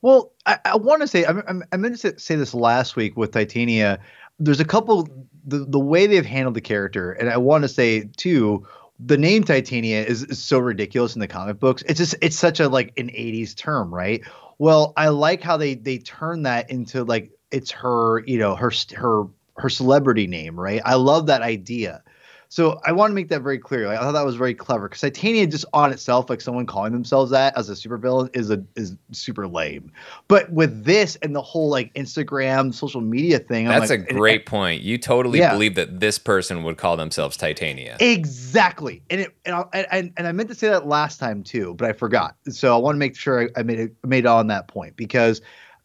Well, 0.01 0.31
I, 0.45 0.59
I 0.65 0.77
want 0.77 1.01
to 1.01 1.07
say 1.07 1.25
I, 1.25 1.33
I 1.71 1.77
meant 1.77 1.97
to 1.99 2.19
say 2.19 2.35
this 2.35 2.53
last 2.53 2.95
week 2.95 3.15
with 3.17 3.31
Titania 3.31 3.99
there's 4.39 4.59
a 4.59 4.65
couple 4.65 5.07
the 5.45 5.59
the 5.59 5.79
way 5.79 6.07
they've 6.07 6.25
handled 6.25 6.55
the 6.55 6.61
character, 6.61 7.11
and 7.11 7.29
I 7.29 7.37
want 7.37 7.63
to 7.63 7.67
say 7.67 8.09
too, 8.17 8.65
the 8.99 9.17
name 9.17 9.43
Titania 9.43 10.03
is, 10.03 10.23
is, 10.23 10.43
so 10.43 10.59
ridiculous 10.59 11.15
in 11.15 11.21
the 11.21 11.27
comic 11.27 11.59
books. 11.59 11.83
It's 11.87 11.97
just 11.97 12.15
it's 12.21 12.37
such 12.37 12.59
a 12.59 12.67
like 12.67 12.93
an 12.97 13.07
80s 13.07 13.55
term, 13.55 13.93
right? 13.93 14.21
Well, 14.57 14.93
I 14.97 15.09
like 15.09 15.41
how 15.41 15.57
they 15.57 15.75
they 15.75 15.97
turn 15.97 16.43
that 16.43 16.69
into 16.69 17.03
like 17.03 17.31
it's 17.51 17.71
her, 17.71 18.23
you 18.25 18.37
know, 18.37 18.55
her 18.55 18.71
her 18.95 19.25
her 19.57 19.69
celebrity 19.69 20.27
name, 20.27 20.59
right? 20.59 20.81
I 20.83 20.95
love 20.95 21.27
that 21.27 21.41
idea. 21.41 22.03
So 22.51 22.81
I 22.83 22.91
want 22.93 23.11
to 23.11 23.15
make 23.15 23.29
that 23.29 23.43
very 23.43 23.59
clear. 23.59 23.85
Like, 23.85 23.99
I 23.99 24.01
thought 24.01 24.13
that 24.13 24.25
was 24.25 24.35
very 24.35 24.55
clever 24.55 24.89
because 24.89 25.01
Titania 25.01 25.45
just 25.45 25.65
on 25.71 25.91
itself, 25.91 26.31
like 26.31 26.41
someone 26.41 26.65
calling 26.65 26.91
themselves 26.91 27.29
that 27.29 27.55
as 27.55 27.69
a 27.69 27.73
supervillain, 27.73 28.35
is 28.35 28.49
a 28.49 28.63
is 28.75 28.95
super 29.11 29.47
lame. 29.47 29.91
But 30.27 30.51
with 30.51 30.83
this 30.83 31.15
and 31.17 31.35
the 31.35 31.43
whole 31.43 31.69
like 31.69 31.93
Instagram 31.93 32.73
social 32.73 33.01
media 33.01 33.37
thing, 33.37 33.67
that's 33.67 33.91
like, 33.91 34.09
a 34.09 34.13
great 34.15 34.47
point. 34.47 34.81
You 34.81 34.97
totally 34.97 35.37
yeah. 35.37 35.51
believe 35.51 35.75
that 35.75 35.99
this 35.99 36.17
person 36.17 36.63
would 36.63 36.77
call 36.77 36.97
themselves 36.97 37.37
Titania. 37.37 37.97
Exactly, 37.99 39.03
and 39.11 39.21
it 39.21 39.35
and 39.45 39.55
I, 39.55 39.85
and, 39.91 40.11
and 40.17 40.25
I 40.25 40.31
meant 40.31 40.49
to 40.49 40.55
say 40.55 40.69
that 40.69 40.87
last 40.87 41.19
time 41.19 41.43
too, 41.43 41.75
but 41.75 41.87
I 41.87 41.93
forgot. 41.93 42.35
So 42.49 42.75
I 42.75 42.79
want 42.79 42.95
to 42.95 42.99
make 42.99 43.15
sure 43.15 43.43
I, 43.43 43.59
I 43.59 43.63
made 43.63 43.79
it 43.79 43.95
made 44.03 44.25
it 44.25 44.27
on 44.27 44.47
that 44.47 44.67
point 44.67 44.95
because 44.95 45.39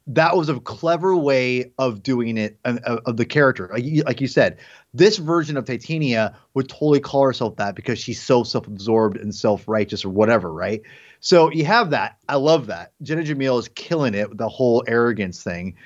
that 0.07 0.37
was 0.37 0.49
a 0.49 0.61
clever 0.61 1.17
way 1.17 1.73
of 1.79 2.03
doing 2.03 2.37
it 2.37 2.59
of, 2.65 2.79
of 2.79 3.17
the 3.17 3.25
character 3.25 3.71
like 3.73 3.85
you, 3.85 4.03
like 4.03 4.21
you 4.21 4.29
said 4.29 4.59
this 4.95 5.19
version 5.19 5.57
of 5.57 5.65
titania 5.65 6.35
would 6.55 6.69
totally 6.69 7.01
call 7.01 7.23
herself 7.23 7.57
that 7.57 7.75
because 7.75 7.99
she's 7.99 8.23
so 8.23 8.43
self-absorbed 8.45 9.17
and 9.17 9.35
self-righteous 9.35 10.05
or 10.05 10.11
whatever 10.11 10.53
right? 10.53 10.83
So 11.21 11.51
you 11.51 11.65
have 11.65 11.89
that. 11.91 12.19
I 12.29 12.37
love 12.37 12.67
that. 12.67 12.93
Jenna 13.03 13.23
jamil 13.23 13.59
is 13.59 13.69
killing 13.69 14.15
it 14.15 14.29
with 14.29 14.39
the 14.39 14.49
whole 14.49 14.85
arrogance 14.87 15.43
thing. 15.43 15.77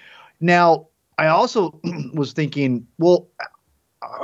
Now 0.40 0.88
i 1.16 1.26
also 1.26 1.80
was 2.14 2.32
thinking 2.32 2.86
well 2.98 3.28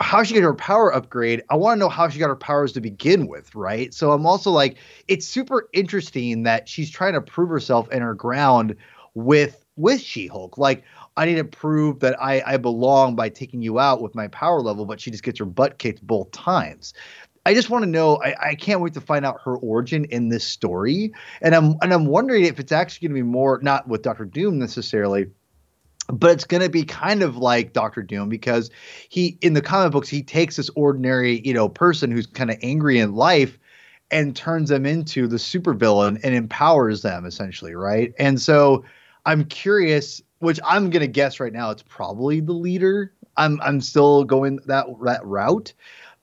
how 0.00 0.22
she 0.22 0.34
get 0.34 0.44
her 0.44 0.54
power 0.54 0.94
upgrade? 0.94 1.42
I 1.50 1.56
want 1.56 1.76
to 1.76 1.80
know 1.80 1.88
how 1.88 2.08
she 2.08 2.20
got 2.20 2.28
her 2.28 2.36
powers 2.36 2.72
to 2.72 2.80
begin 2.80 3.26
with 3.26 3.54
right? 3.54 3.92
So 3.94 4.12
i'm 4.12 4.26
also 4.26 4.50
like 4.50 4.76
it's 5.08 5.26
super 5.26 5.68
interesting 5.72 6.44
that 6.44 6.68
she's 6.68 6.90
trying 6.90 7.14
to 7.14 7.20
prove 7.20 7.48
herself 7.48 7.90
in 7.90 8.02
her 8.02 8.14
ground 8.14 8.76
with 9.14 9.64
with 9.76 10.00
She-Hulk. 10.00 10.58
Like 10.58 10.84
I 11.16 11.26
need 11.26 11.36
to 11.36 11.44
prove 11.44 12.00
that 12.00 12.20
I, 12.20 12.42
I 12.44 12.56
belong 12.56 13.14
by 13.14 13.28
taking 13.28 13.62
you 13.62 13.78
out 13.78 14.02
with 14.02 14.14
my 14.14 14.28
power 14.28 14.60
level, 14.60 14.84
but 14.84 15.00
she 15.00 15.10
just 15.10 15.22
gets 15.22 15.38
her 15.38 15.44
butt 15.44 15.78
kicked 15.78 16.04
both 16.04 16.30
times. 16.32 16.92
I 17.46 17.54
just 17.54 17.70
want 17.70 17.84
to 17.84 17.90
know. 17.90 18.20
I, 18.22 18.50
I 18.50 18.54
can't 18.54 18.80
wait 18.80 18.94
to 18.94 19.00
find 19.00 19.24
out 19.24 19.40
her 19.44 19.56
origin 19.56 20.06
in 20.06 20.30
this 20.30 20.44
story, 20.44 21.12
and 21.42 21.54
I'm 21.54 21.76
and 21.82 21.92
I'm 21.92 22.06
wondering 22.06 22.44
if 22.44 22.58
it's 22.58 22.72
actually 22.72 23.08
going 23.08 23.16
to 23.18 23.22
be 23.22 23.30
more 23.30 23.60
not 23.62 23.86
with 23.86 24.02
Doctor 24.02 24.24
Doom 24.24 24.58
necessarily, 24.58 25.26
but 26.08 26.30
it's 26.30 26.44
going 26.44 26.62
to 26.62 26.70
be 26.70 26.84
kind 26.84 27.22
of 27.22 27.36
like 27.36 27.74
Doctor 27.74 28.02
Doom 28.02 28.30
because 28.30 28.70
he 29.10 29.38
in 29.42 29.52
the 29.52 29.60
comic 29.60 29.92
books 29.92 30.08
he 30.08 30.22
takes 30.22 30.56
this 30.56 30.70
ordinary 30.70 31.46
you 31.46 31.52
know 31.52 31.68
person 31.68 32.10
who's 32.10 32.26
kind 32.26 32.50
of 32.50 32.56
angry 32.62 32.98
in 32.98 33.14
life 33.14 33.58
and 34.10 34.34
turns 34.34 34.68
them 34.68 34.86
into 34.86 35.26
the 35.26 35.36
supervillain 35.36 36.20
and 36.22 36.34
empowers 36.34 37.02
them 37.02 37.26
essentially, 37.26 37.74
right? 37.74 38.14
And 38.18 38.40
so 38.40 38.84
I'm 39.26 39.44
curious, 39.44 40.22
which 40.44 40.60
I'm 40.64 40.90
to 41.02 41.08
guess 41.08 41.40
right 41.40 41.52
now, 41.52 41.70
it's 41.70 41.82
probably 41.82 42.40
the 42.40 42.52
leader. 42.52 43.12
I'm 43.36 43.60
I'm 43.62 43.80
still 43.80 44.24
going 44.24 44.60
that 44.66 44.86
that 45.02 45.24
route 45.24 45.72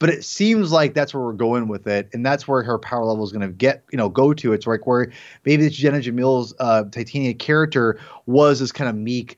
but 0.02 0.10
it 0.10 0.26
seems 0.26 0.72
like 0.72 0.96
that's 0.96 1.14
where 1.14 1.22
we're 1.22 1.32
going 1.32 1.68
with 1.68 1.86
it, 1.86 2.10
and 2.12 2.26
that's 2.26 2.48
where 2.48 2.64
her 2.64 2.80
power 2.80 3.06
level 3.06 3.24
is 3.24 3.32
to 3.48 3.48
get, 3.50 3.84
you 3.92 3.98
know, 3.98 4.10
go 4.10 4.34
to. 4.34 4.52
It's 4.52 4.66
like 4.66 4.88
where 4.88 5.12
maybe 5.46 5.62
this 5.62 5.76
Jenna 5.76 6.00
Jamil's 6.00 6.56
uh, 6.60 6.86
Titania 6.86 7.36
character 7.36 8.00
was 8.26 8.60
this 8.60 8.72
kind 8.72 8.90
of 8.90 8.96
meek, 8.96 9.38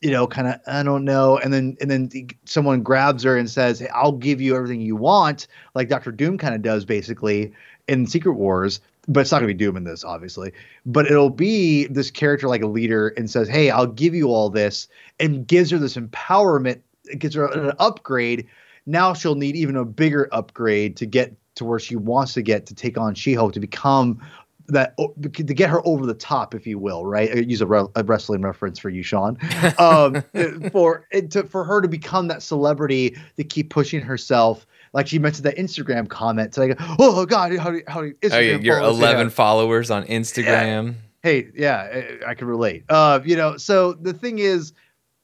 you 0.00 0.10
know, 0.10 0.26
kind 0.26 0.48
of 0.48 0.56
I 0.66 0.82
don't 0.82 1.04
know, 1.04 1.38
and 1.38 1.52
then 1.52 1.76
and 1.80 1.88
then 1.88 2.10
someone 2.44 2.82
grabs 2.82 3.22
her 3.22 3.36
and 3.36 3.48
says, 3.48 3.78
hey, 3.78 3.86
"I'll 3.94 4.10
give 4.10 4.40
you 4.40 4.56
everything 4.56 4.80
you 4.80 4.96
want," 4.96 5.46
like 5.76 5.88
Doctor 5.88 6.10
Doom 6.10 6.38
kind 6.38 6.56
of 6.56 6.62
does 6.62 6.84
basically 6.84 7.52
in 7.86 8.04
Secret 8.04 8.32
Wars. 8.32 8.80
But 9.12 9.20
it's 9.20 9.32
not 9.32 9.38
going 9.40 9.48
to 9.48 9.54
be 9.54 9.58
Doom 9.58 9.76
in 9.76 9.84
this, 9.84 10.04
obviously. 10.04 10.52
But 10.86 11.06
it'll 11.06 11.30
be 11.30 11.86
this 11.88 12.10
character 12.10 12.48
like 12.48 12.62
a 12.62 12.66
leader 12.66 13.08
and 13.16 13.30
says, 13.30 13.48
"Hey, 13.48 13.70
I'll 13.70 13.86
give 13.86 14.14
you 14.14 14.28
all 14.28 14.50
this," 14.50 14.88
and 15.18 15.46
gives 15.46 15.70
her 15.70 15.78
this 15.78 15.96
empowerment, 15.96 16.80
gives 17.18 17.34
her 17.34 17.46
an 17.46 17.72
upgrade 17.78 18.46
now 18.86 19.14
she'll 19.14 19.34
need 19.34 19.56
even 19.56 19.76
a 19.76 19.84
bigger 19.84 20.28
upgrade 20.32 20.96
to 20.96 21.06
get 21.06 21.34
to 21.56 21.64
where 21.64 21.78
she 21.78 21.96
wants 21.96 22.34
to 22.34 22.42
get 22.42 22.66
to 22.66 22.74
take 22.74 22.98
on 22.98 23.14
She-Hulk 23.14 23.52
to 23.52 23.60
become 23.60 24.20
that 24.68 24.96
to 24.96 25.28
get 25.28 25.68
her 25.68 25.84
over 25.86 26.06
the 26.06 26.14
top, 26.14 26.54
if 26.54 26.64
you 26.64 26.78
will, 26.78 27.04
right? 27.04 27.30
I 27.30 27.40
use 27.40 27.60
a, 27.60 27.66
re- 27.66 27.88
a 27.96 28.04
wrestling 28.04 28.42
reference 28.42 28.78
for 28.78 28.88
you, 28.88 29.02
Sean. 29.02 29.36
Um, 29.78 30.22
for 30.70 31.06
to, 31.30 31.44
for 31.44 31.64
her 31.64 31.80
to 31.80 31.88
become 31.88 32.28
that 32.28 32.42
celebrity 32.42 33.16
to 33.36 33.44
keep 33.44 33.70
pushing 33.70 34.00
herself. 34.00 34.66
Like 34.92 35.06
she 35.06 35.18
mentioned 35.18 35.44
that 35.44 35.56
Instagram 35.56 36.08
comment, 36.08 36.52
to 36.54 36.60
like, 36.60 36.76
oh 36.98 37.24
God, 37.26 37.56
how 37.56 37.70
do 37.70 37.82
how 37.86 38.02
do 38.02 38.12
Instagram 38.14 38.32
oh, 38.32 38.38
yeah, 38.38 38.56
your 38.58 38.78
eleven 38.80 39.30
followers 39.30 39.90
on 39.90 40.04
Instagram? 40.06 40.86
Yeah. 40.86 40.92
Hey, 41.22 41.48
yeah, 41.54 42.16
I, 42.26 42.30
I 42.30 42.34
can 42.34 42.48
relate. 42.48 42.84
Uh, 42.88 43.20
you 43.24 43.36
know, 43.36 43.56
so 43.56 43.92
the 43.92 44.12
thing 44.12 44.38
is, 44.38 44.72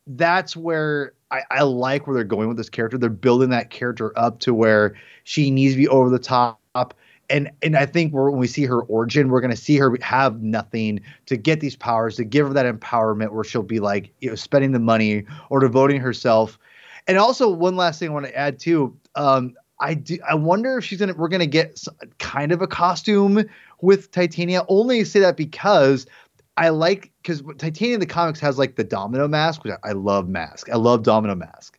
that's 0.07 0.55
where 0.55 1.15
I, 1.31 1.43
I 1.51 1.63
like 1.63 2.07
where 2.07 2.15
they're 2.15 2.23
going 2.23 2.49
with 2.49 2.57
this 2.57 2.69
character. 2.69 2.99
They're 2.99 3.11
building 3.11 3.51
that 3.51 3.71
character 3.71 4.17
up 4.17 4.39
to 4.41 4.55
where 4.55 4.95
she 5.25 5.51
needs 5.51 5.75
to 5.75 5.79
be 5.79 5.89
over 5.89 6.11
the 6.11 6.19
top. 6.19 6.61
And 7.29 7.51
and 7.61 7.77
I 7.77 7.87
think 7.87 8.15
when 8.15 8.37
we 8.37 8.47
see 8.47 8.65
her 8.67 8.83
origin, 8.83 9.31
we're 9.31 9.41
gonna 9.41 9.57
see 9.57 9.77
her 9.79 9.97
have 10.01 10.43
nothing 10.43 11.01
to 11.27 11.37
get 11.37 11.59
these 11.59 11.75
powers, 11.75 12.15
to 12.17 12.25
give 12.25 12.47
her 12.47 12.53
that 12.55 12.73
empowerment 12.73 13.33
where 13.33 13.43
she'll 13.43 13.65
be 13.65 13.81
like, 13.81 14.13
you 14.21 14.29
know, 14.29 14.37
spending 14.37 14.71
the 14.71 14.79
money 14.79 15.25
or 15.51 15.59
devoting 15.59 16.01
herself. 16.01 16.57
And 17.09 17.19
also 17.19 17.49
one 17.49 17.77
last 17.77 17.99
thing 17.99 18.11
I 18.11 18.13
want 18.13 18.27
to 18.27 18.37
add 18.37 18.59
too. 18.59 18.97
Um, 19.15 19.55
I 19.81 19.95
do. 19.95 20.19
I 20.29 20.35
wonder 20.35 20.79
if 20.79 20.85
she's 20.85 20.99
gonna. 20.99 21.15
We're 21.15 21.29
gonna 21.29 21.47
get 21.47 21.83
kind 22.19 22.53
of 22.53 22.63
a 22.63 22.67
costume 22.67 23.45
with 23.81 24.11
Titania. 24.11 24.65
Only 24.69 25.05
say 25.05 25.21
that 25.21 25.37
because 25.37 26.07
I 26.57 26.71
like 26.71 27.13
because 27.23 27.43
Titania 27.59 27.95
in 27.95 28.01
the 28.01 28.07
comics 28.07 28.41
has 28.41 28.59
like 28.59 28.77
the 28.77 28.85
Domino 28.85 29.29
mask, 29.29 29.65
which 29.65 29.75
I, 29.85 29.93
love 29.93 30.29
mask. 30.29 30.71
I 30.71 30.77
love 30.77 31.03
Domino 31.03 31.35
mask. 31.35 31.79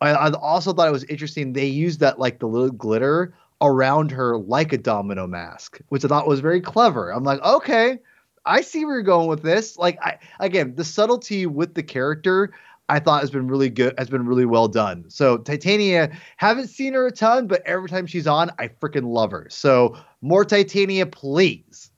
I, 0.00 0.10
I, 0.10 0.30
also 0.32 0.72
thought 0.72 0.88
it 0.88 0.92
was 0.92 1.04
interesting. 1.04 1.52
They 1.52 1.66
used 1.66 2.00
that 2.00 2.18
like 2.18 2.38
the 2.38 2.46
little 2.46 2.70
glitter 2.70 3.34
around 3.60 4.10
her 4.10 4.38
like 4.38 4.72
a 4.72 4.78
domino 4.78 5.26
mask, 5.26 5.80
which 5.88 6.04
I 6.04 6.08
thought 6.08 6.26
was 6.26 6.40
very 6.40 6.60
clever. 6.60 7.10
I'm 7.10 7.24
like, 7.24 7.42
okay, 7.42 7.98
I 8.46 8.62
see 8.62 8.84
where 8.84 8.94
you're 8.94 9.02
going 9.02 9.28
with 9.28 9.42
this. 9.42 9.78
Like, 9.78 9.98
I 10.02 10.18
again, 10.38 10.74
the 10.74 10.84
subtlety 10.84 11.46
with 11.46 11.74
the 11.74 11.82
character. 11.82 12.52
I 12.90 12.98
thought 12.98 13.20
has 13.20 13.30
been 13.30 13.46
really 13.46 13.70
good, 13.70 13.94
has 13.98 14.10
been 14.10 14.26
really 14.26 14.44
well 14.44 14.66
done. 14.66 15.04
So 15.08 15.38
Titania, 15.38 16.10
haven't 16.36 16.68
seen 16.68 16.92
her 16.94 17.06
a 17.06 17.12
ton, 17.12 17.46
but 17.46 17.62
every 17.64 17.88
time 17.88 18.06
she's 18.06 18.26
on, 18.26 18.50
I 18.58 18.68
freaking 18.68 19.06
love 19.06 19.30
her. 19.30 19.46
So 19.48 19.96
more 20.20 20.44
Titania, 20.44 21.06
please. 21.06 21.90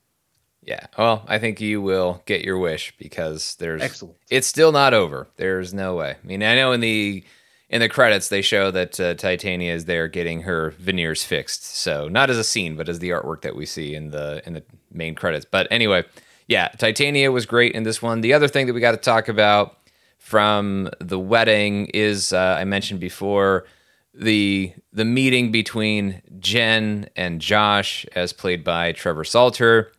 Yeah. 0.61 0.85
Well, 0.97 1.25
I 1.27 1.39
think 1.39 1.59
you 1.59 1.81
will 1.81 2.21
get 2.25 2.45
your 2.45 2.57
wish 2.57 2.93
because 2.97 3.55
there's 3.55 3.81
excellent. 3.81 4.17
It's 4.29 4.47
still 4.47 4.71
not 4.71 4.93
over. 4.93 5.27
There's 5.35 5.73
no 5.73 5.95
way. 5.95 6.15
I 6.23 6.25
mean, 6.25 6.43
I 6.43 6.55
know 6.55 6.71
in 6.71 6.79
the 6.79 7.23
in 7.69 7.81
the 7.81 7.89
credits 7.89 8.29
they 8.29 8.43
show 8.43 8.69
that 8.71 8.99
uh, 8.99 9.15
Titania 9.15 9.73
is 9.73 9.85
there 9.85 10.07
getting 10.07 10.43
her 10.43 10.71
veneers 10.77 11.23
fixed. 11.23 11.65
So 11.65 12.07
not 12.07 12.29
as 12.29 12.37
a 12.37 12.43
scene, 12.43 12.75
but 12.75 12.87
as 12.87 12.99
the 12.99 13.09
artwork 13.09 13.41
that 13.41 13.55
we 13.55 13.65
see 13.65 13.95
in 13.95 14.11
the 14.11 14.41
in 14.45 14.53
the 14.53 14.63
main 14.91 15.15
credits. 15.15 15.45
But 15.49 15.67
anyway, 15.71 16.05
yeah, 16.47 16.69
Titania 16.69 17.31
was 17.31 17.45
great 17.45 17.73
in 17.73 17.83
this 17.83 18.01
one. 18.01 18.21
The 18.21 18.33
other 18.33 18.47
thing 18.47 18.67
that 18.67 18.73
we 18.73 18.79
got 18.79 18.91
to 18.91 18.97
talk 18.97 19.27
about 19.27 19.82
from 20.23 20.89
the 20.99 21.19
wedding 21.19 21.87
is 21.93 22.31
uh, 22.33 22.57
I 22.59 22.63
mentioned 22.63 22.99
before 22.99 23.65
the 24.13 24.73
the 24.91 25.05
meeting 25.05 25.51
between 25.51 26.21
Jen 26.39 27.09
and 27.15 27.41
Josh, 27.41 28.05
as 28.15 28.31
played 28.31 28.63
by 28.63 28.93
Trevor 28.93 29.23
Salter 29.23 29.91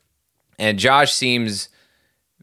and 0.59 0.79
Josh 0.79 1.12
seems 1.12 1.68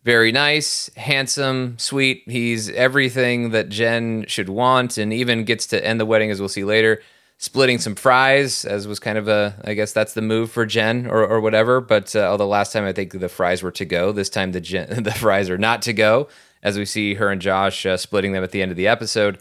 very 0.03 0.31
nice, 0.31 0.89
handsome, 0.95 1.77
sweet. 1.77 2.23
He's 2.25 2.69
everything 2.69 3.51
that 3.51 3.69
Jen 3.69 4.25
should 4.27 4.49
want, 4.49 4.97
and 4.97 5.13
even 5.13 5.43
gets 5.43 5.67
to 5.67 5.85
end 5.85 5.99
the 5.99 6.05
wedding, 6.05 6.31
as 6.31 6.39
we'll 6.39 6.49
see 6.49 6.63
later, 6.63 7.01
splitting 7.37 7.77
some 7.77 7.95
fries, 7.95 8.65
as 8.65 8.87
was 8.87 8.99
kind 8.99 9.17
of 9.17 9.27
a, 9.27 9.55
I 9.63 9.73
guess 9.75 9.93
that's 9.93 10.13
the 10.13 10.21
move 10.21 10.51
for 10.51 10.65
Jen 10.65 11.05
or, 11.05 11.25
or 11.25 11.39
whatever. 11.39 11.81
But 11.81 12.15
uh, 12.15 12.21
although 12.21 12.47
last 12.47 12.73
time 12.73 12.83
I 12.83 12.93
think 12.93 13.19
the 13.19 13.29
fries 13.29 13.61
were 13.61 13.71
to 13.71 13.85
go, 13.85 14.11
this 14.11 14.29
time 14.29 14.51
the 14.51 14.59
the 15.01 15.11
fries 15.11 15.49
are 15.49 15.57
not 15.57 15.83
to 15.83 15.93
go, 15.93 16.27
as 16.63 16.77
we 16.77 16.85
see 16.85 17.15
her 17.15 17.29
and 17.29 17.41
Josh 17.41 17.85
uh, 17.85 17.97
splitting 17.97 18.31
them 18.33 18.43
at 18.43 18.51
the 18.51 18.61
end 18.61 18.71
of 18.71 18.77
the 18.77 18.87
episode. 18.87 19.39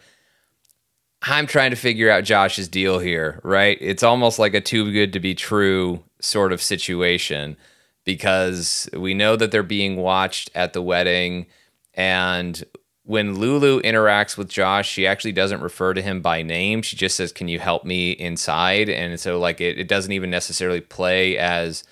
I'm 1.22 1.46
trying 1.46 1.70
to 1.70 1.76
figure 1.76 2.10
out 2.10 2.24
Josh's 2.24 2.68
deal 2.68 2.98
here, 2.98 3.40
right? 3.42 3.76
It's 3.80 4.02
almost 4.02 4.38
like 4.38 4.54
a 4.54 4.60
too 4.60 4.90
good 4.90 5.12
to 5.12 5.20
be 5.20 5.34
true 5.34 6.02
sort 6.20 6.52
of 6.52 6.62
situation 6.62 7.56
because 8.04 8.88
we 8.94 9.12
know 9.12 9.36
that 9.36 9.50
they're 9.50 9.62
being 9.62 9.96
watched 9.96 10.50
at 10.54 10.72
the 10.72 10.82
wedding. 10.82 11.46
And 11.94 12.64
when 13.04 13.34
Lulu 13.34 13.82
interacts 13.82 14.36
with 14.36 14.48
Josh, 14.48 14.88
she 14.88 15.06
actually 15.06 15.32
doesn't 15.32 15.60
refer 15.60 15.92
to 15.94 16.02
him 16.02 16.22
by 16.22 16.42
name. 16.42 16.80
She 16.80 16.96
just 16.96 17.16
says, 17.16 17.32
Can 17.32 17.48
you 17.48 17.58
help 17.58 17.84
me 17.84 18.12
inside? 18.12 18.88
And 18.88 19.18
so, 19.20 19.38
like, 19.38 19.60
it, 19.60 19.78
it 19.78 19.88
doesn't 19.88 20.12
even 20.12 20.30
necessarily 20.30 20.80
play 20.80 21.36
as 21.36 21.84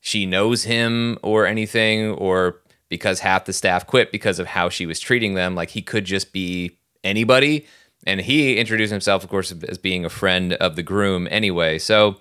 she 0.00 0.26
knows 0.26 0.64
him 0.64 1.18
or 1.22 1.46
anything, 1.46 2.10
or 2.12 2.61
because 2.92 3.20
half 3.20 3.46
the 3.46 3.54
staff 3.54 3.86
quit 3.86 4.12
because 4.12 4.38
of 4.38 4.46
how 4.46 4.68
she 4.68 4.84
was 4.84 5.00
treating 5.00 5.32
them. 5.32 5.54
Like, 5.54 5.70
he 5.70 5.80
could 5.80 6.04
just 6.04 6.30
be 6.30 6.76
anybody. 7.02 7.66
And 8.06 8.20
he 8.20 8.58
introduced 8.58 8.92
himself, 8.92 9.24
of 9.24 9.30
course, 9.30 9.50
as 9.66 9.78
being 9.78 10.04
a 10.04 10.10
friend 10.10 10.52
of 10.52 10.76
the 10.76 10.82
groom 10.82 11.26
anyway. 11.30 11.78
So 11.78 12.18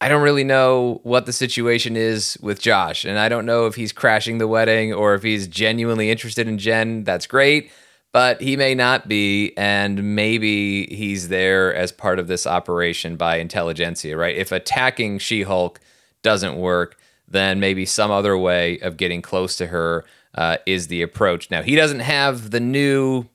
I 0.00 0.08
don't 0.08 0.22
really 0.22 0.44
know 0.44 1.00
what 1.02 1.26
the 1.26 1.32
situation 1.32 1.96
is 1.96 2.38
with 2.40 2.60
Josh, 2.60 3.04
and 3.04 3.18
I 3.18 3.28
don't 3.28 3.46
know 3.46 3.66
if 3.66 3.74
he's 3.74 3.92
crashing 3.92 4.38
the 4.38 4.46
wedding 4.46 4.92
or 4.92 5.14
if 5.14 5.24
he's 5.24 5.48
genuinely 5.48 6.10
interested 6.10 6.46
in 6.46 6.56
Jen. 6.56 7.02
That's 7.02 7.26
great, 7.26 7.72
but 8.12 8.40
he 8.40 8.56
may 8.56 8.76
not 8.76 9.08
be, 9.08 9.52
and 9.56 10.14
maybe 10.14 10.86
he's 10.86 11.28
there 11.28 11.74
as 11.74 11.90
part 11.90 12.20
of 12.20 12.28
this 12.28 12.46
operation 12.46 13.16
by 13.16 13.40
Intelligencia, 13.40 14.16
right? 14.16 14.36
If 14.36 14.52
attacking 14.52 15.18
She 15.18 15.42
Hulk 15.42 15.80
doesn't 16.22 16.56
work, 16.56 16.96
then 17.30 17.60
maybe 17.60 17.84
some 17.84 18.10
other 18.10 18.36
way 18.36 18.78
of 18.80 18.96
getting 18.96 19.22
close 19.22 19.56
to 19.56 19.66
her 19.66 20.04
uh, 20.34 20.56
is 20.66 20.88
the 20.88 21.02
approach. 21.02 21.50
Now, 21.50 21.62
he 21.62 21.76
doesn't 21.76 22.00
have 22.00 22.50
the 22.50 22.60
new 22.60 23.26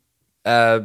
uh, 0.45 0.81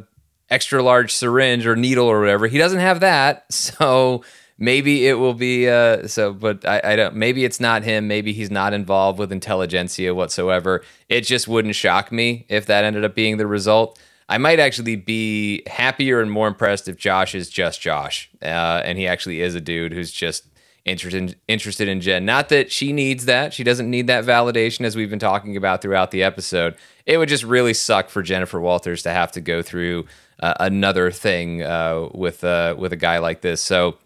extra 0.50 0.82
large 0.82 1.12
syringe 1.12 1.66
or 1.66 1.76
needle 1.76 2.06
or 2.06 2.20
whatever, 2.20 2.46
he 2.46 2.59
doesn't 2.59 2.80
have 2.80 3.00
that, 3.00 3.52
so 3.52 4.22
maybe 4.59 5.06
it 5.06 5.14
will 5.14 5.34
be 5.34 5.68
uh, 5.68 6.06
so 6.06 6.32
but 6.32 6.66
I, 6.66 6.80
I 6.84 6.96
don't 6.96 7.14
maybe 7.14 7.44
it's 7.44 7.61
not 7.61 7.84
him. 7.84 8.09
Maybe 8.09 8.32
he's 8.32 8.50
not 8.50 8.72
involved 8.72 9.18
with 9.18 9.30
Intelligencia 9.30 10.14
whatsoever. 10.14 10.82
It 11.09 11.22
just 11.22 11.48
wouldn't 11.48 11.76
shock 11.76 12.11
me 12.11 12.44
if 12.48 12.66
that 12.66 12.84
ended 12.84 13.04
up 13.04 13.14
being 13.14 13.36
the 13.36 13.46
result. 13.46 13.98
I 14.28 14.36
might 14.36 14.61
actually 14.61 14.96
be 14.96 15.62
happier 15.66 16.20
and 16.20 16.30
more 16.30 16.48
impressed 16.48 16.86
if 16.86 16.98
josh 16.98 17.34
is 17.34 17.48
just 17.48 17.80
josh 17.80 18.28
uh, 18.42 18.82
and 18.84 18.98
he 18.98 19.06
actually 19.06 19.40
is 19.40 19.54
a 19.54 19.61
dude 19.61 19.92
who's 19.92 20.12
just 20.12 20.44
interested 20.85 21.22
in, 21.22 21.35
interested 21.49 21.89
in 21.89 22.01
jen. 22.01 22.24
Not 22.24 22.49
that 22.49 22.72
she 22.72 22.93
needs 22.93 23.26
that. 23.26 23.53
She 23.53 23.64
doesn't 23.64 23.91
need 23.91 24.07
that 24.07 24.24
validation 24.24 24.85
as 24.85 24.97
we've 24.97 25.11
been 25.11 25.18
talking 25.18 25.57
about 25.57 25.83
throughout 25.83 26.11
the 26.11 26.22
episode. 26.22 26.76
It 27.07 27.18
would 27.18 27.29
just 27.29 27.45
really 27.45 27.74
suck 27.74 28.09
for 28.09 28.22
jennifer 28.22 28.61
walters 28.61 29.03
to 29.03 29.11
have 29.11 29.33
to 29.33 29.41
go 29.41 29.62
through 29.62 30.07
uh, 30.41 30.55
another 30.61 31.11
thing 31.11 31.62
uh, 31.62 32.09
with 32.14 32.45
uh, 32.45 32.74
with 32.79 32.93
a 32.93 32.97
guy 32.97 33.18
like 33.18 33.41
this. 33.41 33.62
So 33.62 33.99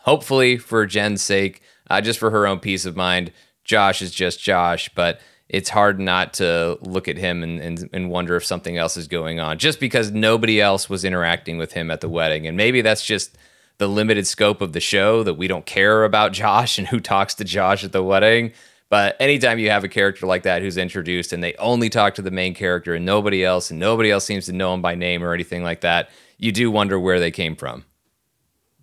hopefully 0.00 0.56
for 0.56 0.86
Jen's 0.86 1.22
sake, 1.22 1.62
uh, 1.90 2.00
just 2.00 2.18
for 2.18 2.30
her 2.30 2.46
own 2.46 2.60
peace 2.60 2.84
of 2.84 2.96
mind, 2.96 3.32
Josh 3.64 4.02
is 4.02 4.12
just 4.12 4.40
Josh, 4.40 4.90
but 4.94 5.20
it's 5.48 5.68
hard 5.68 6.00
not 6.00 6.34
to 6.34 6.78
look 6.80 7.08
at 7.08 7.18
him 7.18 7.42
and, 7.42 7.60
and, 7.60 7.88
and, 7.92 8.10
wonder 8.10 8.34
if 8.34 8.44
something 8.44 8.78
else 8.78 8.96
is 8.96 9.06
going 9.06 9.40
on 9.40 9.58
just 9.58 9.78
because 9.78 10.10
nobody 10.10 10.58
else 10.58 10.88
was 10.88 11.04
interacting 11.04 11.58
with 11.58 11.72
him 11.72 11.90
at 11.90 12.00
the 12.00 12.08
wedding. 12.08 12.46
And 12.46 12.56
maybe 12.56 12.80
that's 12.80 13.04
just 13.04 13.36
the 13.78 13.88
limited 13.88 14.26
scope 14.26 14.60
of 14.60 14.72
the 14.72 14.80
show 14.80 15.22
that 15.22 15.34
we 15.34 15.48
don't 15.48 15.66
care 15.66 16.04
about 16.04 16.32
Josh 16.32 16.78
and 16.78 16.86
who 16.86 17.00
talks 17.00 17.34
to 17.34 17.44
Josh 17.44 17.84
at 17.84 17.92
the 17.92 18.02
wedding. 18.02 18.52
But 18.90 19.16
anytime 19.18 19.58
you 19.58 19.70
have 19.70 19.82
a 19.82 19.88
character 19.88 20.26
like 20.26 20.44
that 20.44 20.62
who's 20.62 20.76
introduced 20.76 21.32
and 21.32 21.42
they 21.42 21.54
only 21.54 21.88
talk 21.88 22.14
to 22.14 22.22
the 22.22 22.30
main 22.30 22.54
character 22.54 22.94
and 22.94 23.04
nobody 23.04 23.44
else, 23.44 23.70
and 23.70 23.80
nobody 23.80 24.10
else 24.10 24.24
seems 24.24 24.46
to 24.46 24.52
know 24.52 24.72
him 24.72 24.82
by 24.82 24.94
name 24.94 25.24
or 25.24 25.34
anything 25.34 25.64
like 25.64 25.80
that, 25.80 26.10
you 26.38 26.52
do 26.52 26.70
wonder 26.70 27.00
where 27.00 27.18
they 27.18 27.30
came 27.30 27.56
from. 27.56 27.84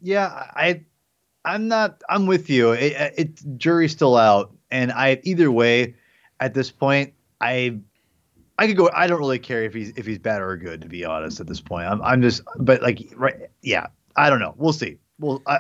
Yeah, 0.02 0.28
I, 0.56 0.82
I'm 1.46 1.68
not. 1.68 2.02
I'm 2.10 2.26
with 2.26 2.50
you. 2.50 2.72
It, 2.72 2.96
uh, 3.00 3.10
it 3.16 3.58
jury's 3.58 3.92
still 3.92 4.18
out, 4.18 4.54
and 4.70 4.92
I 4.92 5.22
either 5.24 5.52
way, 5.52 5.96
at 6.40 6.54
this 6.54 6.72
point, 6.72 7.14
I, 7.40 7.80
I 8.58 8.68
could 8.68 8.78
go. 8.78 8.90
I 8.94 9.08
don't 9.08 9.20
really 9.20 9.40
care 9.40 9.64
if 9.64 9.74
he's 9.74 9.92
if 9.96 10.06
he's 10.06 10.20
bad 10.20 10.42
or 10.42 10.58
good. 10.58 10.82
To 10.82 10.90
be 10.90 11.06
honest, 11.06 11.40
at 11.40 11.48
this 11.48 11.62
point, 11.62 11.88
I'm 11.88 12.02
I'm 12.02 12.22
just. 12.22 12.42
But 12.58 12.82
like, 12.82 13.14
right? 13.16 13.36
Yeah, 13.62 13.88
I 14.16 14.30
don't 14.30 14.40
know. 14.40 14.54
We'll 14.58 14.74
see. 14.74 14.98
Well, 15.20 15.42
I, 15.48 15.60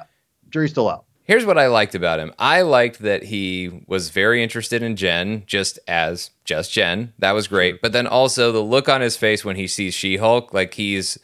jury's 0.49 0.71
still 0.71 0.89
out. 0.89 1.05
Here's 1.23 1.45
what 1.45 1.57
I 1.57 1.67
liked 1.67 1.95
about 1.95 2.19
him. 2.19 2.33
I 2.39 2.63
liked 2.63 2.99
that 2.99 3.23
he 3.23 3.83
was 3.87 4.09
very 4.09 4.43
interested 4.43 4.83
in 4.83 4.95
Jen, 4.95 5.43
just 5.45 5.79
as 5.87 6.31
just 6.43 6.73
Jen. 6.73 7.13
That 7.19 7.31
was 7.31 7.47
great. 7.47 7.81
But 7.81 7.93
then 7.93 8.07
also 8.07 8.51
the 8.51 8.59
look 8.59 8.89
on 8.89 9.01
his 9.01 9.15
face 9.15 9.45
when 9.45 9.55
he 9.55 9.67
sees 9.67 9.93
She-Hulk, 9.93 10.53
like 10.53 10.73
he's 10.73 11.17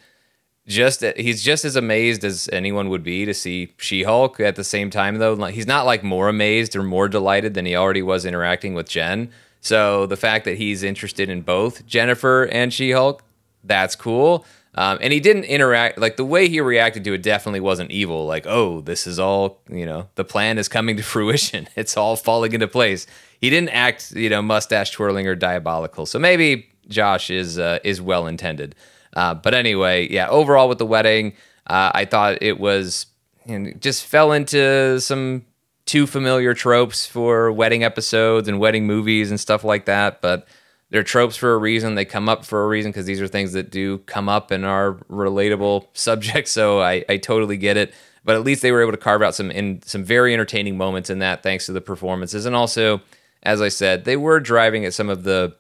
just 0.68 1.04
he's 1.18 1.42
just 1.42 1.66
as 1.66 1.76
amazed 1.76 2.24
as 2.24 2.48
anyone 2.54 2.90
would 2.90 3.04
be 3.04 3.26
to 3.26 3.34
see 3.34 3.74
She-Hulk. 3.78 4.40
At 4.40 4.56
the 4.56 4.64
same 4.64 4.90
time, 4.90 5.18
though, 5.18 5.36
he's 5.46 5.68
not 5.68 5.86
like 5.86 6.04
more 6.04 6.30
amazed 6.30 6.76
or 6.76 6.84
more 6.84 7.10
delighted 7.10 7.54
than 7.54 7.66
he 7.66 7.76
already 7.76 8.04
was 8.04 8.24
interacting 8.24 8.76
with 8.76 8.88
Jen. 8.88 9.32
So 9.62 10.06
the 10.06 10.16
fact 10.16 10.46
that 10.46 10.58
he's 10.58 10.84
interested 10.84 11.30
in 11.30 11.42
both 11.42 11.86
Jennifer 11.86 12.44
and 12.44 12.72
She-Hulk, 12.72 13.24
that's 13.64 13.96
cool. 13.96 14.46
Um, 14.78 15.00
and 15.02 15.12
he 15.12 15.20
didn't 15.20 15.46
interact 15.46 15.98
like 15.98 16.18
the 16.18 16.24
way 16.24 16.48
he 16.48 16.62
reacted 16.62 17.04
to 17.06 17.14
it 17.14 17.24
definitely 17.24 17.62
wasn't 17.62 17.90
evil. 17.90 18.28
Like, 18.28 18.46
oh, 18.46 18.82
this 18.82 19.08
is 19.08 19.18
all 19.18 19.60
you 19.70 19.88
know, 19.88 20.08
the 20.14 20.24
plan 20.24 20.60
is 20.60 20.70
coming 20.70 20.98
to 20.98 21.04
fruition. 21.16 21.68
It's 21.76 21.98
all 21.98 22.16
falling 22.16 22.54
into 22.54 22.68
place. 22.68 23.08
He 23.42 23.50
didn't 23.50 23.70
act, 23.70 24.12
you 24.12 24.30
know, 24.30 24.44
mustache 24.44 24.92
twirling 24.92 25.28
or 25.28 25.34
diabolical. 25.34 26.06
So 26.06 26.20
maybe 26.20 26.70
Josh 26.88 27.32
is 27.32 27.58
uh, 27.58 27.80
is 27.84 28.00
well 28.00 28.28
intended. 28.28 28.76
Uh, 29.16 29.34
but 29.34 29.56
anyway, 29.56 30.08
yeah. 30.10 30.30
Overall, 30.30 30.70
with 30.70 30.78
the 30.78 30.86
wedding, 30.86 31.34
uh, 31.66 31.92
I 31.96 32.06
thought 32.06 32.38
it 32.42 32.60
was 32.60 33.08
you 33.48 33.58
know, 33.58 33.72
just 33.80 34.06
fell 34.06 34.32
into 34.32 35.00
some 35.02 35.44
too 35.88 36.06
familiar 36.06 36.54
tropes 36.54 37.08
for 37.08 37.52
wedding 37.52 37.84
episodes 37.84 38.48
and 38.48 38.60
wedding 38.60 38.86
movies 38.86 39.32
and 39.32 39.40
stuff 39.40 39.64
like 39.64 39.86
that. 39.86 40.22
But 40.22 40.48
they're 40.90 41.04
tropes 41.04 41.36
for 41.36 41.54
a 41.54 41.58
reason. 41.58 41.96
They 41.96 42.06
come 42.06 42.30
up 42.30 42.46
for 42.46 42.64
a 42.64 42.68
reason 42.68 42.92
because 42.92 43.06
these 43.06 43.22
are 43.22 43.28
things 43.28 43.54
that 43.54 43.72
do 43.72 44.00
come 44.00 44.30
up 44.30 44.52
and 44.52 44.66
are 44.66 44.96
relatable 45.10 45.88
subjects. 45.94 46.52
So 46.52 46.82
I, 46.82 47.04
I 47.10 47.18
totally 47.18 47.58
get 47.58 47.78
it. 47.78 47.94
But 48.24 48.36
at 48.36 48.44
least 48.44 48.62
they 48.62 48.72
were 48.72 48.82
able 48.82 48.92
to 48.92 48.98
carve 48.98 49.22
out 49.22 49.36
some 49.36 49.52
in 49.52 49.82
some 49.84 50.04
very 50.04 50.34
entertaining 50.34 50.78
moments 50.78 51.10
in 51.10 51.20
that, 51.20 51.44
thanks 51.44 51.66
to 51.68 51.72
the 51.72 51.80
performances. 51.80 52.46
And 52.46 52.56
also, 52.56 53.02
as 53.44 53.62
I 53.62 53.70
said, 53.70 54.04
they 54.04 54.18
were 54.18 54.42
driving 54.42 54.84
at 54.84 54.94
some 54.94 55.10
of 55.10 55.24
the 55.24 55.56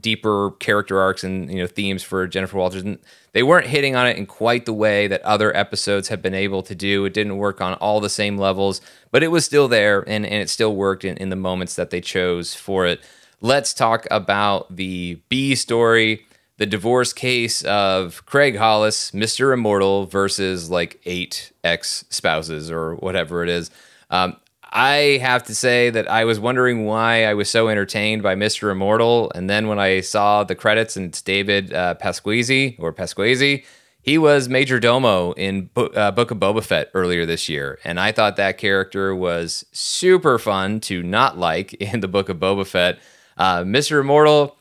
deeper 0.00 0.52
character 0.52 0.98
arcs 0.98 1.22
and 1.22 1.52
you 1.52 1.58
know 1.58 1.66
themes 1.66 2.02
for 2.02 2.26
Jennifer 2.26 2.56
Walters. 2.56 2.82
And 2.82 2.98
they 3.32 3.44
weren't 3.44 3.68
hitting 3.68 3.94
on 3.94 4.08
it 4.08 4.16
in 4.16 4.26
quite 4.26 4.64
the 4.64 4.72
way 4.72 5.06
that 5.06 5.22
other 5.22 5.56
episodes 5.56 6.08
have 6.08 6.22
been 6.22 6.34
able 6.34 6.62
to 6.64 6.74
do. 6.74 7.04
It 7.04 7.14
didn't 7.14 7.36
work 7.36 7.60
on 7.60 7.74
all 7.74 8.00
the 8.00 8.10
same 8.10 8.36
levels, 8.36 8.80
but 9.12 9.22
it 9.22 9.28
was 9.28 9.44
still 9.44 9.68
there 9.68 10.00
and, 10.00 10.26
and 10.26 10.42
it 10.42 10.50
still 10.50 10.74
worked 10.74 11.04
in, 11.04 11.16
in 11.18 11.28
the 11.28 11.36
moments 11.36 11.76
that 11.76 11.90
they 11.90 12.00
chose 12.00 12.52
for 12.52 12.84
it 12.84 13.00
let's 13.42 13.74
talk 13.74 14.06
about 14.10 14.74
the 14.74 15.20
B 15.28 15.54
story, 15.54 16.24
the 16.56 16.64
divorce 16.64 17.12
case 17.12 17.62
of 17.64 18.24
Craig 18.24 18.56
Hollis, 18.56 19.10
Mr. 19.10 19.52
Immortal, 19.52 20.06
versus 20.06 20.70
like 20.70 21.00
eight 21.04 21.52
ex 21.62 22.04
spouses 22.08 22.70
or 22.70 22.94
whatever 22.94 23.42
it 23.42 23.50
is. 23.50 23.70
Um, 24.08 24.36
I 24.74 25.18
have 25.20 25.42
to 25.44 25.54
say 25.54 25.90
that 25.90 26.10
I 26.10 26.24
was 26.24 26.40
wondering 26.40 26.86
why 26.86 27.26
I 27.26 27.34
was 27.34 27.50
so 27.50 27.68
entertained 27.68 28.22
by 28.22 28.34
Mr. 28.36 28.72
Immortal. 28.72 29.30
And 29.34 29.50
then 29.50 29.68
when 29.68 29.78
I 29.78 30.00
saw 30.00 30.44
the 30.44 30.54
credits 30.54 30.96
and 30.96 31.06
it's 31.06 31.20
David 31.20 31.74
uh, 31.74 31.96
Pasquesi 32.00 32.76
or 32.78 32.90
Pasquesi, 32.94 33.64
he 34.00 34.16
was 34.16 34.48
Major 34.48 34.80
Domo 34.80 35.32
in 35.32 35.66
Bo- 35.74 35.86
uh, 35.88 36.10
Book 36.10 36.30
of 36.30 36.38
Boba 36.38 36.64
Fett 36.64 36.90
earlier 36.94 37.26
this 37.26 37.50
year. 37.50 37.78
And 37.84 38.00
I 38.00 38.12
thought 38.12 38.36
that 38.36 38.56
character 38.56 39.14
was 39.14 39.66
super 39.72 40.38
fun 40.38 40.80
to 40.80 41.02
not 41.02 41.36
like 41.36 41.74
in 41.74 42.00
the 42.00 42.08
Book 42.08 42.30
of 42.30 42.38
Boba 42.38 42.66
Fett. 42.66 42.98
Uh, 43.36 43.60
Mr. 43.60 44.00
Immortal, 44.00 44.56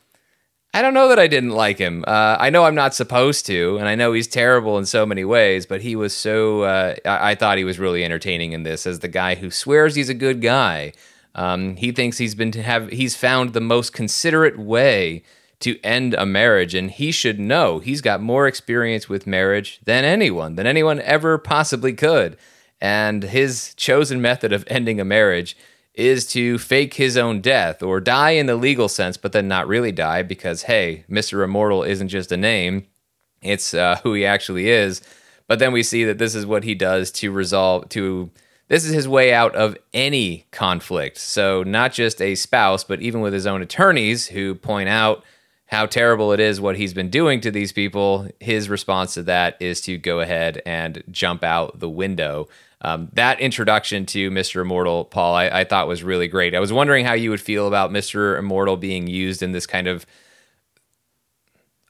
I 0.74 0.82
don't 0.82 0.93
know 0.93 1.09
that 1.09 1.19
I 1.19 1.28
didn't 1.28 1.49
like 1.49 1.78
him. 1.78 2.05
Uh, 2.07 2.38
I 2.39 2.49
know 2.49 2.63
I'm 2.63 2.76
not 2.76 2.95
supposed 2.95 3.45
to, 3.47 3.78
and 3.78 3.88
I 3.88 3.95
know 3.95 4.13
he's 4.13 4.28
terrible 4.28 4.78
in 4.78 4.86
so 4.86 5.05
many 5.05 5.26
ways, 5.26 5.65
but 5.65 5.82
he 5.82 5.95
was 5.95 6.15
so. 6.15 6.61
Uh, 6.61 6.95
I-, 7.05 7.32
I, 7.32 7.36
thought 7.36 7.57
he 7.57 7.65
was 7.65 7.80
really 7.80 8.05
entertaining 8.05 8.53
in 8.53 8.63
this 8.63 8.88
as 8.88 8.99
the 8.99 9.09
guy 9.09 9.36
who 9.36 9.51
swears 9.51 9.95
he's 9.95 10.09
a 10.09 10.13
good 10.13 10.41
guy. 10.41 10.93
Um, 11.36 11.76
he 11.76 11.91
thinks 11.91 12.17
he's 12.17 12.36
been 12.36 12.51
to 12.51 12.63
have 12.63 12.89
he's 12.89 13.15
found 13.15 13.53
the 13.53 13.61
most 13.61 13.91
considerate 13.91 14.57
way 14.57 15.24
to 15.59 15.80
end 15.82 16.13
a 16.13 16.26
marriage, 16.26 16.74
and 16.74 16.89
he 16.89 17.11
should 17.11 17.39
know 17.39 17.80
he's 17.80 18.01
got 18.01 18.22
more 18.22 18.47
experience 18.47 19.09
with 19.09 19.28
marriage 19.28 19.80
than 19.84 20.05
anyone, 20.05 20.55
than 20.55 20.67
anyone 20.67 20.99
ever 21.01 21.38
possibly 21.38 21.93
could. 21.93 22.38
And 22.80 23.24
his 23.24 23.76
chosen 23.76 24.22
method 24.22 24.51
of 24.51 24.63
ending 24.67 24.99
a 24.99 25.05
marriage 25.05 25.55
is 25.93 26.25
to 26.25 26.57
fake 26.57 26.93
his 26.93 27.17
own 27.17 27.41
death 27.41 27.83
or 27.83 27.99
die 27.99 28.31
in 28.31 28.45
the 28.45 28.55
legal 28.55 28.87
sense, 28.87 29.17
but 29.17 29.33
then 29.33 29.47
not 29.47 29.67
really 29.67 29.91
die 29.91 30.23
because, 30.23 30.63
hey, 30.63 31.03
Mr. 31.09 31.43
Immortal 31.43 31.83
isn't 31.83 32.07
just 32.07 32.31
a 32.31 32.37
name, 32.37 32.87
it's 33.41 33.73
uh, 33.73 33.99
who 34.03 34.13
he 34.13 34.25
actually 34.25 34.69
is. 34.69 35.01
But 35.47 35.59
then 35.59 35.73
we 35.73 35.83
see 35.83 36.05
that 36.05 36.17
this 36.17 36.33
is 36.33 36.45
what 36.45 36.63
he 36.63 36.75
does 36.75 37.11
to 37.11 37.31
resolve, 37.31 37.89
to 37.89 38.29
this 38.69 38.85
is 38.85 38.93
his 38.93 39.07
way 39.07 39.33
out 39.33 39.53
of 39.53 39.77
any 39.93 40.45
conflict. 40.51 41.17
So, 41.17 41.61
not 41.63 41.91
just 41.91 42.21
a 42.21 42.35
spouse, 42.35 42.85
but 42.85 43.01
even 43.01 43.19
with 43.19 43.33
his 43.33 43.45
own 43.45 43.61
attorneys 43.61 44.27
who 44.27 44.55
point 44.55 44.87
out 44.87 45.25
how 45.65 45.85
terrible 45.85 46.31
it 46.31 46.39
is 46.39 46.61
what 46.61 46.77
he's 46.77 46.93
been 46.93 47.09
doing 47.09 47.41
to 47.41 47.51
these 47.51 47.73
people, 47.73 48.29
his 48.39 48.69
response 48.69 49.13
to 49.15 49.23
that 49.23 49.57
is 49.59 49.81
to 49.81 49.97
go 49.97 50.21
ahead 50.21 50.61
and 50.65 51.03
jump 51.11 51.43
out 51.43 51.79
the 51.79 51.89
window 51.89 52.47
um, 52.82 53.09
that 53.13 53.39
introduction 53.39 54.05
to 54.07 54.32
Mr. 54.32 54.61
Immortal, 54.61 55.05
Paul, 55.05 55.36
I, 55.36 55.47
I, 55.49 55.63
thought 55.63 55.88
was 55.88 56.03
really 56.03 56.27
great. 56.27 56.55
I 56.55 56.59
was 56.59 56.73
wondering 56.73 57.05
how 57.05 57.13
you 57.13 57.29
would 57.29 57.41
feel 57.41 57.67
about 57.67 57.91
Mr. 57.91 58.38
Immortal 58.39 58.75
being 58.75 59.05
used 59.05 59.43
in 59.43 59.51
this 59.51 59.67
kind 59.67 59.88
of 59.88 60.05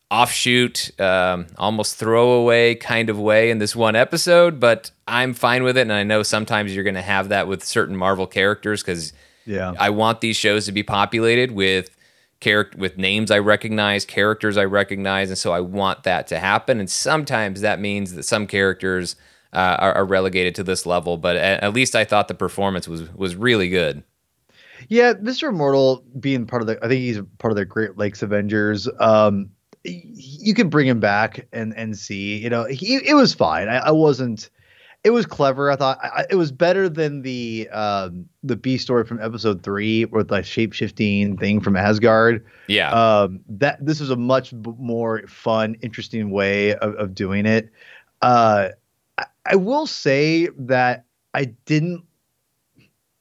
offshoot, 0.10 1.00
um, 1.00 1.48
almost 1.58 1.96
throwaway 1.96 2.76
kind 2.76 3.10
of 3.10 3.18
way 3.18 3.52
in 3.52 3.60
this 3.60 3.74
one 3.74 3.96
episode, 3.96 4.60
but 4.60 4.92
I'm 5.08 5.34
fine 5.34 5.64
with 5.64 5.78
it. 5.78 5.82
And 5.82 5.94
I 5.94 6.04
know 6.04 6.24
sometimes 6.24 6.76
you're 6.76 6.84
going 6.84 6.96
to 6.96 7.02
have 7.02 7.30
that 7.30 7.48
with 7.48 7.64
certain 7.64 7.96
Marvel 7.96 8.28
characters 8.28 8.82
because 8.82 9.14
yeah. 9.46 9.74
I 9.80 9.92
want 9.92 10.20
these 10.20 10.36
shows 10.36 10.66
to 10.66 10.74
be 10.74 10.84
populated 10.84 11.52
with 11.52 11.96
character 12.42 12.78
with 12.78 12.98
names 12.98 13.32
I 13.32 13.40
recognize, 13.40 14.04
characters 14.04 14.58
I 14.58 14.66
recognize, 14.66 15.30
and 15.30 15.38
so 15.38 15.54
I 15.54 15.62
want 15.62 16.04
that 16.04 16.28
to 16.28 16.40
happen. 16.40 16.82
And 16.82 16.90
sometimes 16.90 17.62
that 17.62 17.80
means 17.80 18.14
that 18.16 18.24
some 18.24 18.46
characters– 18.46 19.16
uh, 19.54 19.78
are, 19.80 19.94
are, 19.94 20.06
relegated 20.06 20.56
to 20.56 20.64
this 20.64 20.86
level. 20.86 21.18
But 21.18 21.36
at, 21.36 21.64
at, 21.64 21.74
least 21.74 21.96
I 21.96 22.06
thought 22.06 22.28
the 22.28 22.34
performance 22.34 22.88
was 22.88 23.14
was 23.14 23.36
really 23.36 23.70
good. 23.70 24.04
Yeah, 24.90 25.14
Mr. 25.14 25.50
Immortal 25.50 26.04
being 26.20 26.46
part 26.46 26.62
of 26.62 26.68
the, 26.68 26.78
I 26.84 26.88
think 26.88 27.02
he's 27.02 27.20
part 27.38 27.52
of 27.52 27.56
the 27.56 27.66
Great 27.66 27.98
Lakes 27.98 28.24
Avengers. 28.24 28.90
Um, 29.00 29.50
you 29.84 30.54
can 30.54 30.70
bring 30.70 30.88
him 30.88 31.00
back 31.00 31.48
and 31.52 31.76
and 31.76 31.98
see. 31.98 32.38
You 32.38 32.50
know, 32.50 32.66
he, 32.66 32.96
it 32.96 33.16
was 33.16 33.34
fine. 33.34 33.68
I, 33.68 33.78
I 33.78 33.92
wasn't. 33.92 34.50
It 35.04 35.10
was 35.10 35.26
clever. 35.26 35.72
I 35.72 35.76
thought 35.76 35.98
I, 36.04 36.26
it 36.30 36.36
was 36.36 36.52
better 36.52 36.88
than 36.88 37.24
the 37.24 37.68
um, 37.70 38.30
the 38.44 38.56
B 38.56 38.78
story 38.78 39.04
from 39.04 39.20
episode 39.20 39.64
three 39.64 40.06
with 40.06 40.28
the 40.28 40.44
shape 40.44 40.74
shifting 40.74 41.38
thing 41.38 41.60
from 41.60 41.76
Asgard. 41.76 42.46
Yeah. 42.68 42.92
Um, 42.92 43.42
that 43.50 43.84
this 43.84 44.00
was 44.00 44.12
a 44.12 44.16
much 44.16 44.54
more 44.54 45.26
fun, 45.28 45.76
interesting 45.82 46.30
way 46.30 46.76
of, 46.76 46.94
of 46.96 47.16
doing 47.16 47.48
it. 47.48 47.72
Uh, 48.22 48.70
I 49.46 49.56
will 49.56 49.88
say 49.88 50.50
that 50.58 51.06
I 51.34 51.46
didn't 51.66 52.04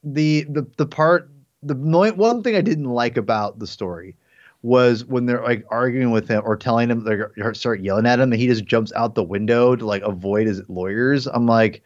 the 0.03 0.45
the 0.45 0.67
the 0.77 0.87
part 0.87 1.31
the 1.63 1.75
one 1.75 2.43
thing 2.43 2.57
I 2.57 2.61
didn't 2.61 2.87
like 2.87 3.17
about 3.17 3.59
the 3.59 3.67
story 3.67 4.17
was 4.63 5.05
when 5.05 5.27
they're 5.27 5.43
like 5.43 5.65
arguing 5.71 6.11
with 6.11 6.29
him 6.29 6.43
or 6.45 6.57
telling 6.57 6.91
him 6.91 7.05
they're 7.05 7.55
start 7.55 7.81
yelling 7.81 8.07
at 8.07 8.21
him 8.21 8.33
and 8.33 8.41
he 8.41 8.47
just 8.47 8.65
jumps 8.65 8.93
out 8.95 9.15
the 9.15 9.23
window 9.23 9.75
to 9.77 9.87
like 9.87 10.03
avoid 10.03 10.47
his 10.47 10.63
lawyers. 10.69 11.27
I'm 11.27 11.47
like, 11.47 11.83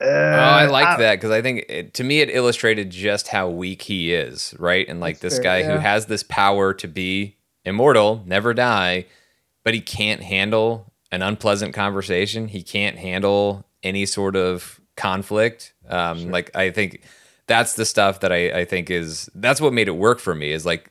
uh, 0.00 0.06
oh, 0.06 0.08
I 0.08 0.66
like 0.66 0.86
I, 0.86 0.96
that 0.98 1.14
because 1.16 1.30
I 1.30 1.42
think 1.42 1.64
it, 1.68 1.94
to 1.94 2.04
me 2.04 2.20
it 2.20 2.30
illustrated 2.30 2.90
just 2.90 3.28
how 3.28 3.48
weak 3.48 3.82
he 3.82 4.12
is, 4.12 4.54
right? 4.58 4.86
And 4.88 5.00
like 5.00 5.20
this 5.20 5.36
fair, 5.36 5.42
guy 5.42 5.58
yeah. 5.60 5.72
who 5.72 5.78
has 5.78 6.06
this 6.06 6.22
power 6.22 6.74
to 6.74 6.88
be 6.88 7.36
immortal, 7.64 8.22
never 8.26 8.54
die, 8.54 9.06
but 9.64 9.74
he 9.74 9.80
can't 9.80 10.22
handle 10.22 10.92
an 11.12 11.22
unpleasant 11.22 11.74
conversation. 11.74 12.48
He 12.48 12.62
can't 12.62 12.98
handle 12.98 13.64
any 13.82 14.06
sort 14.06 14.36
of 14.36 14.80
conflict. 14.96 15.74
Um, 15.88 16.20
sure. 16.20 16.30
Like 16.30 16.54
I 16.56 16.70
think 16.70 17.02
that's 17.46 17.74
the 17.74 17.84
stuff 17.84 18.20
that 18.20 18.32
I, 18.32 18.60
I 18.60 18.64
think 18.64 18.90
is 18.90 19.28
that's 19.34 19.60
what 19.60 19.72
made 19.72 19.88
it 19.88 19.96
work 19.96 20.18
for 20.18 20.34
me. 20.34 20.52
Is 20.52 20.66
like 20.66 20.90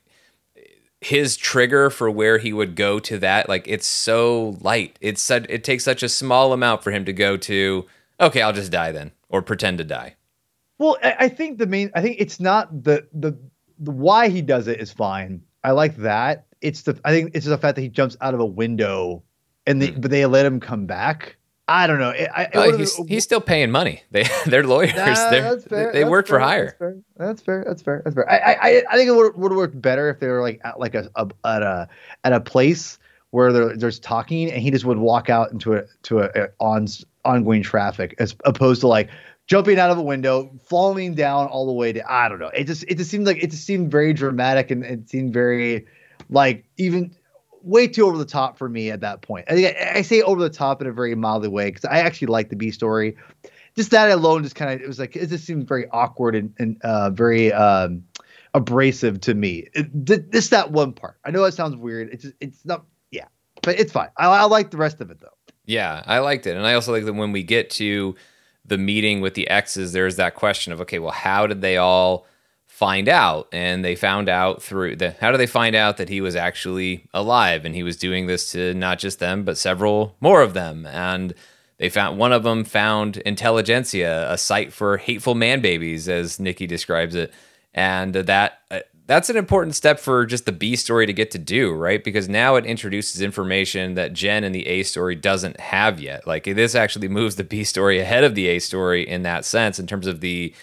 his 1.01 1.37
trigger 1.37 1.89
for 1.89 2.11
where 2.11 2.37
he 2.37 2.51
would 2.51 2.75
go 2.75 2.99
to 2.99 3.17
that. 3.19 3.47
Like 3.47 3.67
it's 3.67 3.87
so 3.87 4.57
light. 4.61 4.97
It's 5.01 5.21
such, 5.21 5.45
it 5.49 5.63
takes 5.63 5.83
such 5.83 6.03
a 6.03 6.09
small 6.09 6.51
amount 6.51 6.83
for 6.83 6.91
him 6.91 7.05
to 7.05 7.13
go 7.13 7.37
to. 7.37 7.85
okay, 8.19 8.41
I'll 8.41 8.53
just 8.53 8.71
die 8.71 8.91
then, 8.91 9.11
or 9.29 9.41
pretend 9.41 9.77
to 9.77 9.83
die. 9.85 10.15
Well, 10.77 10.97
I, 11.03 11.15
I 11.19 11.29
think 11.29 11.57
the 11.57 11.67
main, 11.67 11.91
I 11.95 12.01
think 12.01 12.17
it's 12.19 12.39
not 12.39 12.83
the, 12.83 13.07
the 13.13 13.37
the 13.79 13.91
why 13.91 14.29
he 14.29 14.41
does 14.41 14.67
it 14.67 14.79
is 14.79 14.91
fine. 14.91 15.41
I 15.63 15.71
like 15.71 15.95
that. 15.97 16.45
It's 16.61 16.81
the 16.81 16.99
I 17.05 17.11
think 17.11 17.31
it's 17.33 17.45
the 17.45 17.57
fact 17.57 17.75
that 17.75 17.81
he 17.81 17.89
jumps 17.89 18.17
out 18.21 18.33
of 18.33 18.39
a 18.39 18.45
window, 18.45 19.23
and 19.69 19.81
they, 19.81 19.89
mm. 19.89 20.01
but 20.01 20.11
they 20.11 20.25
let 20.25 20.45
him 20.45 20.59
come 20.59 20.85
back. 20.85 21.37
I 21.67 21.85
don't 21.85 21.99
know. 21.99 22.09
I, 22.09 22.45
uh, 22.45 22.77
he's, 22.77 22.95
he's, 23.07 23.23
still 23.23 23.41
paying 23.41 23.69
money. 23.69 24.01
They 24.11 24.25
they're 24.47 24.65
lawyers. 24.65 24.95
Nah, 24.95 25.29
they're, 25.29 25.55
they, 25.55 25.89
they 25.93 26.03
work 26.03 26.27
fair. 26.27 26.39
for 26.39 26.43
hire. 26.43 26.65
That's 26.65 26.79
fair. 26.79 26.97
That's 27.17 27.41
fair. 27.43 27.63
That's 27.63 27.81
fair. 27.83 28.01
That's 28.03 28.15
fair. 28.15 28.31
I 28.31 28.53
I, 28.53 28.83
I 28.89 28.95
think 28.95 29.07
it 29.07 29.15
would 29.15 29.37
would 29.37 29.53
work 29.53 29.71
better 29.75 30.09
if 30.09 30.19
they 30.19 30.27
were 30.27 30.41
like 30.41 30.59
at 30.63 30.79
like 30.79 30.95
a, 30.95 31.09
a 31.15 31.29
at 31.45 31.61
a 31.61 31.87
at 32.23 32.33
a 32.33 32.41
place 32.41 32.97
where 33.29 33.75
there's 33.75 33.99
talking 33.99 34.51
and 34.51 34.63
he 34.63 34.71
just 34.71 34.85
would 34.85 34.97
walk 34.97 35.29
out 35.29 35.51
into 35.51 35.75
a 35.75 35.83
to 36.03 36.21
a, 36.21 36.29
a 36.33 36.47
on 36.59 36.87
ongoing 37.23 37.61
traffic 37.61 38.15
as 38.17 38.35
opposed 38.45 38.81
to 38.81 38.87
like 38.87 39.11
jumping 39.45 39.77
out 39.77 39.91
of 39.91 39.99
a 39.99 40.01
window, 40.01 40.49
falling 40.63 41.13
down 41.13 41.47
all 41.47 41.67
the 41.67 41.73
way 41.73 41.93
to 41.93 42.11
I 42.11 42.29
don't 42.29 42.39
know. 42.39 42.47
It 42.47 42.63
just 42.63 42.83
it 42.87 42.97
just 42.97 43.11
seemed 43.11 43.27
like 43.27 43.43
it 43.43 43.51
just 43.51 43.65
seemed 43.65 43.91
very 43.91 44.13
dramatic 44.13 44.71
and 44.71 44.83
it 44.83 45.07
seemed 45.07 45.33
very 45.33 45.85
like 46.31 46.65
even 46.77 47.15
way 47.61 47.87
too 47.87 48.05
over 48.05 48.17
the 48.17 48.25
top 48.25 48.57
for 48.57 48.69
me 48.69 48.89
at 48.91 49.01
that 49.01 49.21
point. 49.21 49.45
I, 49.49 49.75
I 49.95 50.01
say 50.01 50.21
over 50.21 50.41
the 50.41 50.49
top 50.49 50.81
in 50.81 50.87
a 50.87 50.91
very 50.91 51.15
mildly 51.15 51.49
way 51.49 51.69
because 51.69 51.85
I 51.85 51.99
actually 51.99 52.27
like 52.27 52.49
the 52.49 52.55
B 52.55 52.71
story. 52.71 53.15
Just 53.75 53.91
that 53.91 54.11
alone, 54.11 54.43
just 54.43 54.55
kind 54.55 54.71
of 54.71 54.81
it 54.81 54.87
was 54.87 54.99
like 54.99 55.15
it 55.15 55.27
just 55.27 55.45
seemed 55.45 55.67
very 55.67 55.87
awkward 55.89 56.35
and, 56.35 56.53
and 56.59 56.81
uh, 56.83 57.09
very 57.11 57.53
um, 57.53 58.03
abrasive 58.53 59.21
to 59.21 59.33
me. 59.33 59.67
It, 59.73 59.87
that 60.49 60.71
one 60.71 60.93
part. 60.93 61.17
I 61.23 61.31
know 61.31 61.43
it 61.43 61.53
sounds 61.53 61.75
weird. 61.75 62.09
It's 62.11 62.23
just, 62.23 62.35
it's 62.41 62.65
not. 62.65 62.85
Yeah, 63.11 63.27
but 63.61 63.79
it's 63.79 63.91
fine. 63.91 64.09
I, 64.17 64.27
I 64.27 64.43
like 64.45 64.71
the 64.71 64.77
rest 64.77 65.01
of 65.01 65.11
it 65.11 65.19
though. 65.19 65.27
Yeah, 65.65 66.03
I 66.05 66.19
liked 66.19 66.47
it, 66.47 66.57
and 66.57 66.65
I 66.65 66.73
also 66.73 66.91
like 66.91 67.05
that 67.05 67.13
when 67.13 67.31
we 67.31 67.43
get 67.43 67.69
to 67.71 68.15
the 68.65 68.77
meeting 68.77 69.21
with 69.21 69.35
the 69.35 69.47
exes, 69.49 69.93
there's 69.93 70.15
that 70.15 70.35
question 70.35 70.73
of 70.73 70.81
okay, 70.81 70.99
well, 70.99 71.11
how 71.11 71.47
did 71.47 71.61
they 71.61 71.77
all 71.77 72.25
find 72.79 73.09
out. 73.09 73.49
And 73.51 73.83
they 73.83 73.93
found 73.93 74.29
out 74.29 74.63
through 74.63 74.95
the 74.95 75.11
how 75.19 75.31
do 75.31 75.37
they 75.37 75.45
find 75.47 75.75
out 75.75 75.97
that 75.97 76.07
he 76.07 76.21
was 76.21 76.37
actually 76.37 77.09
alive? 77.13 77.65
And 77.65 77.75
he 77.75 77.83
was 77.83 77.97
doing 77.97 78.25
this 78.27 78.53
to 78.53 78.73
not 78.73 78.99
just 78.99 79.19
them 79.19 79.43
but 79.43 79.57
several 79.57 80.15
more 80.21 80.41
of 80.41 80.53
them. 80.53 80.85
And 80.85 81.33
they 81.77 81.89
found 81.89 82.17
one 82.17 82.31
of 82.31 82.43
them 82.43 82.63
found 82.63 83.15
Intelligencia 83.25 84.31
a 84.31 84.37
site 84.37 84.71
for 84.71 84.95
hateful 84.95 85.35
man 85.35 85.59
babies 85.59 86.07
as 86.07 86.39
nikki 86.39 86.65
describes 86.67 87.15
it. 87.15 87.33
And 87.73 88.13
that 88.13 88.59
uh, 88.71 88.79
that's 89.07 89.29
an 89.29 89.35
important 89.35 89.75
step 89.75 89.99
for 89.99 90.25
just 90.25 90.45
the 90.45 90.53
b 90.53 90.77
story 90.77 91.05
to 91.05 91.11
get 91.11 91.31
to 91.31 91.37
do 91.37 91.73
right? 91.73 92.01
Because 92.01 92.29
now 92.29 92.55
it 92.55 92.65
introduces 92.65 93.21
information 93.21 93.95
that 93.95 94.13
jen 94.13 94.45
and 94.45 94.55
the 94.55 94.65
a 94.67 94.83
story 94.83 95.15
doesn't 95.15 95.59
have 95.59 95.99
yet. 95.99 96.25
Like 96.25 96.45
this 96.45 96.75
actually 96.75 97.09
moves 97.09 97.35
the 97.35 97.43
b 97.43 97.65
story 97.65 97.99
ahead 97.99 98.23
of 98.23 98.35
the 98.35 98.47
a 98.47 98.59
story 98.59 99.05
in 99.05 99.23
that 99.23 99.43
sense 99.43 99.79
in 99.79 99.85
terms 99.85 100.07
of 100.07 100.21
the 100.21 100.53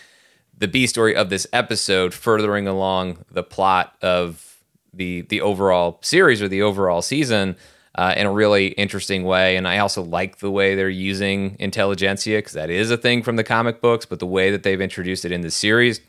the 0.56 0.68
B 0.68 0.86
story 0.86 1.14
of 1.14 1.30
this 1.30 1.46
episode, 1.52 2.14
furthering 2.14 2.66
along 2.66 3.24
the 3.30 3.42
plot 3.42 3.94
of 4.02 4.62
the 4.92 5.22
the 5.22 5.40
overall 5.40 5.98
series 6.02 6.40
or 6.40 6.48
the 6.48 6.62
overall 6.62 7.02
season 7.02 7.56
uh, 7.96 8.14
in 8.16 8.26
a 8.26 8.32
really 8.32 8.68
interesting 8.68 9.24
way. 9.24 9.56
And 9.56 9.66
I 9.66 9.78
also 9.78 10.02
like 10.02 10.38
the 10.38 10.50
way 10.50 10.74
they're 10.74 10.88
using 10.88 11.56
Intelligencia 11.56 12.38
because 12.38 12.52
that 12.52 12.70
is 12.70 12.90
a 12.90 12.96
thing 12.96 13.22
from 13.22 13.36
the 13.36 13.44
comic 13.44 13.80
books, 13.80 14.06
but 14.06 14.18
the 14.18 14.26
way 14.26 14.50
that 14.50 14.62
they've 14.62 14.80
introduced 14.80 15.24
it 15.24 15.32
in 15.32 15.40
the 15.40 15.50
series, 15.50 16.00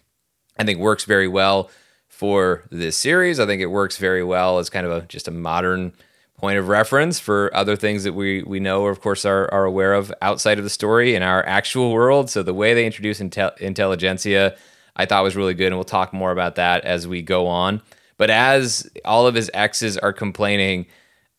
I 0.60 0.64
think 0.64 0.80
works 0.80 1.06
very 1.06 1.28
well 1.28 1.70
for 2.08 2.64
this 2.72 2.98
series. 2.98 3.40
I 3.40 3.46
think 3.46 3.62
it 3.62 3.68
works 3.68 3.98
very 3.98 4.24
well 4.24 4.60
as 4.60 4.70
kind 4.70 4.86
of 4.86 4.92
a 4.92 5.06
just 5.08 5.28
a 5.28 5.32
modern 5.32 5.94
point 6.38 6.60
of 6.60 6.68
reference 6.68 7.20
for 7.20 7.54
other 7.56 7.76
things 7.76 8.04
that 8.04 8.14
we 8.14 8.44
we 8.44 8.60
know 8.60 8.84
or 8.84 8.92
of 8.92 9.02
course 9.02 9.26
are, 9.26 9.52
are 9.52 9.66
aware 9.66 9.94
of 9.94 10.14
outside 10.22 10.60
of 10.60 10.64
the 10.64 10.70
story 10.70 11.16
in 11.16 11.24
our 11.24 11.46
actual 11.46 11.92
world. 11.92 12.30
So 12.30 12.44
the 12.44 12.54
way 12.54 12.74
they 12.74 12.86
introduce 12.86 13.20
intel- 13.20 13.58
Intelligencia 13.60 14.56
i 14.96 15.06
thought 15.06 15.24
was 15.24 15.36
really 15.36 15.54
good 15.54 15.68
and 15.68 15.76
we'll 15.76 15.84
talk 15.84 16.14
more 16.14 16.32
about 16.32 16.56
that 16.56 16.86
as 16.86 17.08
we 17.08 17.22
go 17.22 17.48
on. 17.48 17.82
But 18.18 18.30
as 18.30 18.90
all 19.06 19.28
of 19.28 19.36
his 19.36 19.52
exes 19.54 19.98
are 19.98 20.14
complaining 20.14 20.88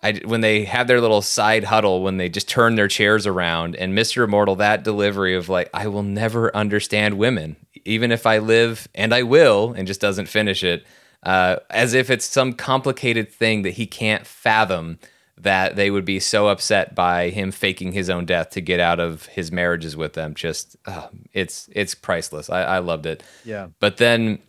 I, 0.01 0.13
when 0.25 0.43
they 0.43 0.65
have 0.65 0.87
their 0.87 1.01
little 1.01 1.23
side 1.23 1.65
huddle 1.65 2.03
when 2.03 2.19
they 2.19 2.29
just 2.29 2.49
turn 2.49 2.77
their 2.77 2.87
chairs 2.87 3.27
around 3.27 3.75
and 3.75 3.99
mr 3.99 4.23
immortal 4.23 4.55
that 4.57 4.85
delivery 4.85 5.35
of 5.35 5.49
like 5.49 5.71
i 5.75 5.89
will 5.89 6.05
never 6.05 6.55
understand 6.57 7.19
women 7.19 7.57
even 7.85 8.13
if 8.13 8.25
i 8.25 8.39
live 8.39 8.87
and 8.95 9.13
i 9.13 9.25
will 9.25 9.73
and 9.73 9.89
just 9.89 10.01
doesn't 10.01 10.27
finish 10.27 10.63
it 10.63 10.87
uh, 11.23 11.57
as 11.71 11.95
if 11.95 12.11
it's 12.11 12.25
some 12.25 12.53
complicated 12.53 13.31
thing 13.31 13.63
that 13.63 13.73
he 13.73 13.87
can't 13.87 14.27
fathom 14.27 14.99
that 15.37 15.77
they 15.77 15.91
would 15.91 16.05
be 16.05 16.19
so 16.19 16.49
upset 16.49 16.95
by 16.95 17.31
him 17.31 17.51
faking 17.51 17.93
his 17.93 18.11
own 18.11 18.25
death 18.25 18.51
to 18.51 18.61
get 18.61 18.81
out 18.81 18.99
of 18.99 19.27
his 19.27 19.53
marriages 19.53 19.97
with 19.97 20.15
them. 20.15 20.35
Just 20.35 20.77
uh, 20.87 21.09
it's 21.33 21.69
it's 21.73 21.95
priceless. 21.95 22.51
I, 22.51 22.63
I, 22.63 22.79
loved 22.79 23.07
it. 23.07 23.23
Yeah. 23.45 23.69
But 23.79 23.99
then 23.99 24.41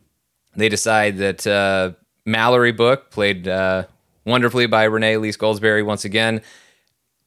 they 0.56 0.70
decide 0.70 1.18
that 1.18 1.46
uh, 1.46 1.92
Mallory 2.26 2.72
Book, 2.72 3.12
played 3.12 3.48
uh, 3.48 3.86
wonderfully 4.26 4.66
by 4.66 4.84
Renee 4.86 5.14
Elise 5.14 5.38
Goldsberry 5.38 5.86
once 5.86 6.06
again, 6.06 6.42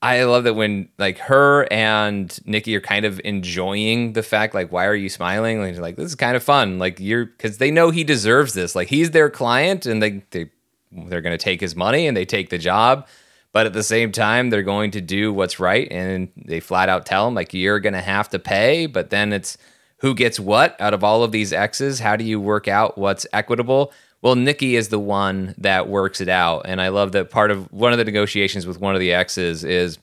I 0.02 0.24
love 0.24 0.42
that 0.44 0.54
when 0.54 0.88
like 0.98 1.18
her 1.18 1.72
and 1.72 2.36
Nikki 2.44 2.74
are 2.74 2.80
kind 2.80 3.04
of 3.04 3.20
enjoying 3.24 4.14
the 4.14 4.22
fact, 4.24 4.52
like, 4.52 4.72
why 4.72 4.86
are 4.86 4.96
you 4.96 5.08
smiling? 5.08 5.60
Like, 5.60 5.78
like 5.78 5.96
this 5.96 6.06
is 6.06 6.14
kind 6.16 6.36
of 6.36 6.42
fun. 6.42 6.80
Like 6.80 6.98
you're 6.98 7.26
because 7.26 7.58
they 7.58 7.70
know 7.70 7.90
he 7.90 8.02
deserves 8.02 8.52
this. 8.52 8.74
Like 8.74 8.88
he's 8.88 9.12
their 9.12 9.30
client, 9.30 9.86
and 9.86 10.02
they 10.02 10.24
they 10.30 10.50
they're 10.90 11.20
going 11.20 11.38
to 11.38 11.42
take 11.42 11.60
his 11.60 11.76
money 11.76 12.06
and 12.08 12.16
they 12.16 12.24
take 12.24 12.50
the 12.50 12.58
job. 12.58 13.06
But 13.52 13.66
at 13.66 13.74
the 13.74 13.82
same 13.82 14.12
time, 14.12 14.50
they're 14.50 14.62
going 14.62 14.90
to 14.92 15.00
do 15.00 15.32
what's 15.32 15.60
right, 15.60 15.86
and 15.90 16.28
they 16.36 16.58
flat 16.58 16.88
out 16.88 17.06
tell 17.06 17.28
him 17.28 17.34
like 17.34 17.54
you're 17.54 17.80
going 17.80 17.92
to 17.92 18.00
have 18.00 18.28
to 18.30 18.40
pay. 18.40 18.86
But 18.86 19.10
then 19.10 19.32
it's 19.32 19.56
who 19.98 20.14
gets 20.14 20.40
what 20.40 20.74
out 20.80 20.94
of 20.94 21.04
all 21.04 21.22
of 21.22 21.30
these 21.30 21.52
X's? 21.52 22.00
How 22.00 22.16
do 22.16 22.24
you 22.24 22.40
work 22.40 22.66
out 22.66 22.98
what's 22.98 23.24
equitable? 23.32 23.92
Well, 24.22 24.36
Nikki 24.36 24.76
is 24.76 24.88
the 24.88 25.00
one 25.00 25.54
that 25.58 25.88
works 25.88 26.20
it 26.20 26.28
out. 26.28 26.62
And 26.64 26.80
I 26.80 26.88
love 26.88 27.12
that 27.12 27.30
part 27.30 27.50
of 27.50 27.70
one 27.72 27.92
of 27.92 27.98
the 27.98 28.04
negotiations 28.04 28.66
with 28.66 28.80
one 28.80 28.94
of 28.94 29.00
the 29.00 29.12
exes 29.12 29.64
is 29.64 29.98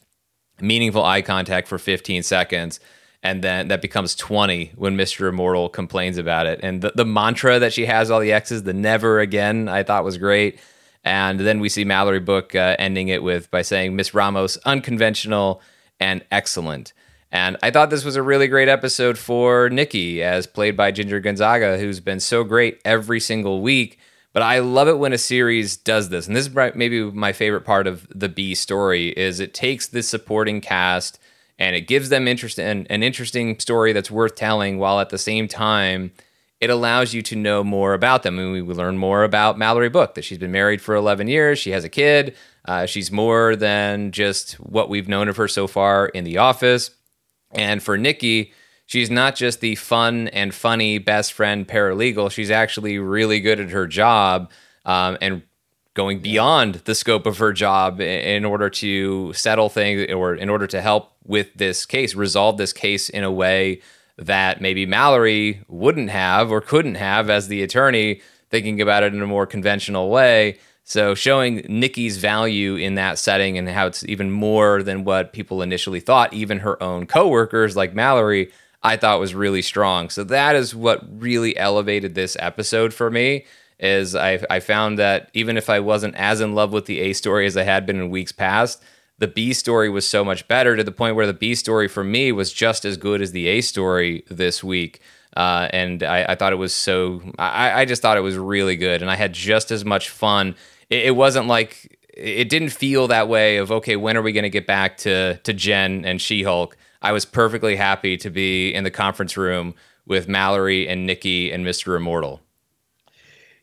meaningful 0.61 1.03
eye 1.03 1.21
contact 1.21 1.69
for 1.69 1.77
15 1.77 2.23
seconds. 2.23 2.81
And 3.23 3.41
then 3.41 3.69
that 3.69 3.81
becomes 3.81 4.15
20 4.15 4.73
when 4.75 4.97
Mr. 4.97 5.27
Immortal 5.29 5.69
complains 5.69 6.17
about 6.17 6.47
it. 6.47 6.59
And 6.63 6.81
the, 6.81 6.91
the 6.95 7.05
mantra 7.05 7.59
that 7.59 7.73
she 7.73 7.85
has 7.85 8.11
all 8.11 8.19
the 8.19 8.33
exes, 8.33 8.63
the 8.63 8.73
never 8.73 9.19
again, 9.19 9.67
I 9.69 9.83
thought 9.83 10.03
was 10.03 10.17
great. 10.17 10.59
And 11.03 11.39
then 11.39 11.61
we 11.61 11.69
see 11.69 11.85
Mallory 11.85 12.19
Book 12.19 12.55
uh, 12.55 12.75
ending 12.77 13.07
it 13.07 13.23
with 13.23 13.49
by 13.51 13.61
saying, 13.61 13.95
Miss 13.95 14.13
Ramos, 14.13 14.57
unconventional 14.65 15.61
and 15.99 16.25
excellent. 16.29 16.93
And 17.31 17.57
I 17.61 17.71
thought 17.71 17.89
this 17.89 18.03
was 18.03 18.15
a 18.15 18.23
really 18.23 18.47
great 18.47 18.67
episode 18.67 19.17
for 19.17 19.69
Nikki, 19.69 20.23
as 20.23 20.47
played 20.47 20.75
by 20.75 20.91
Ginger 20.91 21.19
Gonzaga, 21.19 21.77
who's 21.77 21.99
been 21.99 22.19
so 22.19 22.43
great 22.43 22.81
every 22.83 23.19
single 23.19 23.61
week. 23.61 23.99
But 24.31 24.43
I 24.43 24.59
love 24.59 24.87
it 24.87 24.99
when 24.99 25.13
a 25.13 25.17
series 25.17 25.75
does 25.75 26.09
this, 26.09 26.27
and 26.27 26.35
this 26.35 26.47
is 26.47 26.55
maybe 26.75 27.01
my 27.03 27.33
favorite 27.33 27.65
part 27.65 27.87
of 27.87 28.07
the 28.13 28.29
B 28.29 28.53
story 28.53 29.09
is 29.09 29.39
it 29.39 29.53
takes 29.53 29.87
this 29.87 30.07
supporting 30.07 30.61
cast 30.61 31.19
and 31.57 31.75
it 31.75 31.87
gives 31.87 32.09
them 32.09 32.27
interest 32.27 32.57
in 32.57 32.87
an 32.87 33.03
interesting 33.03 33.59
story 33.59 33.91
that's 33.91 34.09
worth 34.09 34.35
telling, 34.35 34.77
while 34.77 34.99
at 34.99 35.09
the 35.09 35.17
same 35.17 35.47
time 35.47 36.11
it 36.61 36.69
allows 36.69 37.13
you 37.13 37.21
to 37.21 37.35
know 37.35 37.63
more 37.63 37.93
about 37.93 38.23
them. 38.23 38.37
And 38.39 38.51
we 38.51 38.61
learn 38.61 38.97
more 38.97 39.23
about 39.23 39.57
Mallory 39.57 39.89
Book 39.89 40.15
that 40.15 40.23
she's 40.23 40.37
been 40.37 40.51
married 40.51 40.81
for 40.81 40.95
11 40.95 41.27
years, 41.27 41.59
she 41.59 41.71
has 41.71 41.83
a 41.83 41.89
kid, 41.89 42.35
uh, 42.65 42.85
she's 42.85 43.11
more 43.11 43.55
than 43.55 44.11
just 44.11 44.53
what 44.53 44.89
we've 44.89 45.07
known 45.07 45.27
of 45.27 45.37
her 45.37 45.47
so 45.47 45.67
far 45.67 46.07
in 46.07 46.23
The 46.23 46.37
Office. 46.37 46.91
And 47.51 47.81
for 47.81 47.97
Nikki, 47.97 48.53
she's 48.89 49.11
not 49.11 49.35
just 49.35 49.61
the 49.61 49.75
fun 49.75 50.27
and 50.29 50.51
funny 50.51 50.97
best 50.97 51.31
friend 51.33 51.67
paralegal. 51.67 52.31
She's 52.31 52.49
actually 52.49 52.97
really 52.97 53.39
good 53.39 53.59
at 53.59 53.69
her 53.69 53.85
job 53.85 54.49
um, 54.83 55.15
and 55.21 55.43
going 55.93 56.19
beyond 56.21 56.75
the 56.85 56.95
scope 56.95 57.27
of 57.27 57.37
her 57.37 57.53
job 57.53 58.01
in 58.01 58.45
order 58.45 58.67
to 58.67 59.31
settle 59.33 59.69
things 59.69 60.11
or 60.11 60.33
in 60.33 60.49
order 60.49 60.65
to 60.65 60.81
help 60.81 61.13
with 61.23 61.53
this 61.53 61.85
case, 61.85 62.15
resolve 62.15 62.57
this 62.57 62.73
case 62.73 63.09
in 63.09 63.23
a 63.23 63.31
way 63.31 63.79
that 64.17 64.59
maybe 64.59 64.87
Mallory 64.87 65.61
wouldn't 65.67 66.09
have 66.09 66.51
or 66.51 66.59
couldn't 66.59 66.95
have 66.95 67.29
as 67.29 67.47
the 67.47 67.61
attorney, 67.61 68.21
thinking 68.49 68.81
about 68.81 69.03
it 69.03 69.13
in 69.13 69.21
a 69.21 69.27
more 69.27 69.45
conventional 69.45 70.09
way. 70.09 70.57
So 70.83 71.13
showing 71.13 71.63
Nikki's 71.69 72.17
value 72.17 72.75
in 72.75 72.95
that 72.95 73.19
setting 73.19 73.59
and 73.59 73.69
how 73.69 73.85
it's 73.85 74.03
even 74.05 74.31
more 74.31 74.81
than 74.81 75.03
what 75.03 75.31
people 75.31 75.61
initially 75.61 75.99
thought, 75.99 76.33
even 76.33 76.59
her 76.59 76.81
own 76.81 77.05
coworkers 77.05 77.75
like 77.75 77.93
Mallory 77.93 78.51
I 78.81 78.97
thought 78.97 79.19
was 79.19 79.35
really 79.35 79.61
strong. 79.61 80.09
So 80.09 80.23
that 80.25 80.55
is 80.55 80.73
what 80.73 81.03
really 81.21 81.57
elevated 81.57 82.15
this 82.15 82.37
episode 82.39 82.93
for 82.93 83.09
me. 83.09 83.45
Is 83.79 84.13
I, 84.15 84.43
I 84.49 84.59
found 84.59 84.99
that 84.99 85.29
even 85.33 85.55
if 85.55 85.69
I 85.69 85.79
wasn't 85.79 86.15
as 86.15 86.41
in 86.41 86.53
love 86.53 86.73
with 86.73 86.85
the 86.85 86.99
A 86.99 87.13
story 87.13 87.45
as 87.45 87.55
I 87.55 87.63
had 87.63 87.85
been 87.85 87.97
in 87.97 88.09
weeks 88.09 88.33
past, 88.33 88.83
the 89.19 89.27
B 89.27 89.53
story 89.53 89.89
was 89.89 90.07
so 90.07 90.23
much 90.25 90.47
better 90.47 90.75
to 90.75 90.83
the 90.83 90.91
point 90.91 91.15
where 91.15 91.27
the 91.27 91.33
B 91.33 91.55
story 91.55 91.87
for 91.87 92.03
me 92.03 92.31
was 92.31 92.51
just 92.51 92.83
as 92.83 92.97
good 92.97 93.21
as 93.21 93.31
the 93.31 93.47
A 93.47 93.61
story 93.61 94.23
this 94.29 94.63
week. 94.63 95.01
Uh, 95.37 95.69
and 95.71 96.03
I, 96.03 96.25
I, 96.29 96.35
thought 96.35 96.53
it 96.53 96.57
was 96.57 96.73
so, 96.73 97.21
I, 97.37 97.81
I, 97.81 97.85
just 97.85 98.01
thought 98.01 98.17
it 98.17 98.21
was 98.21 98.35
really 98.35 98.75
good. 98.75 99.01
And 99.01 99.11
I 99.11 99.15
had 99.15 99.31
just 99.31 99.71
as 99.71 99.85
much 99.85 100.09
fun. 100.09 100.55
It, 100.89 101.07
it 101.07 101.15
wasn't 101.15 101.47
like, 101.47 101.97
it 102.13 102.49
didn't 102.49 102.69
feel 102.69 103.07
that 103.07 103.29
way 103.29 103.57
of, 103.57 103.71
okay, 103.71 103.95
when 103.95 104.17
are 104.17 104.21
we 104.21 104.31
going 104.31 104.43
to 104.43 104.49
get 104.49 104.65
back 104.65 104.97
to, 104.97 105.37
to 105.37 105.53
Jen 105.53 106.03
and 106.03 106.19
She 106.19 106.43
Hulk? 106.43 106.75
I 107.01 107.11
was 107.11 107.25
perfectly 107.25 107.75
happy 107.75 108.17
to 108.17 108.29
be 108.29 108.73
in 108.73 108.83
the 108.83 108.91
conference 108.91 109.37
room 109.37 109.73
with 110.05 110.27
Mallory 110.27 110.87
and 110.87 111.05
Nikki 111.05 111.51
and 111.51 111.65
Mr. 111.65 111.95
Immortal. 111.95 112.41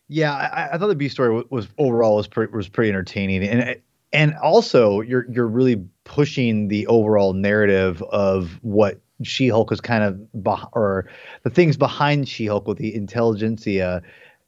Yeah, 0.09 0.33
I, 0.33 0.75
I 0.75 0.79
thought 0.79 0.87
the 0.87 0.95
B 0.95 1.09
story 1.09 1.35
was, 1.35 1.45
was 1.51 1.69
overall 1.79 2.17
was 2.17 2.29
pretty 2.29 2.55
was 2.55 2.69
pretty 2.69 2.91
entertaining, 2.91 3.43
and 3.43 3.77
and 4.13 4.35
also 4.37 5.01
you're 5.01 5.27
you're 5.31 5.49
really 5.49 5.85
pushing 6.05 6.69
the 6.69 6.87
overall 6.87 7.33
narrative 7.33 8.03
of 8.05 8.59
what 8.63 9.01
She-Hulk 9.23 9.73
is 9.73 9.81
kind 9.81 10.05
of 10.05 10.69
or 10.73 11.09
the 11.43 11.51
things 11.51 11.77
behind 11.77 12.29
She-Hulk 12.29 12.69
with 12.69 12.79
the 12.79 12.95
Intelligencia 12.95 14.03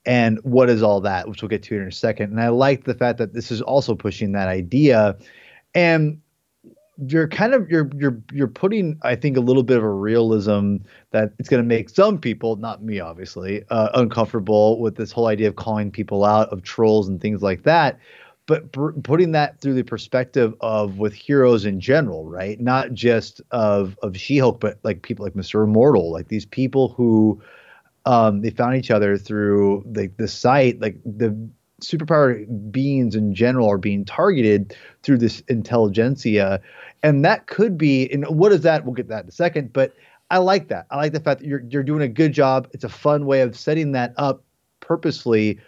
and 0.07 0.39
what 0.45 0.70
is 0.70 0.82
all 0.82 1.01
that, 1.01 1.28
which 1.28 1.43
we'll 1.43 1.49
get 1.49 1.64
to 1.64 1.76
in 1.76 1.86
a 1.86 1.93
second. 1.93 2.30
And 2.30 2.41
I 2.41 2.49
like 2.49 2.84
the 2.84 2.95
fact 2.95 3.18
that 3.18 3.34
this 3.34 3.51
is 3.51 3.61
also 3.61 3.97
pushing 3.97 4.32
that 4.32 4.49
idea, 4.49 5.16
and 5.74 6.20
you're 7.07 7.28
kind 7.28 7.55
of 7.55 7.70
you're 7.70 7.90
you're 7.96 8.20
you're 8.32 8.49
putting 8.49 8.99
I 9.03 9.14
think 9.14 9.36
a 9.36 9.40
little 9.40 9.62
bit 9.62 9.76
of 9.76 9.84
a 9.84 9.90
realism 9.90 10.76
that 11.12 11.32
it's 11.38 11.49
going 11.49 11.62
to 11.62 11.66
make 11.66 11.88
some 11.90 12.18
people, 12.18 12.57
not 12.57 12.82
me 12.82 12.99
obviously, 12.99 13.62
uh, 13.70 13.90
uncomfortable 13.94 14.80
with 14.80 14.96
this 14.96 15.12
whole 15.12 15.28
idea 15.28 15.49
of 15.49 15.57
calling 15.57 15.90
people 15.90 16.24
out 16.24 16.49
of 16.49 16.62
trolls 16.62 17.09
and 17.09 17.20
things 17.20 17.42
like 17.42 17.62
that. 17.62 17.99
But 18.46 18.72
putting 18.72 19.32
that 19.32 19.61
through 19.61 19.74
the 19.74 19.82
perspective 19.82 20.55
of 20.61 20.99
with 20.99 21.12
heroes 21.12 21.66
in 21.66 21.80
general, 21.80 22.24
right? 22.24 22.59
Not 22.59 22.94
just 22.94 23.42
of 23.51 23.96
of 24.03 24.16
She-Hulk, 24.16 24.59
but 24.59 24.78
like 24.82 25.03
people 25.03 25.24
like 25.24 25.34
Mr. 25.34 25.62
Immortal, 25.62 26.11
like 26.11 26.28
these 26.28 26.46
people 26.46 26.88
who 26.88 27.42
um, 28.07 28.40
they 28.40 28.51
found 28.51 28.76
each 28.76 28.90
other 28.90 29.18
through 29.18 29.84
the 29.86 30.11
the 30.16 30.26
site, 30.26 30.80
like 30.80 30.96
the 31.05 31.36
superpower 31.82 32.44
beings 32.70 33.14
in 33.14 33.34
general 33.34 33.70
are 33.70 33.78
being 33.78 34.05
targeted 34.05 34.74
through 35.03 35.18
this 35.18 35.42
Intelligencia 35.42 36.61
and 37.03 37.24
that 37.24 37.46
could 37.46 37.78
be 37.78 38.09
and 38.12 38.24
what 38.26 38.53
is 38.53 38.62
that? 38.62 38.84
We'll 38.84 38.94
get 38.94 39.09
that 39.09 39.24
in 39.24 39.28
a 39.28 39.32
second 39.32 39.72
but 39.72 39.94
i 40.30 40.38
like 40.38 40.68
that. 40.68 40.86
I 40.90 40.96
like 40.96 41.12
the 41.12 41.20
fact 41.20 41.40
that 41.40 41.46
you're, 41.46 41.62
you're 41.70 41.82
doing 41.82 42.03
a 42.03 42.09
good 42.09 42.32
job. 42.32 42.68
It's 42.72 42.84
a 42.84 42.88
fun 42.88 43.24
way 43.24 43.40
of 43.40 43.57
setting 43.57 43.92
that 43.92 44.12
up 44.18 44.44
purposely 44.80 45.59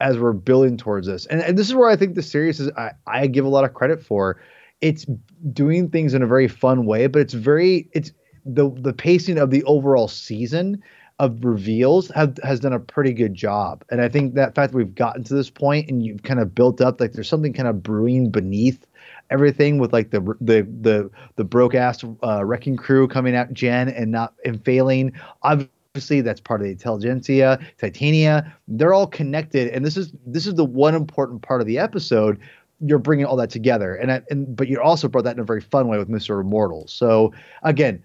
as 0.00 0.18
we're 0.18 0.32
building 0.32 0.76
towards 0.76 1.06
this. 1.06 1.26
And, 1.26 1.40
and 1.40 1.56
this 1.56 1.68
is 1.68 1.74
where 1.74 1.88
i 1.88 1.96
think 1.96 2.14
the 2.14 2.22
series 2.22 2.60
is 2.60 2.70
I, 2.76 2.92
I 3.06 3.26
give 3.26 3.44
a 3.44 3.48
lot 3.48 3.64
of 3.64 3.74
credit 3.74 4.02
for. 4.02 4.40
It's 4.80 5.06
doing 5.52 5.88
things 5.90 6.14
in 6.14 6.22
a 6.22 6.26
very 6.26 6.48
fun 6.48 6.86
way 6.86 7.06
but 7.06 7.20
it's 7.20 7.34
very 7.34 7.88
it's 7.92 8.12
the 8.44 8.70
the 8.76 8.92
pacing 8.92 9.38
of 9.38 9.50
the 9.50 9.62
overall 9.64 10.08
season 10.08 10.82
of 11.18 11.44
reveals 11.44 12.08
have 12.10 12.38
has 12.42 12.60
done 12.60 12.72
a 12.72 12.78
pretty 12.78 13.12
good 13.12 13.34
job. 13.34 13.84
And 13.90 14.00
I 14.00 14.08
think 14.08 14.34
that 14.34 14.54
fact 14.54 14.72
that 14.72 14.78
we've 14.78 14.94
gotten 14.94 15.24
to 15.24 15.34
this 15.34 15.50
point 15.50 15.90
and 15.90 16.04
you've 16.04 16.22
kind 16.22 16.40
of 16.40 16.54
built 16.54 16.80
up 16.80 17.00
like 17.00 17.12
there's 17.12 17.28
something 17.28 17.52
kind 17.52 17.68
of 17.68 17.82
brewing 17.82 18.30
beneath 18.30 18.86
everything 19.30 19.78
with 19.78 19.92
like 19.92 20.10
the 20.10 20.20
the 20.40 20.66
the 20.80 21.10
the 21.36 21.44
broke 21.44 21.74
ass 21.74 22.04
uh, 22.22 22.44
wrecking 22.44 22.76
crew 22.76 23.08
coming 23.08 23.34
out 23.34 23.52
Jen 23.52 23.88
and 23.88 24.10
not 24.10 24.34
and 24.44 24.64
failing. 24.64 25.12
Obviously, 25.42 26.20
that's 26.20 26.40
part 26.40 26.60
of 26.60 26.66
the 26.66 26.74
Intelligencia, 26.74 27.62
Titania. 27.78 28.54
They're 28.68 28.94
all 28.94 29.06
connected, 29.06 29.68
and 29.68 29.84
this 29.84 29.96
is 29.96 30.12
this 30.26 30.46
is 30.46 30.54
the 30.54 30.64
one 30.64 30.94
important 30.94 31.42
part 31.42 31.60
of 31.60 31.66
the 31.66 31.78
episode. 31.78 32.38
You're 32.80 32.98
bringing 32.98 33.26
all 33.26 33.36
that 33.36 33.50
together, 33.50 33.94
and 33.96 34.12
I, 34.12 34.22
and 34.30 34.54
but 34.56 34.68
you 34.68 34.80
also 34.80 35.08
brought 35.08 35.24
that 35.24 35.34
in 35.34 35.40
a 35.40 35.44
very 35.44 35.60
fun 35.60 35.88
way 35.88 35.98
with 35.98 36.08
Mister 36.08 36.38
Immortal. 36.40 36.86
So 36.86 37.32
again, 37.62 38.02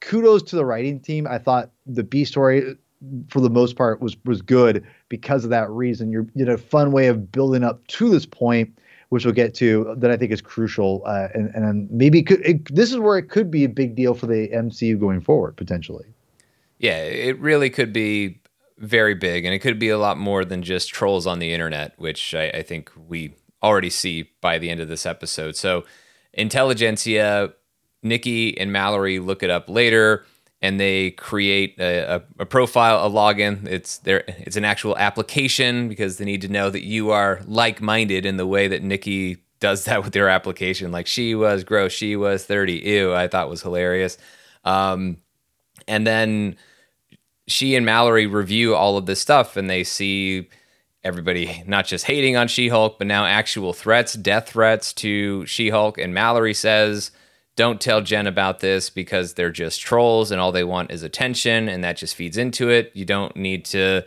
kudos 0.00 0.42
to 0.44 0.56
the 0.56 0.64
writing 0.64 1.00
team. 1.00 1.26
I 1.26 1.38
thought 1.38 1.70
the 1.86 2.04
B 2.04 2.24
story 2.24 2.76
for 3.28 3.40
the 3.40 3.50
most 3.50 3.74
part 3.74 4.00
was 4.00 4.16
was 4.24 4.40
good 4.40 4.84
because 5.08 5.42
of 5.44 5.50
that 5.50 5.68
reason. 5.70 6.10
You're 6.12 6.26
you 6.34 6.44
know 6.44 6.56
fun 6.56 6.92
way 6.92 7.08
of 7.08 7.32
building 7.32 7.64
up 7.64 7.84
to 7.88 8.08
this 8.10 8.26
point 8.26 8.78
which 9.12 9.26
we'll 9.26 9.34
get 9.34 9.52
to, 9.52 9.94
that 9.98 10.10
I 10.10 10.16
think 10.16 10.32
is 10.32 10.40
crucial. 10.40 11.02
Uh, 11.04 11.28
and, 11.34 11.54
and 11.54 11.90
maybe 11.90 12.22
could, 12.22 12.40
it, 12.46 12.74
this 12.74 12.90
is 12.90 12.98
where 12.98 13.18
it 13.18 13.28
could 13.28 13.50
be 13.50 13.62
a 13.62 13.68
big 13.68 13.94
deal 13.94 14.14
for 14.14 14.26
the 14.26 14.48
MCU 14.48 14.98
going 14.98 15.20
forward, 15.20 15.54
potentially. 15.54 16.06
Yeah, 16.78 16.96
it 16.96 17.38
really 17.38 17.68
could 17.68 17.92
be 17.92 18.40
very 18.78 19.14
big, 19.14 19.44
and 19.44 19.52
it 19.52 19.58
could 19.58 19.78
be 19.78 19.90
a 19.90 19.98
lot 19.98 20.16
more 20.16 20.46
than 20.46 20.62
just 20.62 20.88
trolls 20.88 21.26
on 21.26 21.40
the 21.40 21.52
internet, 21.52 21.92
which 21.98 22.34
I, 22.34 22.48
I 22.48 22.62
think 22.62 22.90
we 23.06 23.34
already 23.62 23.90
see 23.90 24.30
by 24.40 24.56
the 24.56 24.70
end 24.70 24.80
of 24.80 24.88
this 24.88 25.04
episode. 25.04 25.56
So, 25.56 25.84
Intelligencia, 26.32 27.52
Nikki 28.02 28.58
and 28.58 28.72
Mallory 28.72 29.18
look 29.18 29.42
it 29.42 29.50
up 29.50 29.68
later 29.68 30.24
and 30.62 30.78
they 30.78 31.10
create 31.10 31.74
a, 31.78 32.16
a, 32.16 32.22
a, 32.38 32.46
profile, 32.46 33.04
a 33.04 33.10
login. 33.10 33.66
It's 33.66 33.98
there. 33.98 34.24
It's 34.28 34.56
an 34.56 34.64
actual 34.64 34.96
application 34.96 35.88
because 35.88 36.16
they 36.16 36.24
need 36.24 36.40
to 36.42 36.48
know 36.48 36.70
that 36.70 36.84
you 36.84 37.10
are 37.10 37.40
like-minded 37.46 38.24
in 38.24 38.36
the 38.36 38.46
way 38.46 38.68
that 38.68 38.82
Nikki 38.82 39.38
does 39.58 39.84
that 39.84 40.04
with 40.04 40.12
their 40.12 40.28
application. 40.28 40.92
Like 40.92 41.06
she 41.06 41.34
was 41.34 41.64
gross, 41.64 41.92
she 41.92 42.16
was 42.16 42.44
thirty. 42.44 42.74
Ew, 42.74 43.12
I 43.12 43.28
thought 43.28 43.50
was 43.50 43.62
hilarious. 43.62 44.16
Um, 44.64 45.18
and 45.88 46.06
then 46.06 46.56
she 47.48 47.74
and 47.74 47.84
Mallory 47.84 48.26
review 48.26 48.74
all 48.74 48.96
of 48.96 49.06
this 49.06 49.20
stuff, 49.20 49.56
and 49.56 49.68
they 49.68 49.82
see 49.84 50.48
everybody 51.04 51.64
not 51.66 51.84
just 51.84 52.04
hating 52.04 52.36
on 52.36 52.46
She-Hulk, 52.46 52.98
but 52.98 53.08
now 53.08 53.24
actual 53.24 53.72
threats, 53.72 54.12
death 54.12 54.50
threats 54.50 54.92
to 54.94 55.44
She-Hulk. 55.46 55.98
And 55.98 56.14
Mallory 56.14 56.54
says 56.54 57.10
don't 57.56 57.80
tell 57.80 58.00
Jen 58.00 58.26
about 58.26 58.60
this 58.60 58.88
because 58.90 59.34
they're 59.34 59.50
just 59.50 59.80
trolls 59.80 60.30
and 60.30 60.40
all 60.40 60.52
they 60.52 60.64
want 60.64 60.90
is 60.90 61.02
attention 61.02 61.68
and 61.68 61.84
that 61.84 61.96
just 61.96 62.14
feeds 62.14 62.36
into 62.36 62.70
it. 62.70 62.90
You 62.94 63.04
don't 63.04 63.36
need 63.36 63.64
to 63.66 64.04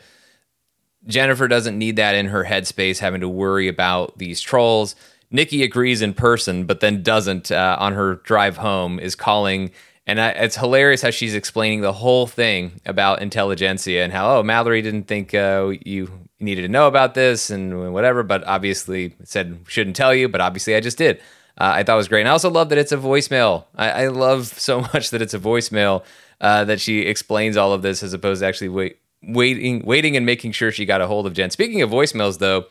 Jennifer 1.08 1.48
doesn't 1.48 1.78
need 1.78 1.98
that 1.98 2.16
in 2.16 2.28
her 2.28 2.46
headspace 2.46 3.00
having 3.00 3.22
to 3.22 3.30
worry 3.30 3.68
about 3.68 4.18
these 4.18 4.42
trolls. 4.42 4.96
Nikki 5.30 5.64
agrees 5.64 6.02
in 6.02 6.14
person, 6.14 6.66
but 6.66 6.80
then 6.80 7.04
doesn't 7.04 7.52
uh, 7.52 7.78
on 7.80 7.94
her 7.94 8.16
drive 8.16 8.58
home, 8.58 9.00
is 9.00 9.16
calling. 9.16 9.72
And 10.08 10.20
I, 10.20 10.30
it's 10.30 10.56
hilarious 10.56 11.02
how 11.02 11.12
she's 11.12 11.36
explaining 11.36 11.82
the 11.82 11.94
whole 11.94 12.26
thing 12.26 12.80
about 12.86 13.20
Intelligencia 13.22 14.04
and 14.04 14.14
how, 14.14 14.38
oh, 14.38 14.44
Mallory 14.44 14.82
didn't 14.82 15.04
think 15.04 15.34
uh, 15.36 15.74
you 15.86 16.10
needed 16.40 16.64
to 16.64 16.68
know 16.68 16.88
about 16.88 17.14
this 17.14 17.50
and 17.50 17.94
whatever, 17.94 18.24
but 18.24 18.44
obviously 18.46 19.16
said 19.24 19.60
shouldn't 19.68 19.96
tell 19.96 20.14
you, 20.14 20.28
but 20.28 20.42
obviously 20.42 20.76
I 20.76 20.80
just 20.80 20.98
did 20.98 21.22
uh, 21.58 21.72
I 21.76 21.84
thought 21.84 21.96
was 21.96 22.08
great. 22.08 22.22
And 22.22 22.30
I 22.30 22.32
also 22.32 22.50
love 22.50 22.70
that 22.70 22.78
it's 22.78 22.92
a 22.92 22.98
voicemail. 22.98 23.66
I, 23.76 23.90
I 23.90 24.08
love 24.08 24.48
so 24.48 24.82
much 24.94 25.10
that 25.12 25.22
it's 25.22 25.34
a 25.34 25.40
voicemail 25.40 26.04
uh, 26.42 26.66
that 26.66 26.82
she 26.82 27.00
explains 27.02 27.58
all 27.58 27.74
of 27.74 27.82
this 27.82 28.04
as 28.04 28.14
opposed 28.14 28.42
to 28.42 28.48
actually 28.48 28.70
wait, 28.70 29.00
waiting, 29.24 29.86
waiting 29.86 30.18
and 30.18 30.26
making 30.26 30.52
sure 30.52 30.72
she 30.72 30.86
got 30.86 31.02
a 31.02 31.08
hold 31.08 31.26
of 31.26 31.34
Jen. 31.34 31.50
Speaking 31.50 31.82
of 31.82 31.90
voicemails, 31.90 32.40
though, 32.40 32.66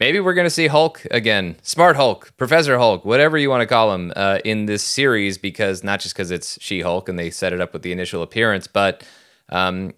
maybe 0.00 0.20
we're 0.20 0.34
going 0.34 0.46
to 0.46 0.50
see 0.50 0.68
Hulk 0.68 1.06
again, 1.10 1.56
Smart 1.62 1.96
Hulk, 1.96 2.32
Professor 2.36 2.78
Hulk, 2.78 3.04
whatever 3.04 3.36
you 3.36 3.50
want 3.50 3.60
to 3.60 3.66
call 3.66 3.92
him, 3.92 4.12
uh, 4.16 4.38
in 4.44 4.66
this 4.66 4.82
series 4.82 5.36
because 5.36 5.84
not 5.84 6.00
just 6.00 6.14
because 6.14 6.30
it's 6.30 6.58
She 6.62 6.80
Hulk 6.80 7.08
and 7.08 7.18
they 7.18 7.30
set 7.30 7.52
it 7.52 7.60
up 7.60 7.72
with 7.72 7.82
the 7.82 7.92
initial 7.92 8.22
appearance, 8.22 8.66
but 8.66 9.06
um, 9.50 9.92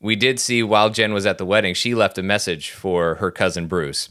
we 0.00 0.16
did 0.16 0.40
see 0.40 0.62
while 0.62 0.90
Jen 0.90 1.12
was 1.12 1.26
at 1.26 1.38
the 1.38 1.46
wedding, 1.46 1.74
she 1.74 1.94
left 1.94 2.18
a 2.18 2.22
message 2.22 2.70
for 2.70 3.16
her 3.16 3.30
cousin 3.30 3.66
Bruce. 3.66 4.08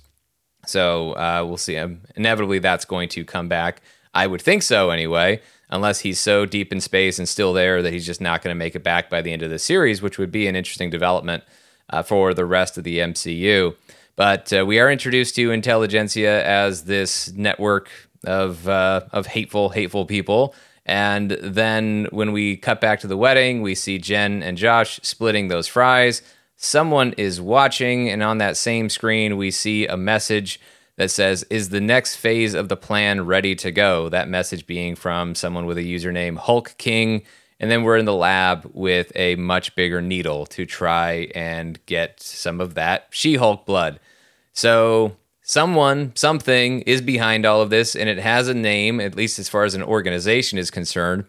So 0.65 1.13
uh, 1.13 1.43
we'll 1.45 1.57
see. 1.57 1.73
him. 1.73 2.01
inevitably, 2.15 2.59
that's 2.59 2.85
going 2.85 3.09
to 3.09 3.25
come 3.25 3.47
back. 3.47 3.81
I 4.13 4.27
would 4.27 4.41
think 4.41 4.63
so 4.63 4.91
anyway, 4.91 5.41
unless 5.69 5.99
he's 5.99 6.19
so 6.19 6.45
deep 6.45 6.71
in 6.71 6.79
space 6.79 7.17
and 7.17 7.27
still 7.27 7.53
there 7.53 7.81
that 7.81 7.91
he's 7.91 8.05
just 8.05 8.21
not 8.21 8.41
going 8.41 8.53
to 8.53 8.57
make 8.57 8.75
it 8.75 8.83
back 8.83 9.09
by 9.09 9.21
the 9.21 9.33
end 9.33 9.41
of 9.41 9.49
the 9.49 9.59
series, 9.59 10.01
which 10.01 10.17
would 10.17 10.31
be 10.31 10.47
an 10.47 10.55
interesting 10.55 10.89
development 10.89 11.43
uh, 11.89 12.03
for 12.03 12.33
the 12.33 12.45
rest 12.45 12.77
of 12.77 12.83
the 12.83 12.99
MCU. 12.99 13.75
But 14.15 14.53
uh, 14.53 14.65
we 14.65 14.79
are 14.79 14.91
introduced 14.91 15.35
to 15.35 15.51
Intelligentsia 15.51 16.45
as 16.45 16.83
this 16.83 17.31
network 17.33 17.89
of 18.23 18.67
uh, 18.69 19.01
of 19.11 19.25
hateful, 19.25 19.69
hateful 19.69 20.05
people. 20.05 20.53
And 20.85 21.31
then 21.31 22.07
when 22.11 22.31
we 22.31 22.57
cut 22.57 22.79
back 22.81 22.99
to 23.01 23.07
the 23.07 23.17
wedding, 23.17 23.61
we 23.61 23.73
see 23.73 23.97
Jen 23.97 24.43
and 24.43 24.57
Josh 24.57 24.99
splitting 25.01 25.47
those 25.47 25.67
fries 25.67 26.21
someone 26.63 27.13
is 27.17 27.41
watching, 27.41 28.09
and 28.09 28.23
on 28.23 28.37
that 28.37 28.57
same 28.57 28.89
screen, 28.89 29.37
we 29.37 29.51
see 29.51 29.85
a 29.85 29.97
message 29.97 30.59
that 30.95 31.11
says, 31.11 31.43
Is 31.49 31.69
the 31.69 31.81
next 31.81 32.15
phase 32.15 32.53
of 32.53 32.69
the 32.69 32.77
plan 32.77 33.25
ready 33.25 33.55
to 33.55 33.71
go? 33.71 34.09
That 34.09 34.29
message 34.29 34.65
being 34.65 34.95
from 34.95 35.35
someone 35.35 35.65
with 35.65 35.77
a 35.77 35.83
username 35.83 36.37
Hulk 36.37 36.75
King. 36.77 37.23
And 37.59 37.69
then 37.69 37.83
we're 37.83 37.97
in 37.97 38.05
the 38.05 38.13
lab 38.13 38.69
with 38.73 39.11
a 39.15 39.35
much 39.35 39.75
bigger 39.75 40.01
needle 40.01 40.45
to 40.47 40.65
try 40.65 41.29
and 41.35 41.83
get 41.85 42.21
some 42.21 42.59
of 42.59 42.73
that 42.75 43.07
She 43.11 43.35
Hulk 43.35 43.65
blood. 43.65 43.99
So, 44.53 45.15
someone, 45.41 46.13
something 46.15 46.81
is 46.81 47.01
behind 47.01 47.45
all 47.45 47.61
of 47.61 47.69
this, 47.69 47.95
and 47.95 48.09
it 48.09 48.19
has 48.19 48.47
a 48.47 48.53
name, 48.53 48.99
at 48.99 49.15
least 49.15 49.39
as 49.39 49.49
far 49.49 49.63
as 49.63 49.75
an 49.75 49.83
organization 49.83 50.57
is 50.57 50.71
concerned, 50.71 51.25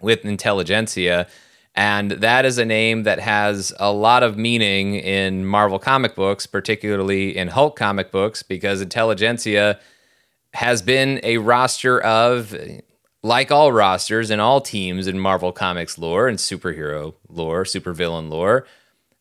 with 0.00 0.22
Intelligencia. 0.22 1.28
And 1.74 2.12
that 2.12 2.44
is 2.44 2.58
a 2.58 2.64
name 2.64 3.02
that 3.02 3.18
has 3.18 3.72
a 3.80 3.92
lot 3.92 4.22
of 4.22 4.38
meaning 4.38 4.94
in 4.94 5.44
Marvel 5.44 5.78
comic 5.80 6.14
books, 6.14 6.46
particularly 6.46 7.36
in 7.36 7.48
Hulk 7.48 7.76
comic 7.76 8.12
books, 8.12 8.42
because 8.44 8.80
Intelligencia 8.80 9.80
has 10.52 10.82
been 10.82 11.18
a 11.24 11.38
roster 11.38 12.00
of, 12.00 12.54
like 13.24 13.50
all 13.50 13.72
rosters 13.72 14.30
and 14.30 14.40
all 14.40 14.60
teams 14.60 15.08
in 15.08 15.18
Marvel 15.18 15.50
Comics 15.50 15.98
lore 15.98 16.28
and 16.28 16.38
superhero 16.38 17.14
lore, 17.28 17.64
supervillain 17.64 18.28
lore, 18.28 18.66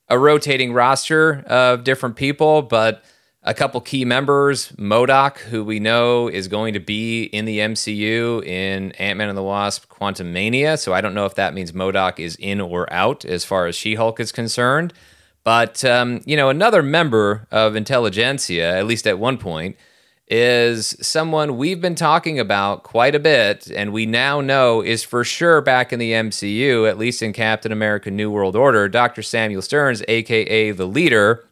a 0.09 0.19
rotating 0.19 0.73
roster 0.73 1.43
of 1.47 1.83
different 1.83 2.15
people, 2.15 2.61
but 2.61 3.03
a 3.45 3.53
couple 3.53 3.81
key 3.81 4.05
members 4.05 4.71
MODOK, 4.73 5.37
who 5.37 5.63
we 5.63 5.79
know 5.79 6.29
is 6.29 6.47
going 6.47 6.73
to 6.73 6.79
be 6.79 7.23
in 7.23 7.45
the 7.45 7.59
MCU 7.59 8.45
in 8.45 8.93
Ant 8.93 9.17
Man 9.17 9.29
and 9.29 9.37
the 9.37 9.43
Wasp 9.43 9.89
Quantumania. 9.89 10.79
So 10.79 10.93
I 10.93 11.01
don't 11.01 11.13
know 11.13 11.25
if 11.25 11.35
that 11.35 11.53
means 11.53 11.73
MODOK 11.73 12.19
is 12.19 12.35
in 12.37 12.61
or 12.61 12.91
out 12.91 13.25
as 13.25 13.43
far 13.43 13.67
as 13.67 13.75
She 13.75 13.95
Hulk 13.95 14.19
is 14.19 14.31
concerned. 14.31 14.93
But, 15.43 15.83
um, 15.83 16.21
you 16.25 16.37
know, 16.37 16.47
another 16.47 16.81
member 16.81 17.47
of 17.51 17.73
Intelligencia, 17.73 18.77
at 18.77 18.85
least 18.85 19.05
at 19.05 19.19
one 19.19 19.37
point, 19.37 19.75
is 20.29 20.95
someone 21.01 21.57
we've 21.57 21.81
been 21.81 21.95
talking 21.95 22.39
about 22.39 22.83
quite 22.83 23.13
a 23.13 23.19
bit, 23.19 23.69
and 23.69 23.91
we 23.91 24.05
now 24.05 24.39
know 24.39 24.81
is 24.81 25.03
for 25.03 25.25
sure 25.25 25.59
back 25.59 25.91
in 25.91 25.99
the 25.99 26.13
MCU, 26.13 26.89
at 26.89 26.97
least 26.97 27.21
in 27.21 27.33
Captain 27.33 27.73
America 27.73 28.09
New 28.09 28.31
World 28.31 28.55
Order, 28.55 28.87
Dr. 28.87 29.21
Samuel 29.21 29.61
Sterns, 29.61 30.01
aka 30.07 30.71
the 30.71 30.87
leader 30.87 31.43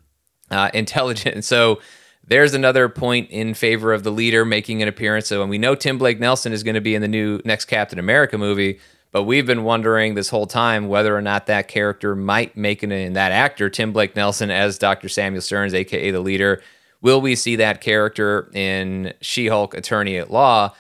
uh, 0.52 0.70
intelligent. 0.74 1.44
So 1.44 1.82
there's 2.28 2.54
another 2.54 2.88
point 2.88 3.30
in 3.32 3.54
favor 3.54 3.94
of 3.94 4.04
the 4.04 4.12
leader 4.12 4.46
making 4.46 4.82
an 4.82 4.88
appearance. 4.88 5.28
So, 5.28 5.42
and 5.42 5.50
we 5.50 5.58
know 5.58 5.76
Tim 5.76 5.98
Blake 5.98 6.20
Nelson 6.20 6.54
is 6.54 6.64
going 6.64 6.76
to 6.76 6.82
be 6.82 6.96
in 6.96 7.02
the 7.02 7.08
new 7.08 7.42
next 7.44 7.66
Captain 7.66 7.98
America 7.98 8.38
movie, 8.38 8.80
but 9.12 9.24
we've 9.24 9.46
been 9.46 9.64
wondering 9.64 10.14
this 10.14 10.30
whole 10.30 10.46
time 10.46 10.88
whether 10.88 11.16
or 11.16 11.22
not 11.22 11.48
that 11.48 11.68
character 11.68 12.16
might 12.16 12.56
make 12.56 12.84
an 12.84 12.92
in 12.92 13.14
that 13.14 13.32
actor, 13.32 13.70
Tim 13.70 13.92
Blake 13.92 14.16
Nelson 14.16 14.52
as 14.52 14.78
Dr. 14.78 15.10
Samuel 15.10 15.42
Sterns, 15.42 15.74
aka 15.74 16.12
the 16.12 16.20
leader. 16.20 16.62
Will 17.02 17.20
we 17.20 17.36
see 17.36 17.56
that 17.56 17.82
character 17.82 18.50
in 18.54 19.14
She 19.22 19.48
Hulk 19.48 19.74
Attorney 19.74 20.18
at 20.18 20.32
Law? 20.32 20.76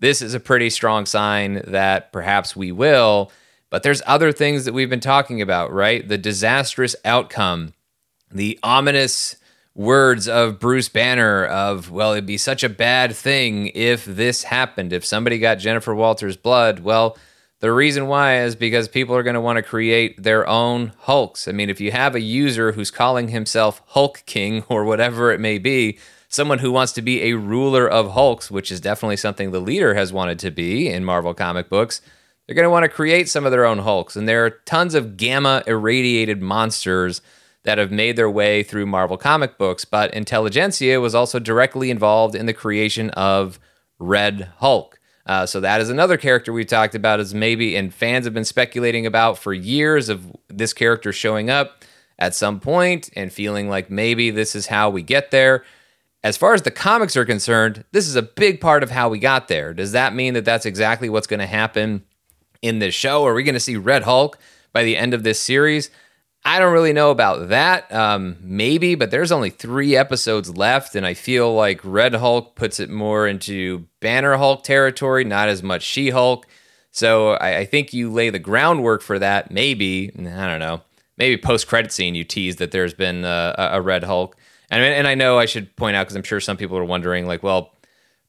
This 0.00 0.20
is 0.20 0.34
a 0.34 0.40
pretty 0.40 0.68
strong 0.68 1.06
sign 1.06 1.62
that 1.68 2.12
perhaps 2.12 2.56
we 2.56 2.72
will. 2.72 3.30
But 3.70 3.84
there's 3.84 4.02
other 4.04 4.32
things 4.32 4.64
that 4.66 4.74
we've 4.74 4.90
been 4.90 5.00
talking 5.00 5.40
about, 5.40 5.72
right? 5.72 6.06
The 6.06 6.18
disastrous 6.18 6.96
outcome 7.04 7.72
the 8.32 8.58
ominous 8.62 9.36
words 9.74 10.28
of 10.28 10.58
Bruce 10.58 10.88
Banner 10.88 11.46
of, 11.46 11.90
well, 11.90 12.12
it'd 12.12 12.26
be 12.26 12.38
such 12.38 12.62
a 12.62 12.68
bad 12.68 13.14
thing 13.16 13.68
if 13.68 14.04
this 14.04 14.44
happened. 14.44 14.92
If 14.92 15.04
somebody 15.04 15.38
got 15.38 15.56
Jennifer 15.56 15.94
Walters' 15.94 16.36
blood, 16.36 16.80
well, 16.80 17.16
the 17.60 17.72
reason 17.72 18.08
why 18.08 18.42
is 18.42 18.56
because 18.56 18.88
people 18.88 19.14
are 19.14 19.22
going 19.22 19.34
to 19.34 19.40
want 19.40 19.56
to 19.56 19.62
create 19.62 20.20
their 20.20 20.46
own 20.48 20.92
Hulks. 21.02 21.46
I 21.46 21.52
mean, 21.52 21.70
if 21.70 21.80
you 21.80 21.92
have 21.92 22.14
a 22.14 22.20
user 22.20 22.72
who's 22.72 22.90
calling 22.90 23.28
himself 23.28 23.82
Hulk 23.86 24.24
King 24.26 24.64
or 24.68 24.84
whatever 24.84 25.32
it 25.32 25.40
may 25.40 25.58
be, 25.58 25.98
someone 26.28 26.58
who 26.58 26.72
wants 26.72 26.92
to 26.94 27.02
be 27.02 27.22
a 27.22 27.34
ruler 27.34 27.88
of 27.88 28.12
Hulks, 28.12 28.50
which 28.50 28.72
is 28.72 28.80
definitely 28.80 29.16
something 29.16 29.50
the 29.50 29.60
leader 29.60 29.94
has 29.94 30.12
wanted 30.12 30.38
to 30.40 30.50
be 30.50 30.88
in 30.88 31.04
Marvel 31.04 31.34
comic 31.34 31.68
books, 31.68 32.00
they're 32.46 32.56
going 32.56 32.64
to 32.64 32.70
want 32.70 32.84
to 32.84 32.88
create 32.88 33.28
some 33.28 33.46
of 33.46 33.52
their 33.52 33.64
own 33.64 33.78
Hulks. 33.78 34.16
And 34.16 34.28
there 34.28 34.44
are 34.44 34.50
tons 34.50 34.94
of 34.94 35.16
gamma 35.16 35.62
irradiated 35.66 36.42
monsters 36.42 37.22
that 37.64 37.78
have 37.78 37.92
made 37.92 38.16
their 38.16 38.30
way 38.30 38.62
through 38.62 38.86
Marvel 38.86 39.16
comic 39.16 39.56
books, 39.58 39.84
but 39.84 40.12
Intelligencia 40.12 41.00
was 41.00 41.14
also 41.14 41.38
directly 41.38 41.90
involved 41.90 42.34
in 42.34 42.46
the 42.46 42.52
creation 42.52 43.10
of 43.10 43.58
Red 43.98 44.50
Hulk. 44.58 44.98
Uh, 45.24 45.46
so 45.46 45.60
that 45.60 45.80
is 45.80 45.88
another 45.88 46.16
character 46.16 46.52
we 46.52 46.64
talked 46.64 46.94
about 46.94 47.20
as 47.20 47.32
maybe, 47.32 47.76
and 47.76 47.94
fans 47.94 48.24
have 48.24 48.34
been 48.34 48.44
speculating 48.44 49.06
about 49.06 49.38
for 49.38 49.54
years 49.54 50.08
of 50.08 50.26
this 50.48 50.72
character 50.72 51.12
showing 51.12 51.48
up 51.48 51.84
at 52.18 52.34
some 52.34 52.58
point 52.58 53.10
and 53.14 53.32
feeling 53.32 53.68
like 53.68 53.90
maybe 53.90 54.30
this 54.30 54.56
is 54.56 54.66
how 54.66 54.90
we 54.90 55.02
get 55.02 55.30
there. 55.30 55.64
As 56.24 56.36
far 56.36 56.54
as 56.54 56.62
the 56.62 56.70
comics 56.70 57.16
are 57.16 57.24
concerned, 57.24 57.84
this 57.92 58.06
is 58.06 58.16
a 58.16 58.22
big 58.22 58.60
part 58.60 58.82
of 58.82 58.90
how 58.90 59.08
we 59.08 59.18
got 59.18 59.48
there. 59.48 59.74
Does 59.74 59.92
that 59.92 60.14
mean 60.14 60.34
that 60.34 60.44
that's 60.44 60.66
exactly 60.66 61.08
what's 61.08 61.26
going 61.26 61.40
to 61.40 61.46
happen 61.46 62.04
in 62.60 62.78
this 62.78 62.94
show? 62.94 63.24
Are 63.24 63.34
we 63.34 63.42
going 63.42 63.54
to 63.54 63.60
see 63.60 63.76
Red 63.76 64.02
Hulk 64.02 64.38
by 64.72 64.84
the 64.84 64.96
end 64.96 65.14
of 65.14 65.24
this 65.24 65.40
series? 65.40 65.90
I 66.44 66.58
don't 66.58 66.72
really 66.72 66.92
know 66.92 67.10
about 67.10 67.50
that. 67.50 67.92
Um, 67.92 68.36
maybe, 68.40 68.96
but 68.96 69.10
there's 69.10 69.30
only 69.30 69.50
three 69.50 69.94
episodes 69.94 70.56
left, 70.56 70.96
and 70.96 71.06
I 71.06 71.14
feel 71.14 71.54
like 71.54 71.80
Red 71.84 72.14
Hulk 72.14 72.56
puts 72.56 72.80
it 72.80 72.90
more 72.90 73.28
into 73.28 73.86
Banner 74.00 74.36
Hulk 74.36 74.64
territory, 74.64 75.24
not 75.24 75.48
as 75.48 75.62
much 75.62 75.82
She 75.82 76.10
Hulk. 76.10 76.46
So 76.90 77.32
I, 77.32 77.58
I, 77.58 77.64
think 77.64 77.94
you 77.94 78.10
lay 78.10 78.28
the 78.28 78.38
groundwork 78.38 79.02
for 79.02 79.18
that. 79.18 79.50
Maybe 79.50 80.10
I 80.10 80.46
don't 80.48 80.58
know. 80.58 80.82
Maybe 81.16 81.40
post 81.40 81.66
credit 81.68 81.92
scene 81.92 82.14
you 82.14 82.24
tease 82.24 82.56
that 82.56 82.72
there's 82.72 82.92
been 82.92 83.24
a, 83.24 83.54
a 83.56 83.80
Red 83.80 84.02
Hulk, 84.04 84.36
and 84.70 84.82
and 84.82 85.06
I 85.06 85.14
know 85.14 85.38
I 85.38 85.46
should 85.46 85.74
point 85.76 85.96
out 85.96 86.04
because 86.04 86.16
I'm 86.16 86.22
sure 86.22 86.40
some 86.40 86.56
people 86.56 86.76
are 86.76 86.84
wondering, 86.84 87.26
like, 87.26 87.42
well, 87.42 87.72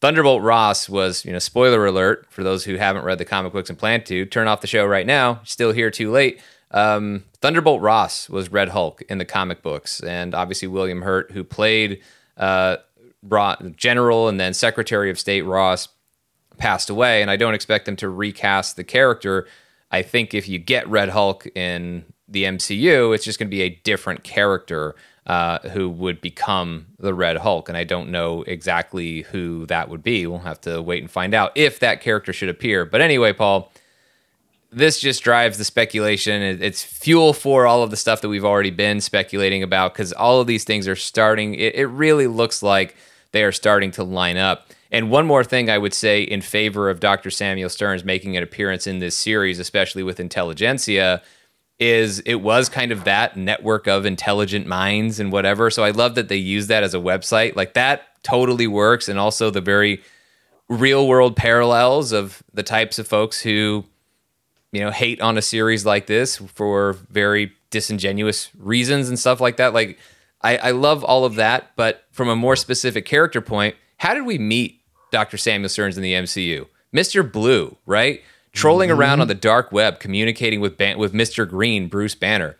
Thunderbolt 0.01 0.43
Ross 0.43 0.88
was, 0.88 1.26
you 1.26 1.32
know, 1.32 1.39
spoiler 1.39 1.86
alert 1.86 2.28
for 2.30 2.43
those 2.43 2.66
who 2.66 2.76
haven't 2.76 3.05
read 3.05 3.18
the 3.18 3.26
comic 3.26 3.53
books 3.53 3.70
and 3.70 3.80
plan 3.80 4.03
to 4.03 4.26
turn 4.26 4.47
off 4.47 4.61
the 4.61 4.68
show 4.68 4.86
right 4.86 5.07
now. 5.07 5.41
Still 5.45 5.72
here 5.72 5.89
too 5.89 6.11
late. 6.11 6.41
Um, 6.72 7.24
Thunderbolt 7.43 7.81
Ross 7.81 8.29
was 8.29 8.53
Red 8.53 8.69
Hulk 8.69 9.01
in 9.09 9.17
the 9.17 9.25
comic 9.25 9.61
books, 9.61 9.99
and 9.99 10.33
obviously 10.33 10.69
William 10.69 11.01
Hurt, 11.01 11.29
who 11.31 11.43
played 11.43 12.01
uh, 12.37 12.77
General 13.75 14.29
and 14.29 14.39
then 14.39 14.53
Secretary 14.53 15.09
of 15.09 15.19
State 15.19 15.41
Ross, 15.41 15.89
passed 16.57 16.89
away. 16.89 17.21
And 17.21 17.29
I 17.29 17.35
don't 17.35 17.53
expect 17.53 17.85
them 17.85 17.97
to 17.97 18.07
recast 18.07 18.77
the 18.77 18.85
character. 18.85 19.45
I 19.91 20.03
think 20.03 20.33
if 20.33 20.47
you 20.47 20.57
get 20.57 20.87
Red 20.87 21.09
Hulk 21.09 21.45
in 21.53 22.05
the 22.29 22.45
MCU, 22.45 23.13
it's 23.13 23.25
just 23.25 23.39
going 23.39 23.49
to 23.49 23.53
be 23.53 23.63
a 23.63 23.75
different 23.83 24.23
character 24.23 24.95
uh, 25.27 25.59
who 25.71 25.89
would 25.89 26.21
become 26.21 26.85
the 26.97 27.13
Red 27.13 27.35
Hulk. 27.35 27.67
And 27.67 27.77
I 27.77 27.83
don't 27.83 28.09
know 28.09 28.43
exactly 28.43 29.23
who 29.23 29.65
that 29.65 29.89
would 29.89 30.01
be. 30.01 30.25
We'll 30.27 30.39
have 30.39 30.61
to 30.61 30.81
wait 30.81 31.03
and 31.03 31.11
find 31.11 31.33
out 31.33 31.51
if 31.55 31.79
that 31.79 31.99
character 31.99 32.31
should 32.31 32.47
appear. 32.47 32.85
But 32.85 33.01
anyway, 33.01 33.33
Paul 33.33 33.69
this 34.74 34.99
just 34.99 35.24
drives 35.24 35.57
the 35.57 35.63
speculation. 35.63 36.41
It's 36.41 36.84
fuel 36.84 37.34
for 37.34 37.65
all 37.65 37.84
of 37.84 37.91
the 37.91 37.97
stuff 37.97 38.21
that 38.21 38.30
we've 38.30 38.45
already 38.45 38.71
been 38.71 39.01
speculating 39.01 39.63
about 39.63 39.93
because 39.93 40.13
all 40.13 40.41
of 40.41 40.47
these 40.47 40.63
things 40.63 40.88
are 40.88 40.95
starting. 40.95 41.55
It, 41.55 41.76
it, 41.76 41.88
really 41.88 42.28
looks 42.28 42.63
like 42.63 42.95
they 43.32 43.43
are 43.43 43.51
starting 43.51 43.91
to 43.91 44.03
line 44.03 44.38
up. 44.38 44.67
And 44.91 45.09
one 45.09 45.26
more 45.26 45.43
thing 45.43 45.69
I 45.69 45.78
would 45.78 45.93
say 45.93 46.21
in 46.21 46.41
favor 46.41 46.89
of 46.89 46.99
Dr. 46.99 47.30
Samuel 47.30 47.69
Sterns 47.69 48.03
making 48.03 48.38
an 48.38 48.43
appearance 48.43 48.86
in 48.86 48.99
this 48.99 49.17
series, 49.17 49.59
especially 49.59 50.03
with 50.03 50.19
Intelligencia, 50.19 51.21
is 51.80 52.19
it 52.19 52.36
was 52.36 52.69
kind 52.69 52.91
of 52.91 53.03
that 53.03 53.36
network 53.36 53.88
of 53.88 54.05
intelligent 54.05 54.67
minds 54.67 55.19
and 55.19 55.32
whatever. 55.32 55.69
So 55.69 55.84
I 55.84 55.91
love 55.91 56.15
that 56.15 56.30
they 56.30 56.38
use 56.38 56.67
that 56.67 56.84
as 56.84 56.93
a 56.93 56.99
website. 56.99 57.55
Like 57.55 57.74
that 57.74 58.03
totally 58.24 58.67
works. 58.67 59.09
And 59.09 59.19
also 59.19 59.49
the 59.49 59.61
very 59.61 60.01
real 60.69 61.07
world 61.07 61.36
parallels 61.36 62.11
of 62.11 62.43
the 62.53 62.63
types 62.63 62.99
of 62.99 63.07
folks 63.07 63.41
who 63.41 63.86
you 64.74 64.82
know 64.82 64.91
hate 64.91 65.21
on 65.21 65.38
a 65.38 65.41
series 65.41 65.86
like 65.86 66.07
this 66.07 66.38
for 66.38 66.93
very 67.09 67.53
disingenuous 67.69 68.49
reasons 68.57 69.07
and 69.07 69.17
stuff 69.17 69.39
like 69.39 69.57
that. 69.57 69.74
Like 69.74 69.97
I, 70.41 70.57
I 70.57 70.71
love 70.71 71.03
all 71.03 71.24
of 71.24 71.36
that, 71.36 71.71
but 71.78 72.03
from 72.11 72.28
a 72.28 72.36
more 72.36 72.57
specific 72.57 73.05
character 73.05 73.39
point, 73.39 73.76
how 73.97 74.13
did 74.13 74.26
we 74.26 74.38
meet 74.38 74.82
Dr. 75.11 75.38
Samuel 75.38 75.69
Sterns 75.69 75.95
in 75.95 76.03
the 76.03 76.13
MCU? 76.13 76.67
Mr. 76.93 77.30
Blue, 77.30 77.78
right? 77.86 78.21
Trolling 78.51 78.89
mm-hmm. 78.89 78.99
around 78.99 79.21
on 79.21 79.28
the 79.28 79.36
dark 79.36 79.71
web, 79.71 79.99
communicating 79.99 80.59
with 80.59 80.78
Ban- 80.78 80.97
with 80.97 81.13
Mr. 81.13 81.47
Green, 81.47 81.88
Bruce 81.88 82.15
Banner. 82.15 82.57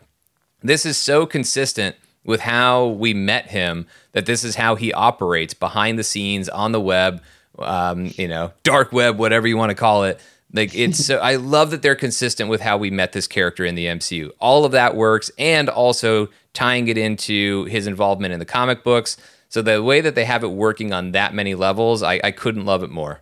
This 0.62 0.86
is 0.86 0.96
so 0.96 1.26
consistent 1.26 1.96
with 2.24 2.40
how 2.40 2.86
we 2.86 3.12
met 3.12 3.48
him 3.48 3.86
that 4.12 4.24
this 4.24 4.44
is 4.44 4.56
how 4.56 4.76
he 4.76 4.92
operates 4.92 5.52
behind 5.52 5.98
the 5.98 6.04
scenes 6.04 6.48
on 6.48 6.72
the 6.72 6.80
web, 6.80 7.22
um, 7.58 8.10
you 8.16 8.26
know, 8.26 8.52
dark 8.62 8.92
web, 8.92 9.18
whatever 9.18 9.46
you 9.46 9.56
want 9.56 9.70
to 9.70 9.74
call 9.74 10.04
it. 10.04 10.20
Like 10.54 10.72
it's 10.74 11.04
so 11.04 11.18
I 11.18 11.34
love 11.34 11.72
that 11.72 11.82
they're 11.82 11.96
consistent 11.96 12.48
with 12.48 12.60
how 12.60 12.78
we 12.78 12.90
met 12.90 13.12
this 13.12 13.26
character 13.26 13.64
in 13.64 13.74
the 13.74 13.86
MCU. 13.86 14.30
All 14.38 14.64
of 14.64 14.72
that 14.72 14.94
works 14.94 15.30
and 15.36 15.68
also 15.68 16.28
tying 16.52 16.86
it 16.86 16.96
into 16.96 17.64
his 17.64 17.88
involvement 17.88 18.32
in 18.32 18.38
the 18.38 18.44
comic 18.44 18.84
books. 18.84 19.16
So 19.48 19.62
the 19.62 19.82
way 19.82 20.00
that 20.00 20.14
they 20.14 20.24
have 20.24 20.44
it 20.44 20.52
working 20.52 20.92
on 20.92 21.10
that 21.12 21.34
many 21.34 21.56
levels, 21.56 22.02
I, 22.04 22.20
I 22.22 22.30
couldn't 22.30 22.64
love 22.64 22.84
it 22.84 22.90
more. 22.90 23.20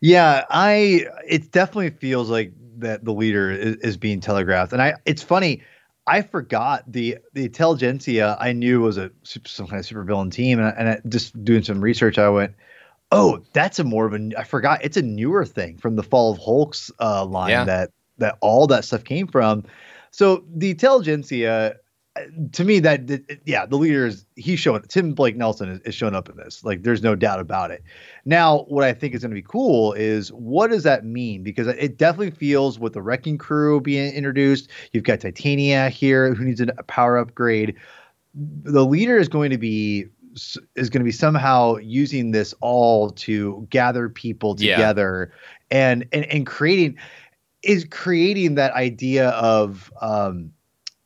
Yeah, 0.00 0.46
I 0.48 1.04
it 1.28 1.52
definitely 1.52 1.90
feels 1.90 2.30
like 2.30 2.52
that 2.78 3.04
the 3.04 3.12
leader 3.12 3.50
is, 3.50 3.76
is 3.76 3.96
being 3.98 4.20
telegraphed. 4.20 4.72
And 4.72 4.80
I 4.80 4.94
it's 5.04 5.22
funny, 5.22 5.62
I 6.06 6.22
forgot 6.22 6.90
the 6.90 7.18
the 7.34 7.46
Intelligencia 7.46 8.38
I 8.40 8.52
knew 8.52 8.80
was 8.80 8.96
a 8.96 9.10
some 9.22 9.66
kind 9.66 9.80
of 9.80 9.86
supervillain 9.86 10.32
team, 10.32 10.58
and, 10.58 10.74
and 10.78 10.88
I, 10.88 11.00
just 11.08 11.44
doing 11.44 11.62
some 11.62 11.82
research, 11.82 12.18
I 12.18 12.30
went, 12.30 12.54
Oh, 13.12 13.42
that's 13.52 13.78
a 13.78 13.84
more 13.84 14.06
of 14.06 14.14
a. 14.14 14.30
I 14.38 14.44
forgot. 14.44 14.84
It's 14.84 14.96
a 14.96 15.02
newer 15.02 15.44
thing 15.44 15.78
from 15.78 15.96
the 15.96 16.02
Fall 16.02 16.32
of 16.32 16.38
Hulks 16.38 16.92
uh, 17.00 17.24
line 17.24 17.50
yeah. 17.50 17.64
that 17.64 17.90
that 18.18 18.38
all 18.40 18.66
that 18.68 18.84
stuff 18.84 19.04
came 19.04 19.26
from. 19.26 19.64
So 20.12 20.44
the 20.54 20.74
Intelligencia, 20.74 21.76
uh, 22.16 22.20
to 22.52 22.64
me, 22.64 22.80
that, 22.80 23.06
that 23.08 23.40
yeah, 23.44 23.66
the 23.66 23.76
leader 23.76 24.06
is 24.06 24.26
he's 24.36 24.60
showing. 24.60 24.82
Tim 24.82 25.12
Blake 25.12 25.36
Nelson 25.36 25.68
is, 25.70 25.80
is 25.80 25.94
showing 25.94 26.14
up 26.14 26.28
in 26.28 26.36
this. 26.36 26.64
Like, 26.64 26.82
there's 26.82 27.02
no 27.02 27.14
doubt 27.14 27.40
about 27.40 27.70
it. 27.70 27.82
Now, 28.24 28.60
what 28.68 28.84
I 28.84 28.92
think 28.92 29.14
is 29.14 29.22
going 29.22 29.30
to 29.30 29.34
be 29.34 29.42
cool 29.42 29.92
is 29.92 30.30
what 30.30 30.70
does 30.70 30.82
that 30.84 31.04
mean? 31.04 31.42
Because 31.42 31.66
it 31.66 31.98
definitely 31.98 32.32
feels 32.32 32.78
with 32.78 32.92
the 32.92 33.02
Wrecking 33.02 33.38
Crew 33.38 33.80
being 33.80 34.12
introduced, 34.12 34.70
you've 34.92 35.04
got 35.04 35.20
Titania 35.20 35.88
here 35.88 36.34
who 36.34 36.44
needs 36.44 36.60
a 36.60 36.66
power 36.84 37.16
upgrade. 37.16 37.76
The 38.34 38.84
leader 38.84 39.18
is 39.18 39.28
going 39.28 39.50
to 39.50 39.58
be 39.58 40.06
is 40.76 40.90
going 40.90 41.00
to 41.00 41.04
be 41.04 41.12
somehow 41.12 41.76
using 41.76 42.30
this 42.30 42.54
all 42.60 43.10
to 43.10 43.66
gather 43.70 44.08
people 44.08 44.54
together 44.54 45.32
yeah. 45.70 45.90
and, 45.92 46.06
and 46.12 46.24
and 46.26 46.46
creating 46.46 46.96
is 47.62 47.86
creating 47.90 48.54
that 48.54 48.72
idea 48.72 49.30
of 49.30 49.92
um 50.00 50.52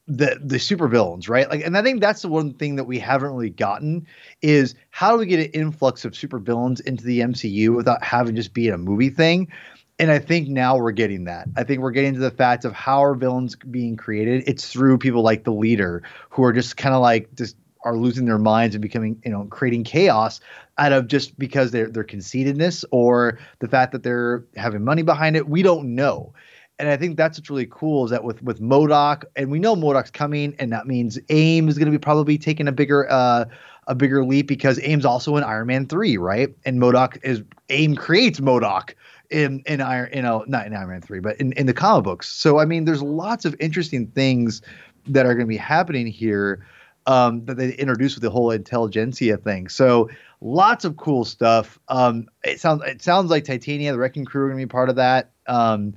the 0.06 0.38
the 0.42 0.56
supervillains, 0.56 1.28
right? 1.28 1.48
Like, 1.48 1.64
and 1.64 1.76
I 1.78 1.82
think 1.82 2.00
that's 2.00 2.22
the 2.22 2.28
one 2.28 2.52
thing 2.52 2.76
that 2.76 2.84
we 2.84 2.98
haven't 2.98 3.30
really 3.30 3.50
gotten 3.50 4.06
is 4.42 4.74
how 4.90 5.12
do 5.12 5.18
we 5.18 5.26
get 5.26 5.40
an 5.40 5.52
influx 5.52 6.04
of 6.04 6.12
supervillains 6.12 6.80
into 6.82 7.04
the 7.04 7.20
MCU 7.20 7.74
without 7.74 8.02
having 8.04 8.36
just 8.36 8.52
be 8.52 8.68
a 8.68 8.76
movie 8.76 9.10
thing? 9.10 9.50
And 9.98 10.10
I 10.10 10.18
think 10.18 10.48
now 10.48 10.76
we're 10.76 10.92
getting 10.92 11.24
that. 11.24 11.46
I 11.56 11.62
think 11.62 11.80
we're 11.80 11.92
getting 11.92 12.14
to 12.14 12.20
the 12.20 12.30
fact 12.30 12.64
of 12.64 12.72
how 12.72 13.02
are 13.02 13.14
villains 13.14 13.56
being 13.56 13.96
created. 13.96 14.42
It's 14.46 14.70
through 14.70 14.98
people 14.98 15.22
like 15.22 15.44
the 15.44 15.52
leader 15.52 16.02
who 16.30 16.42
are 16.42 16.52
just 16.52 16.76
kind 16.76 16.94
of 16.94 17.00
like 17.00 17.32
just 17.34 17.56
are 17.84 17.96
losing 17.96 18.24
their 18.24 18.38
minds 18.38 18.74
and 18.74 18.82
becoming, 18.82 19.20
you 19.24 19.30
know, 19.30 19.44
creating 19.44 19.84
chaos 19.84 20.40
out 20.78 20.92
of 20.92 21.06
just 21.06 21.38
because 21.38 21.70
they're 21.70 21.88
their 21.88 22.04
conceitedness 22.04 22.84
or 22.90 23.38
the 23.60 23.68
fact 23.68 23.92
that 23.92 24.02
they're 24.02 24.44
having 24.56 24.82
money 24.84 25.02
behind 25.02 25.36
it. 25.36 25.48
We 25.48 25.62
don't 25.62 25.94
know. 25.94 26.32
And 26.78 26.88
I 26.88 26.96
think 26.96 27.16
that's 27.16 27.38
what's 27.38 27.50
really 27.50 27.68
cool 27.70 28.04
is 28.04 28.10
that 28.10 28.24
with 28.24 28.42
with 28.42 28.60
MODOK, 28.60 29.24
and 29.36 29.50
we 29.50 29.60
know 29.60 29.76
MODOK's 29.76 30.10
coming, 30.10 30.56
and 30.58 30.72
that 30.72 30.88
means 30.88 31.18
AIM 31.28 31.68
is 31.68 31.78
going 31.78 31.86
to 31.86 31.92
be 31.92 32.02
probably 32.02 32.36
taking 32.36 32.66
a 32.66 32.72
bigger 32.72 33.08
uh, 33.08 33.44
a 33.86 33.94
bigger 33.94 34.24
leap 34.24 34.48
because 34.48 34.80
AIM's 34.82 35.04
also 35.04 35.36
in 35.36 35.44
Iron 35.44 35.68
Man 35.68 35.86
three, 35.86 36.16
right? 36.16 36.48
And 36.64 36.80
MODOK 36.80 37.18
is 37.22 37.42
AIM 37.68 37.94
creates 37.94 38.40
MODOK 38.40 38.94
in 39.30 39.62
in 39.66 39.80
Iron, 39.80 40.10
you 40.12 40.22
know, 40.22 40.44
not 40.48 40.66
in 40.66 40.74
Iron 40.74 40.88
Man 40.88 41.00
three, 41.00 41.20
but 41.20 41.36
in 41.40 41.52
in 41.52 41.66
the 41.66 41.74
comic 41.74 42.02
books. 42.02 42.32
So 42.32 42.58
I 42.58 42.64
mean, 42.64 42.86
there's 42.86 43.02
lots 43.02 43.44
of 43.44 43.54
interesting 43.60 44.08
things 44.08 44.60
that 45.06 45.26
are 45.26 45.34
going 45.34 45.46
to 45.46 45.50
be 45.50 45.56
happening 45.56 46.08
here 46.08 46.66
um, 47.06 47.44
that 47.46 47.56
they 47.56 47.72
introduced 47.74 48.16
with 48.16 48.22
the 48.22 48.30
whole 48.30 48.48
Intelligencia 48.48 49.42
thing. 49.42 49.68
So 49.68 50.10
lots 50.40 50.84
of 50.84 50.96
cool 50.96 51.24
stuff. 51.24 51.78
Um, 51.88 52.28
it 52.42 52.60
sounds 52.60 52.82
it 52.84 53.02
sounds 53.02 53.30
like 53.30 53.44
Titania, 53.44 53.92
the 53.92 53.98
Wrecking 53.98 54.24
Crew, 54.24 54.44
are 54.44 54.48
going 54.48 54.60
to 54.60 54.66
be 54.66 54.70
part 54.70 54.88
of 54.88 54.96
that. 54.96 55.30
Um, 55.46 55.94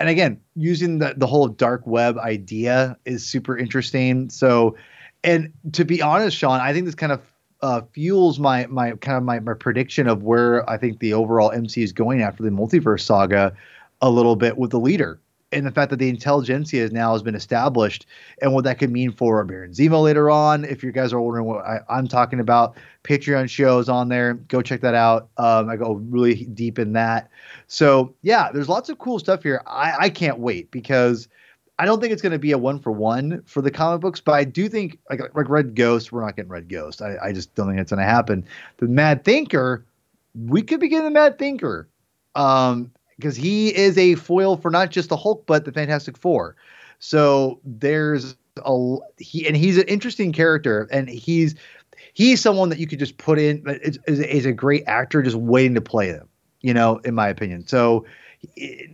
and 0.00 0.08
again, 0.08 0.40
using 0.54 0.98
the 0.98 1.14
the 1.16 1.26
whole 1.26 1.48
dark 1.48 1.86
web 1.86 2.18
idea 2.18 2.96
is 3.04 3.24
super 3.24 3.56
interesting. 3.56 4.30
So, 4.30 4.76
and 5.22 5.52
to 5.72 5.84
be 5.84 6.02
honest, 6.02 6.36
Sean, 6.36 6.60
I 6.60 6.72
think 6.72 6.86
this 6.86 6.94
kind 6.94 7.12
of 7.12 7.20
uh, 7.62 7.82
fuels 7.92 8.38
my 8.38 8.66
my 8.66 8.92
kind 8.92 9.16
of 9.16 9.22
my, 9.22 9.40
my 9.40 9.54
prediction 9.54 10.06
of 10.06 10.22
where 10.22 10.68
I 10.68 10.76
think 10.76 10.98
the 10.98 11.14
overall 11.14 11.50
MC 11.50 11.82
is 11.82 11.92
going 11.92 12.22
after 12.22 12.42
the 12.42 12.50
multiverse 12.50 13.00
saga 13.00 13.54
a 14.00 14.10
little 14.10 14.36
bit 14.36 14.58
with 14.58 14.70
the 14.70 14.80
leader 14.80 15.18
and 15.54 15.66
the 15.66 15.70
fact 15.70 15.90
that 15.90 15.98
the 15.98 16.12
Intelligencia 16.12 16.90
now 16.90 17.12
has 17.12 17.22
been 17.22 17.34
established 17.34 18.06
and 18.42 18.52
what 18.52 18.64
that 18.64 18.78
could 18.78 18.90
mean 18.90 19.12
for 19.12 19.42
Baron 19.44 19.72
Zemo 19.72 20.02
later 20.02 20.30
on. 20.30 20.64
If 20.64 20.82
you 20.82 20.92
guys 20.92 21.12
are 21.12 21.20
wondering 21.20 21.46
what 21.46 21.64
I, 21.64 21.80
am 21.88 22.08
talking 22.08 22.40
about, 22.40 22.76
Patreon 23.04 23.48
shows 23.48 23.88
on 23.88 24.08
there. 24.08 24.34
Go 24.34 24.60
check 24.60 24.80
that 24.80 24.94
out. 24.94 25.28
Um, 25.36 25.68
I 25.70 25.76
go 25.76 25.94
really 25.94 26.44
deep 26.46 26.78
in 26.78 26.92
that. 26.94 27.30
So 27.68 28.14
yeah, 28.22 28.50
there's 28.52 28.68
lots 28.68 28.88
of 28.88 28.98
cool 28.98 29.18
stuff 29.18 29.42
here. 29.42 29.62
I, 29.66 29.94
I 29.98 30.10
can't 30.10 30.38
wait 30.38 30.70
because 30.70 31.28
I 31.78 31.86
don't 31.86 32.00
think 32.00 32.12
it's 32.12 32.22
going 32.22 32.32
to 32.32 32.38
be 32.38 32.52
a 32.52 32.58
one 32.58 32.78
for 32.78 32.92
one 32.92 33.42
for 33.46 33.60
the 33.60 33.70
comic 33.70 34.00
books, 34.00 34.20
but 34.20 34.32
I 34.32 34.44
do 34.44 34.68
think 34.68 34.98
like 35.10 35.20
like 35.34 35.48
Red 35.48 35.74
Ghost, 35.74 36.12
we're 36.12 36.22
not 36.22 36.36
getting 36.36 36.50
Red 36.50 36.68
Ghost. 36.68 37.02
I, 37.02 37.16
I 37.22 37.32
just 37.32 37.54
don't 37.54 37.68
think 37.68 37.80
it's 37.80 37.90
going 37.90 38.04
to 38.04 38.08
happen. 38.08 38.44
The 38.76 38.86
Mad 38.86 39.24
Thinker, 39.24 39.84
we 40.34 40.62
could 40.62 40.80
be 40.80 40.88
getting 40.88 41.06
the 41.06 41.10
Mad 41.10 41.38
Thinker. 41.38 41.88
Um, 42.36 42.92
because 43.24 43.36
he 43.36 43.74
is 43.74 43.96
a 43.96 44.16
foil 44.16 44.58
for 44.58 44.70
not 44.70 44.90
just 44.90 45.08
the 45.08 45.16
Hulk 45.16 45.44
but 45.46 45.64
the 45.64 45.72
Fantastic 45.72 46.18
Four. 46.18 46.56
So 46.98 47.58
there's 47.64 48.36
a 48.58 48.96
he 49.16 49.46
and 49.46 49.56
he's 49.56 49.78
an 49.78 49.88
interesting 49.88 50.30
character, 50.30 50.86
and 50.92 51.08
he's 51.08 51.54
he's 52.12 52.42
someone 52.42 52.68
that 52.68 52.78
you 52.78 52.86
could 52.86 52.98
just 52.98 53.16
put 53.16 53.38
in 53.38 53.64
is, 53.82 53.98
is, 54.06 54.44
a 54.44 54.52
great 54.52 54.84
actor 54.86 55.22
just 55.22 55.36
waiting 55.36 55.74
to 55.74 55.80
play 55.80 56.12
them. 56.12 56.28
You 56.60 56.74
know, 56.74 56.98
in 56.98 57.14
my 57.14 57.28
opinion. 57.28 57.66
So 57.66 58.04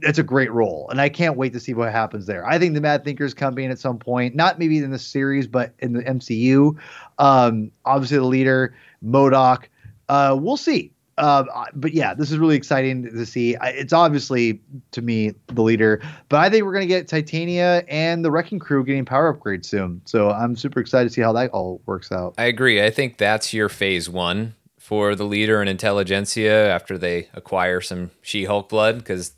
that's 0.01 0.19
a 0.19 0.23
great 0.23 0.53
role, 0.53 0.89
and 0.91 1.01
I 1.01 1.09
can't 1.09 1.37
wait 1.37 1.53
to 1.55 1.61
see 1.61 1.75
what 1.75 1.91
happens 1.91 2.27
there. 2.27 2.47
I 2.47 2.57
think 2.61 2.75
the 2.75 2.81
Mad 2.81 3.05
Thinker's 3.05 3.35
coming 3.35 3.69
at 3.69 3.81
some 3.81 3.99
point, 3.99 4.37
not 4.37 4.61
maybe 4.61 4.79
in 4.79 4.93
the 4.93 4.99
series, 4.99 5.49
but 5.49 5.75
in 5.81 5.93
the 5.95 6.05
MCU. 6.05 6.79
Um, 7.19 7.73
obviously, 7.85 8.19
the 8.19 8.25
leader, 8.25 8.77
MODOK. 9.05 9.65
Uh, 10.09 10.37
we'll 10.39 10.57
see. 10.57 10.93
Uh, 11.21 11.67
but 11.75 11.93
yeah, 11.93 12.15
this 12.15 12.31
is 12.31 12.39
really 12.39 12.57
exciting 12.57 13.05
to 13.05 13.27
see. 13.27 13.57
It's 13.63 13.93
obviously 13.93 14.61
to 14.93 15.03
me 15.03 15.35
the 15.49 15.63
leader, 15.63 16.01
but 16.29 16.41
I 16.41 16.49
think 16.49 16.65
we're 16.65 16.73
gonna 16.73 16.87
get 16.87 17.09
Titania 17.09 17.85
and 17.89 18.25
the 18.25 18.31
Wrecking 18.31 18.59
Crew 18.59 18.85
getting 18.85 19.05
power 19.05 19.33
upgrades 19.35 19.67
soon. 19.67 20.01
So 20.07 20.31
I'm 20.31 20.57
super 20.57 20.81
excited 20.81 21.11
to 21.11 21.15
see 21.15 21.21
how 21.21 21.33
that 21.35 21.51
all 21.51 21.83
works 21.85 22.11
out. 22.11 22.35
I 22.39 22.45
agree. 22.45 22.83
I 22.83 22.91
think 22.91 23.19
that's 23.19 23.53
your 23.53 23.69
phase 23.69 24.09
one 24.09 24.55
for 24.79 25.15
the 25.15 25.25
leader 25.25 25.61
and 25.61 25.69
Intelligencia 25.69 26.69
after 26.69 26.97
they 26.97 27.29
acquire 27.35 27.81
some 27.81 28.11
She-Hulk 28.23 28.69
blood 28.71 28.99
because 28.99 29.35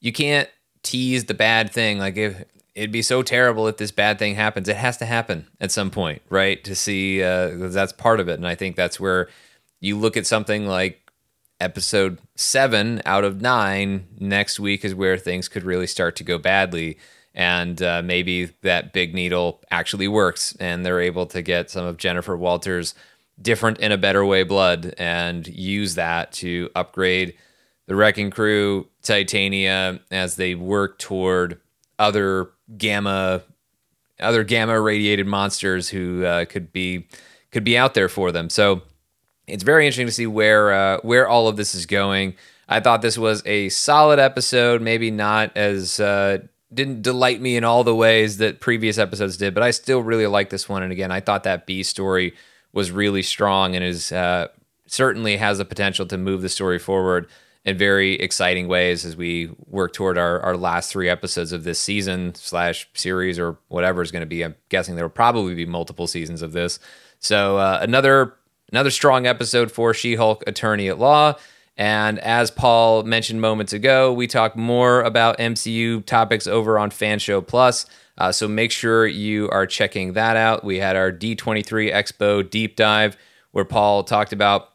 you 0.00 0.12
can't 0.12 0.48
tease 0.82 1.26
the 1.26 1.34
bad 1.34 1.70
thing. 1.70 1.98
Like 1.98 2.16
if 2.16 2.44
it'd 2.74 2.92
be 2.92 3.02
so 3.02 3.22
terrible 3.22 3.68
if 3.68 3.76
this 3.76 3.90
bad 3.90 4.18
thing 4.18 4.34
happens, 4.34 4.68
it 4.68 4.76
has 4.76 4.96
to 4.96 5.06
happen 5.06 5.46
at 5.60 5.70
some 5.70 5.90
point, 5.90 6.22
right? 6.28 6.62
To 6.64 6.74
see 6.74 7.22
uh, 7.22 7.68
that's 7.68 7.92
part 7.92 8.20
of 8.20 8.28
it, 8.28 8.34
and 8.34 8.46
I 8.46 8.54
think 8.54 8.76
that's 8.76 8.98
where 8.98 9.28
you 9.80 9.98
look 9.98 10.16
at 10.16 10.26
something 10.26 10.66
like 10.66 11.10
episode 11.58 12.18
seven 12.36 13.02
out 13.04 13.24
of 13.24 13.40
nine 13.40 14.06
next 14.18 14.58
week 14.58 14.84
is 14.84 14.94
where 14.94 15.16
things 15.16 15.48
could 15.48 15.62
really 15.62 15.86
start 15.86 16.16
to 16.16 16.24
go 16.24 16.38
badly. 16.38 16.98
And 17.34 17.80
uh, 17.82 18.02
maybe 18.02 18.46
that 18.62 18.92
big 18.92 19.14
needle 19.14 19.62
actually 19.70 20.08
works 20.08 20.56
and 20.58 20.84
they're 20.84 21.00
able 21.00 21.26
to 21.26 21.42
get 21.42 21.70
some 21.70 21.84
of 21.84 21.96
Jennifer 21.96 22.36
Walters' 22.36 22.94
different 23.40 23.78
in 23.78 23.92
a 23.92 23.98
better 23.98 24.24
way 24.24 24.42
blood 24.42 24.94
and 24.98 25.46
use 25.46 25.94
that 25.94 26.32
to 26.32 26.70
upgrade 26.74 27.34
the 27.86 27.96
Wrecking 27.96 28.30
Crew, 28.30 28.88
Titania, 29.02 30.00
as 30.10 30.36
they 30.36 30.54
work 30.54 30.98
toward 30.98 31.60
other 31.98 32.50
gamma 32.76 33.42
other 34.20 34.44
gamma 34.44 34.78
radiated 34.78 35.26
monsters 35.26 35.88
who 35.88 36.24
uh, 36.24 36.44
could 36.44 36.72
be 36.72 37.06
could 37.50 37.64
be 37.64 37.76
out 37.76 37.94
there 37.94 38.08
for 38.08 38.30
them. 38.32 38.48
So 38.48 38.82
it's 39.50 39.62
very 39.62 39.86
interesting 39.86 40.06
to 40.06 40.12
see 40.12 40.26
where 40.26 40.72
uh, 40.72 41.00
where 41.02 41.28
all 41.28 41.48
of 41.48 41.56
this 41.56 41.74
is 41.74 41.86
going. 41.86 42.34
I 42.68 42.80
thought 42.80 43.02
this 43.02 43.18
was 43.18 43.42
a 43.46 43.68
solid 43.70 44.18
episode, 44.20 44.80
maybe 44.80 45.10
not 45.10 45.56
as 45.56 45.98
uh, 45.98 46.38
didn't 46.72 47.02
delight 47.02 47.40
me 47.40 47.56
in 47.56 47.64
all 47.64 47.82
the 47.82 47.94
ways 47.94 48.38
that 48.38 48.60
previous 48.60 48.96
episodes 48.96 49.36
did, 49.36 49.54
but 49.54 49.62
I 49.62 49.72
still 49.72 50.02
really 50.02 50.28
like 50.28 50.50
this 50.50 50.68
one. 50.68 50.82
And 50.82 50.92
again, 50.92 51.10
I 51.10 51.20
thought 51.20 51.42
that 51.44 51.66
B 51.66 51.82
story 51.82 52.32
was 52.72 52.92
really 52.92 53.22
strong 53.22 53.74
and 53.74 53.84
is 53.84 54.12
uh, 54.12 54.48
certainly 54.86 55.36
has 55.36 55.58
the 55.58 55.64
potential 55.64 56.06
to 56.06 56.16
move 56.16 56.42
the 56.42 56.48
story 56.48 56.78
forward 56.78 57.28
in 57.64 57.76
very 57.76 58.14
exciting 58.14 58.68
ways 58.68 59.04
as 59.04 59.16
we 59.16 59.50
work 59.66 59.92
toward 59.92 60.16
our, 60.16 60.40
our 60.40 60.56
last 60.56 60.90
three 60.90 61.08
episodes 61.08 61.52
of 61.52 61.64
this 61.64 61.78
season 61.78 62.34
slash 62.34 62.88
series 62.94 63.38
or 63.38 63.58
whatever 63.68 64.00
is 64.00 64.10
going 64.10 64.20
to 64.20 64.26
be. 64.26 64.42
I'm 64.42 64.54
guessing 64.68 64.94
there 64.94 65.04
will 65.04 65.10
probably 65.10 65.54
be 65.54 65.66
multiple 65.66 66.06
seasons 66.06 66.40
of 66.40 66.52
this. 66.52 66.78
So 67.18 67.58
uh, 67.58 67.80
another 67.82 68.34
Another 68.72 68.90
strong 68.90 69.26
episode 69.26 69.72
for 69.72 69.92
She 69.92 70.14
Hulk 70.14 70.44
Attorney 70.46 70.88
at 70.88 70.98
Law. 70.98 71.34
And 71.76 72.18
as 72.20 72.50
Paul 72.50 73.02
mentioned 73.02 73.40
moments 73.40 73.72
ago, 73.72 74.12
we 74.12 74.26
talk 74.26 74.54
more 74.54 75.02
about 75.02 75.38
MCU 75.38 76.04
topics 76.04 76.46
over 76.46 76.78
on 76.78 76.90
Fanshow 76.90 77.44
Plus. 77.44 77.86
Uh, 78.18 78.30
so 78.30 78.46
make 78.46 78.70
sure 78.70 79.06
you 79.06 79.48
are 79.50 79.66
checking 79.66 80.12
that 80.12 80.36
out. 80.36 80.62
We 80.62 80.78
had 80.78 80.94
our 80.94 81.10
D23 81.10 81.92
Expo 81.92 82.48
deep 82.48 82.76
dive 82.76 83.16
where 83.52 83.64
Paul 83.64 84.04
talked 84.04 84.32
about 84.32 84.68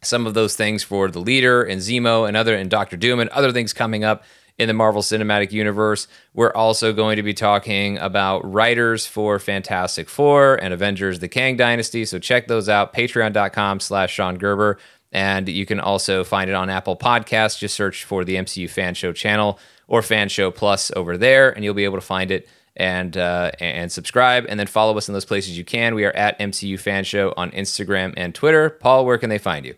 some 0.00 0.26
of 0.26 0.34
those 0.34 0.54
things 0.54 0.82
for 0.82 1.10
the 1.10 1.20
leader 1.20 1.62
and 1.62 1.80
Zemo 1.80 2.26
and 2.26 2.36
other 2.36 2.54
and 2.54 2.70
Doctor 2.70 2.96
Doom 2.96 3.20
and 3.20 3.30
other 3.30 3.52
things 3.52 3.72
coming 3.72 4.04
up 4.04 4.22
in 4.58 4.68
the 4.68 4.74
Marvel 4.74 5.02
Cinematic 5.02 5.52
Universe. 5.52 6.06
We're 6.32 6.52
also 6.52 6.92
going 6.92 7.16
to 7.16 7.22
be 7.22 7.34
talking 7.34 7.98
about 7.98 8.40
writers 8.50 9.06
for 9.06 9.38
Fantastic 9.38 10.08
Four 10.08 10.56
and 10.56 10.72
Avengers 10.72 11.18
The 11.18 11.28
Kang 11.28 11.56
Dynasty. 11.56 12.04
So 12.04 12.18
check 12.18 12.46
those 12.46 12.68
out, 12.68 12.92
patreon.com 12.92 13.80
slash 13.80 14.12
Sean 14.12 14.36
Gerber. 14.36 14.78
And 15.12 15.48
you 15.48 15.64
can 15.66 15.80
also 15.80 16.24
find 16.24 16.50
it 16.50 16.54
on 16.54 16.70
Apple 16.70 16.96
Podcasts. 16.96 17.58
Just 17.58 17.76
search 17.76 18.04
for 18.04 18.24
the 18.24 18.34
MCU 18.34 18.68
Fan 18.68 18.94
Show 18.94 19.12
channel 19.12 19.58
or 19.86 20.02
Fan 20.02 20.28
Show 20.28 20.50
Plus 20.50 20.90
over 20.96 21.16
there, 21.16 21.50
and 21.50 21.64
you'll 21.64 21.74
be 21.74 21.84
able 21.84 21.98
to 21.98 22.06
find 22.06 22.30
it 22.30 22.48
and 22.76 23.16
uh, 23.16 23.52
and 23.60 23.92
subscribe. 23.92 24.46
And 24.48 24.58
then 24.58 24.66
follow 24.66 24.96
us 24.96 25.08
in 25.08 25.14
those 25.14 25.24
places 25.24 25.56
you 25.56 25.64
can. 25.64 25.94
We 25.94 26.04
are 26.04 26.12
at 26.12 26.38
MCU 26.40 26.80
Fan 26.80 27.04
Show 27.04 27.32
on 27.36 27.52
Instagram 27.52 28.14
and 28.16 28.34
Twitter. 28.34 28.70
Paul, 28.70 29.06
where 29.06 29.18
can 29.18 29.30
they 29.30 29.38
find 29.38 29.64
you? 29.64 29.74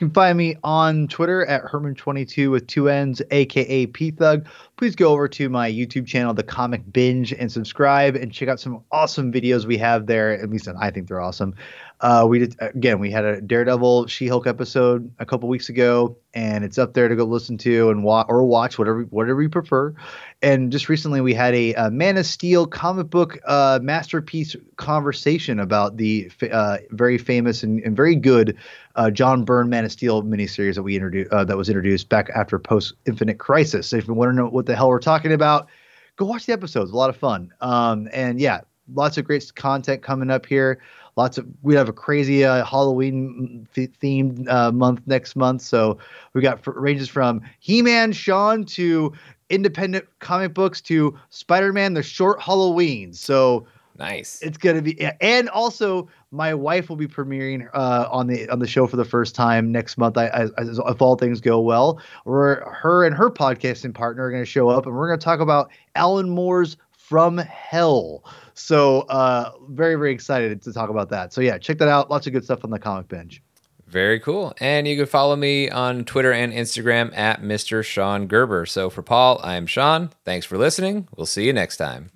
Can 0.00 0.10
find 0.12 0.38
me 0.38 0.56
on 0.64 1.08
Twitter 1.08 1.44
at 1.44 1.62
Hermann22 1.62 2.50
with 2.50 2.66
two 2.66 2.88
N's, 2.88 3.20
aka 3.30 3.84
P 3.84 4.10
Thug. 4.10 4.46
Please 4.78 4.96
go 4.96 5.12
over 5.12 5.28
to 5.28 5.50
my 5.50 5.70
YouTube 5.70 6.06
channel, 6.06 6.32
The 6.32 6.42
Comic 6.42 6.90
Binge, 6.90 7.34
and 7.34 7.52
subscribe 7.52 8.16
and 8.16 8.32
check 8.32 8.48
out 8.48 8.58
some 8.58 8.82
awesome 8.90 9.30
videos 9.30 9.66
we 9.66 9.76
have 9.76 10.06
there. 10.06 10.32
At 10.32 10.48
least 10.48 10.68
I 10.68 10.90
think 10.90 11.06
they're 11.06 11.20
awesome. 11.20 11.54
Uh, 12.00 12.24
we 12.26 12.38
did 12.38 12.56
again. 12.60 12.98
We 12.98 13.10
had 13.10 13.24
a 13.26 13.40
Daredevil, 13.42 14.06
She-Hulk 14.06 14.46
episode 14.46 15.12
a 15.18 15.26
couple 15.26 15.50
weeks 15.50 15.68
ago, 15.68 16.16
and 16.32 16.64
it's 16.64 16.78
up 16.78 16.94
there 16.94 17.08
to 17.08 17.16
go 17.16 17.24
listen 17.24 17.58
to 17.58 17.90
and 17.90 18.02
watch 18.02 18.26
or 18.30 18.42
watch 18.44 18.78
whatever 18.78 19.02
whatever 19.02 19.42
you 19.42 19.50
prefer. 19.50 19.94
And 20.40 20.72
just 20.72 20.88
recently, 20.88 21.20
we 21.20 21.34
had 21.34 21.54
a, 21.54 21.74
a 21.74 21.90
Man 21.90 22.16
of 22.16 22.24
Steel 22.24 22.66
comic 22.66 23.10
book 23.10 23.38
uh, 23.46 23.80
masterpiece 23.82 24.56
conversation 24.76 25.60
about 25.60 25.98
the 25.98 26.30
uh, 26.50 26.78
very 26.90 27.18
famous 27.18 27.62
and, 27.62 27.80
and 27.82 27.94
very 27.94 28.16
good 28.16 28.56
uh, 28.96 29.10
John 29.10 29.44
Byrne 29.44 29.68
Man 29.68 29.84
of 29.84 29.92
Steel 29.92 30.22
miniseries 30.22 30.76
that 30.76 30.82
we 30.82 30.94
introduced 30.94 31.30
uh, 31.32 31.44
that 31.44 31.56
was 31.58 31.68
introduced 31.68 32.08
back 32.08 32.30
after 32.34 32.58
post 32.58 32.94
Infinite 33.06 33.38
Crisis. 33.38 33.88
So 33.88 33.96
if 33.96 34.08
you 34.08 34.14
want 34.14 34.30
to 34.30 34.36
know 34.36 34.48
what 34.48 34.64
the 34.64 34.74
hell 34.74 34.88
we're 34.88 35.00
talking 35.00 35.32
about, 35.32 35.68
go 36.16 36.24
watch 36.24 36.46
the 36.46 36.54
episodes. 36.54 36.92
A 36.92 36.96
lot 36.96 37.10
of 37.10 37.16
fun. 37.18 37.52
Um, 37.60 38.08
and 38.10 38.40
yeah, 38.40 38.62
lots 38.94 39.18
of 39.18 39.24
great 39.24 39.54
content 39.54 40.02
coming 40.02 40.30
up 40.30 40.46
here. 40.46 40.80
Lots 41.20 41.36
of 41.36 41.46
we 41.60 41.74
have 41.74 41.86
a 41.86 41.92
crazy 41.92 42.46
uh, 42.46 42.64
Halloween 42.64 43.68
themed 43.74 44.48
uh, 44.48 44.72
month 44.72 45.02
next 45.04 45.36
month. 45.36 45.60
So 45.60 45.98
we 46.32 46.40
got 46.40 46.66
ranges 46.66 47.10
from 47.10 47.42
He-Man, 47.58 48.12
Sean 48.12 48.64
to 48.64 49.12
independent 49.50 50.06
comic 50.20 50.54
books 50.54 50.80
to 50.82 51.14
Spider-Man, 51.28 51.92
the 51.92 52.02
short 52.02 52.40
Halloween. 52.40 53.12
So 53.12 53.66
nice. 53.98 54.40
It's 54.40 54.56
gonna 54.56 54.80
be, 54.80 54.98
and 55.20 55.50
also 55.50 56.08
my 56.30 56.54
wife 56.54 56.88
will 56.88 56.96
be 56.96 57.06
premiering 57.06 57.68
uh, 57.74 58.08
on 58.10 58.26
the 58.26 58.48
on 58.48 58.58
the 58.58 58.66
show 58.66 58.86
for 58.86 58.96
the 58.96 59.04
first 59.04 59.34
time 59.34 59.70
next 59.70 59.98
month. 59.98 60.16
I, 60.16 60.26
I, 60.28 60.44
if 60.56 61.02
all 61.02 61.16
things 61.16 61.42
go 61.42 61.60
well, 61.60 62.00
where 62.24 62.64
her 62.80 63.04
and 63.04 63.14
her 63.14 63.28
podcasting 63.30 63.92
partner 63.92 64.24
are 64.24 64.30
going 64.30 64.42
to 64.42 64.50
show 64.50 64.70
up, 64.70 64.86
and 64.86 64.94
we're 64.94 65.08
going 65.08 65.18
to 65.18 65.24
talk 65.24 65.40
about 65.40 65.70
Alan 65.96 66.30
Moore's 66.30 66.78
From 67.10 67.38
Hell. 67.38 68.22
So 68.54 69.00
uh, 69.08 69.50
very 69.70 69.96
very 69.96 70.12
excited 70.12 70.62
to 70.62 70.72
talk 70.72 70.90
about 70.90 71.08
that. 71.08 71.32
So 71.32 71.40
yeah, 71.40 71.58
check 71.58 71.78
that 71.78 71.88
out. 71.88 72.08
Lots 72.08 72.28
of 72.28 72.32
good 72.32 72.44
stuff 72.44 72.62
on 72.62 72.70
the 72.70 72.78
Comic 72.78 73.08
Binge. 73.08 73.42
Very 73.88 74.20
cool. 74.20 74.54
And 74.60 74.86
you 74.86 74.96
can 74.96 75.06
follow 75.06 75.34
me 75.34 75.68
on 75.68 76.04
Twitter 76.04 76.30
and 76.30 76.52
Instagram 76.52 77.12
at 77.18 77.42
Mr. 77.42 77.84
Sean 77.84 78.28
Gerber. 78.28 78.64
So 78.64 78.90
for 78.90 79.02
Paul, 79.02 79.40
I'm 79.42 79.66
Sean. 79.66 80.10
Thanks 80.24 80.46
for 80.46 80.56
listening. 80.56 81.08
We'll 81.16 81.26
see 81.26 81.46
you 81.46 81.52
next 81.52 81.78
time. 81.78 82.12